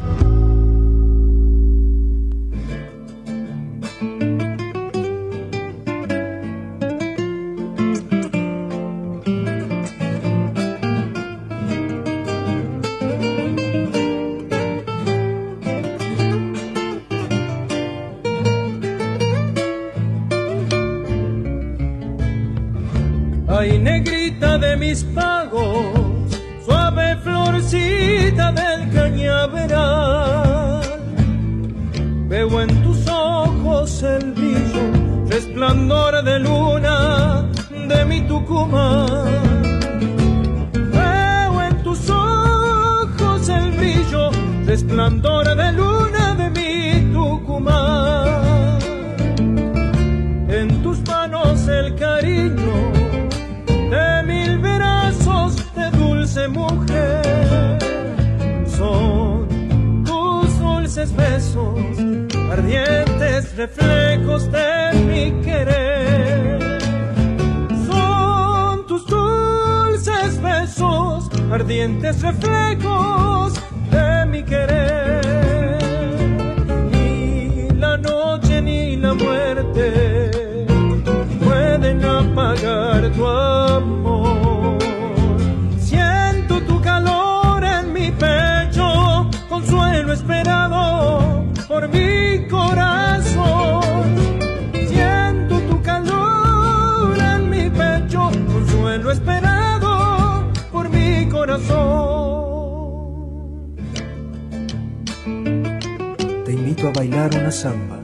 [106.93, 107.99] bailar una samba,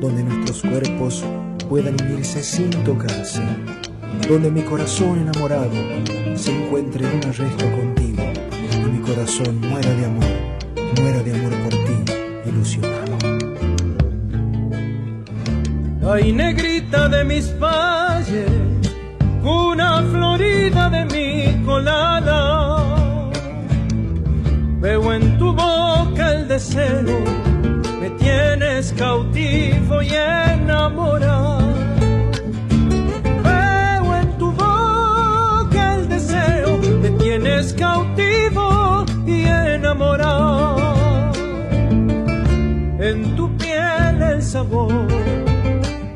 [0.00, 1.24] donde nuestros cuerpos
[1.68, 3.42] puedan unirse sin tocarse,
[4.28, 5.70] donde mi corazón enamorado
[6.34, 8.22] se encuentre en un arresto contigo
[8.62, 10.24] y mi corazón muera de amor,
[11.00, 12.12] muera de amor por ti,
[12.48, 13.18] ilusionado.
[16.10, 18.50] Ay, negrita de mis valles,
[19.42, 22.88] una florida de mi colada.
[24.80, 27.47] Veo en tu boca el deseo,
[28.08, 31.58] me tienes cautivo y enamorado.
[33.44, 40.78] Veo en tu boca el deseo, me tienes cautivo y enamorado.
[43.00, 45.06] En tu piel el sabor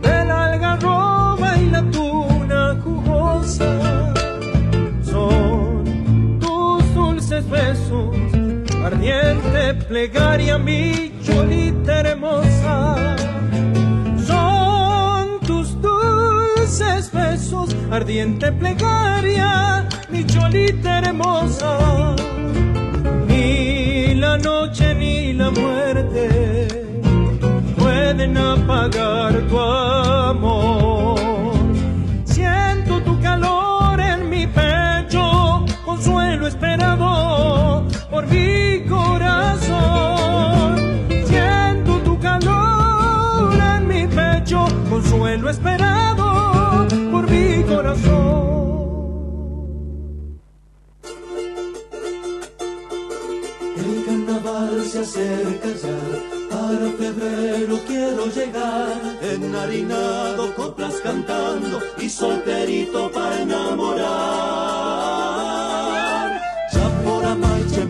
[0.03, 4.15] de la algarroba y la tuna jugosa
[5.05, 8.17] son tus dulces besos,
[8.85, 13.17] ardiente plegaria, mi cholita hermosa.
[14.27, 22.15] Son tus dulces besos, ardiente plegaria, mi cholita hermosa.
[23.27, 26.25] Ni la noche ni la muerte
[27.77, 31.19] pueden apagar tu amor.
[32.25, 38.52] Siento tu calor en mi pecho, consuelo esperado por mi
[44.93, 48.43] consuelo esperado por mi corazón.
[53.85, 55.99] El carnaval se acerca ya,
[56.51, 64.52] para febrero quiero llegar, enharinado, coplas cantando y solterito para enamorar.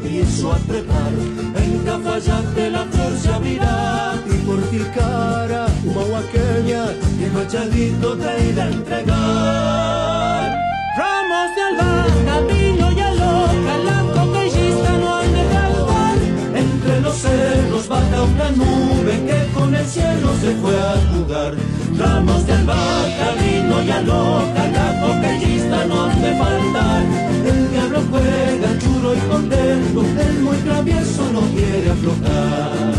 [0.02, 1.12] Empiezo a trepar,
[1.56, 6.84] en Cafayate la flor se abrirá y por Tilcara, humahuaqueña,
[7.20, 10.58] y machadito te irá a entregar.
[10.98, 16.18] Ramos de albahaca, vino y aloca, la coquillista no han de faltar.
[16.54, 21.54] Entre los cerros baja una nube que con el cielo se fue a jugar.
[21.98, 27.04] Ramos de albahaca, vino y aloca, la coquillista no de faltar.
[27.46, 32.92] El diablo juega churo y contento, el muy travieso no quiere aflojar.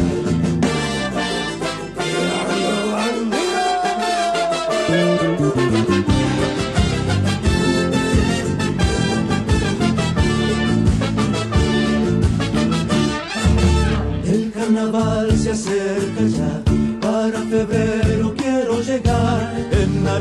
[14.25, 16.61] El carnaval se acerca ya,
[17.01, 18.02] para febrero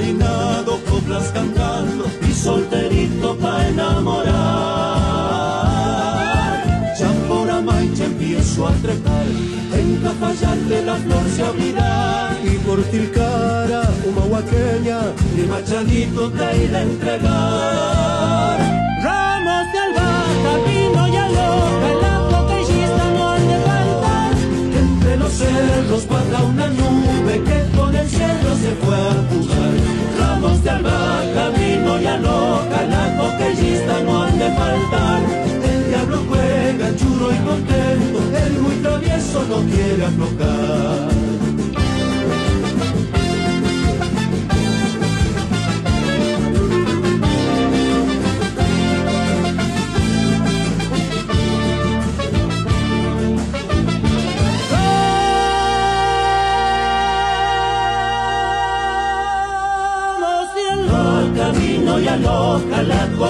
[0.03, 4.33] enharinado, coplas cantando y solterito pa' enamorar.
[6.99, 9.27] Ya por Amaiche empiezo a trepar,
[9.73, 15.01] en Cafayate la flor se abrirá y por Tilcara, humahuaqueña,
[15.37, 18.59] mi machadito irá a entregar.
[19.03, 20.72] Ramos de albahaca,
[25.53, 29.75] cerros baja una nube que con el cielo se fue a jugar.
[30.19, 35.21] Ramos de albahaca, vino y aloca, la coquillista no han de faltar.
[35.71, 40.92] El diablo juega churro y contento, el muy travieso no quiere aflojar.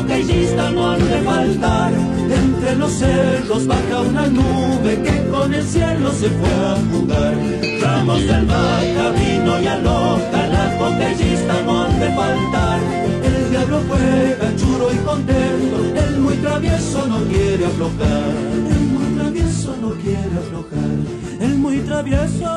[0.03, 1.93] Coquillista no han de faltar.
[1.93, 7.35] Entre los cerros baja una nube que con el cielo se fue a jugar.
[7.81, 12.81] Ramos de albahaca, vino y aloca, la coquillista no han de faltar.
[13.24, 18.33] El diablo juega churo y contento, el muy travieso no quiere aflojar.
[18.70, 20.97] El muy travieso no quiere aflojar.
[21.41, 22.51] El muy travieso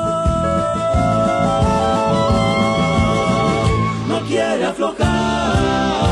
[4.08, 6.05] no quiere aflojar.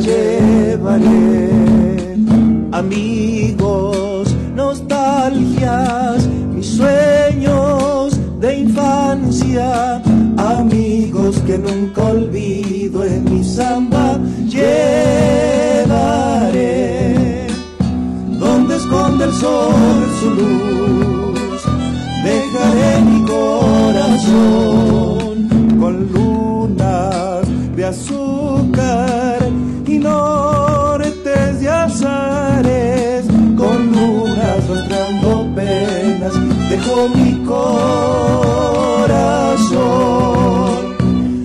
[0.00, 1.50] Llevaré.
[2.72, 10.02] Amigos, nostalgias, mis sueños de infancia,
[10.36, 14.66] amigos que nunca olvido en mi samba llevaré.
[18.38, 19.74] Donde esconde el sol
[20.20, 21.62] su luz,
[22.24, 24.56] dejaré mi corazón
[25.80, 29.05] con lunas de azúcar
[36.76, 37.86] dejo mi corazón.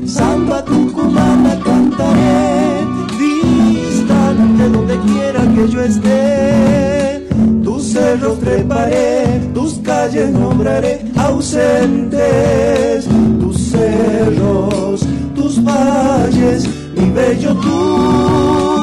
[0.05, 2.85] Samba tucumana cantaré,
[3.17, 7.27] distante donde quiera que yo esté.
[7.63, 13.07] Tus cerros treparé, tus calles nombraré ausentes,
[13.39, 15.01] tus cerros,
[15.35, 18.80] tus valles, mi bello Tucumán.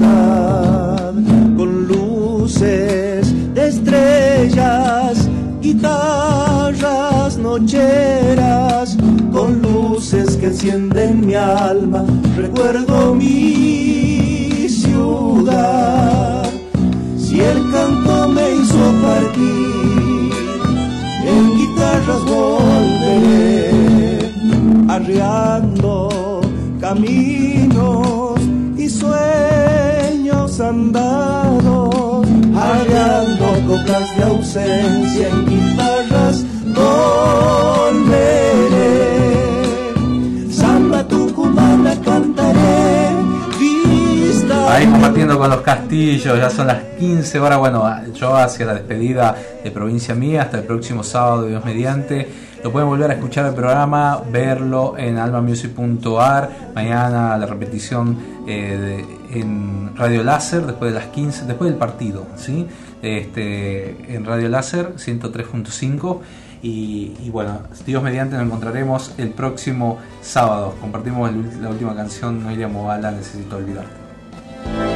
[0.00, 5.28] Con luces de estrellas,
[5.60, 8.96] guitarras nocheras,
[9.32, 12.04] con luces que encienden mi alma,
[12.36, 16.44] recuerdo mi ciudad.
[17.16, 20.32] Si el canto me hizo partir,
[21.24, 23.70] en guitarras volveré,
[24.88, 26.40] arreando
[26.80, 28.23] caminos y
[30.64, 32.26] sueños andados,
[32.56, 38.14] arreando coplas de ausencia en guitarras volveré.
[40.50, 43.10] Samba tucumana cantaré,
[43.58, 47.58] vista Ahí compartiendo con los castillos, ya son las 15 horas.
[47.58, 47.84] Bueno,
[48.14, 52.28] yo hacia la despedida de Provincia Mía, hasta el próximo sábado, Dios mediante.
[52.64, 56.70] Lo pueden volver a escuchar el programa, verlo en almamusic.ar.
[56.74, 58.16] Mañana la repetición
[58.48, 59.04] eh,
[59.34, 62.66] en Radio Láser, después de las 15, después del partido, ¿sí?
[63.02, 66.20] Este, en Radio Láser 103.5.
[66.62, 70.74] Y, bueno, Dios mediante nos encontraremos el próximo sábado.
[70.80, 71.30] Compartimos
[71.60, 74.93] la última canción, Noelia Movala, Necesito Olvidarte.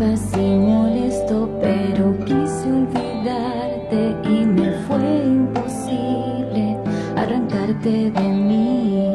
[0.00, 6.78] Si molesto, pero quise olvidarte y me fue imposible
[7.14, 9.12] arrancarte de mí.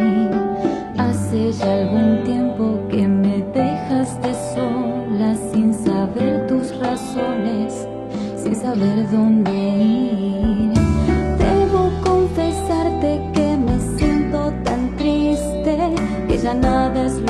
[0.96, 7.88] Hace ya algún tiempo que me dejaste sola sin saber tus razones,
[8.38, 10.74] sin saber dónde ir.
[11.40, 15.78] Debo confesarte que me siento tan triste
[16.28, 17.25] que ya nada es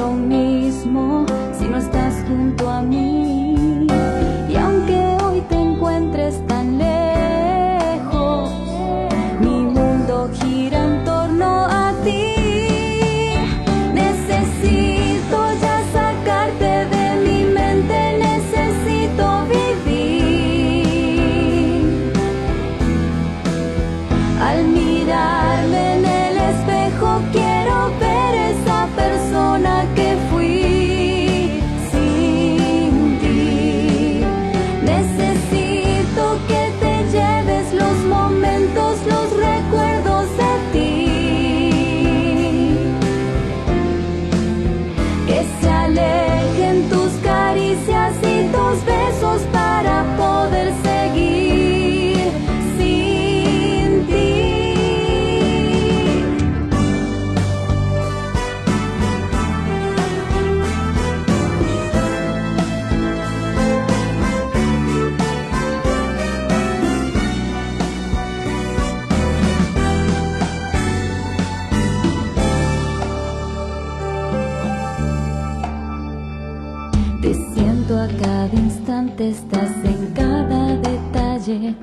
[79.30, 81.76] estás en cada detalle.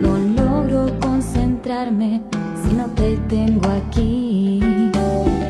[0.00, 2.22] No logro concentrarme
[2.62, 4.60] si no te tengo aquí.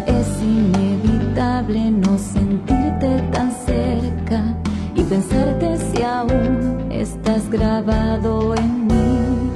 [0.07, 4.57] Es inevitable no sentirte tan cerca
[4.95, 9.51] y pensarte si aún estás grabado en mí.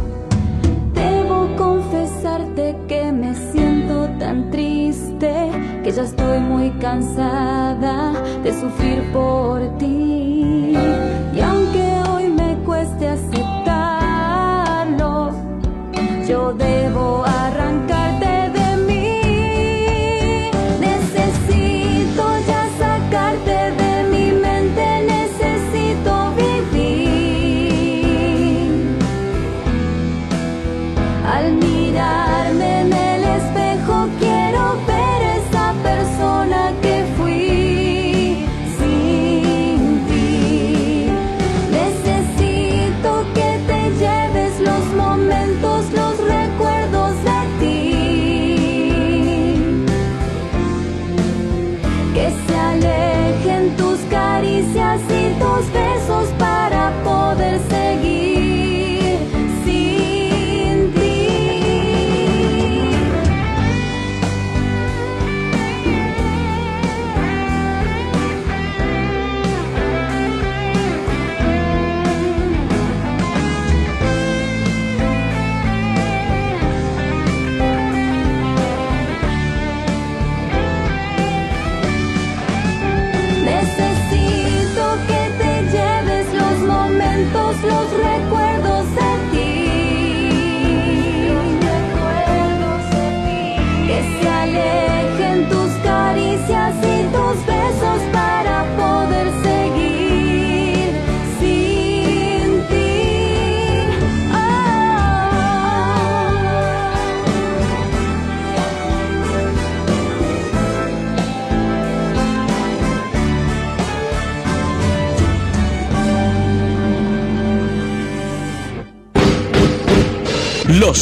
[0.94, 5.50] Debo confesarte que me siento tan triste,
[5.84, 8.12] que ya estoy muy cansada
[8.42, 9.75] de sufrir por ti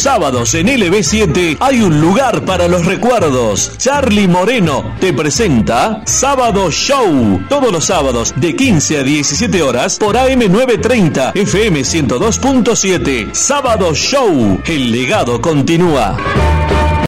[0.04, 3.72] sábados en LB7 hay un lugar para los recuerdos.
[3.78, 7.40] Charlie Moreno te presenta Sábado Show.
[7.48, 13.32] Todos los sábados de 15 a 17 horas por AM930 FM 102.7.
[13.32, 14.60] Sábado Show.
[14.66, 16.14] El legado continúa.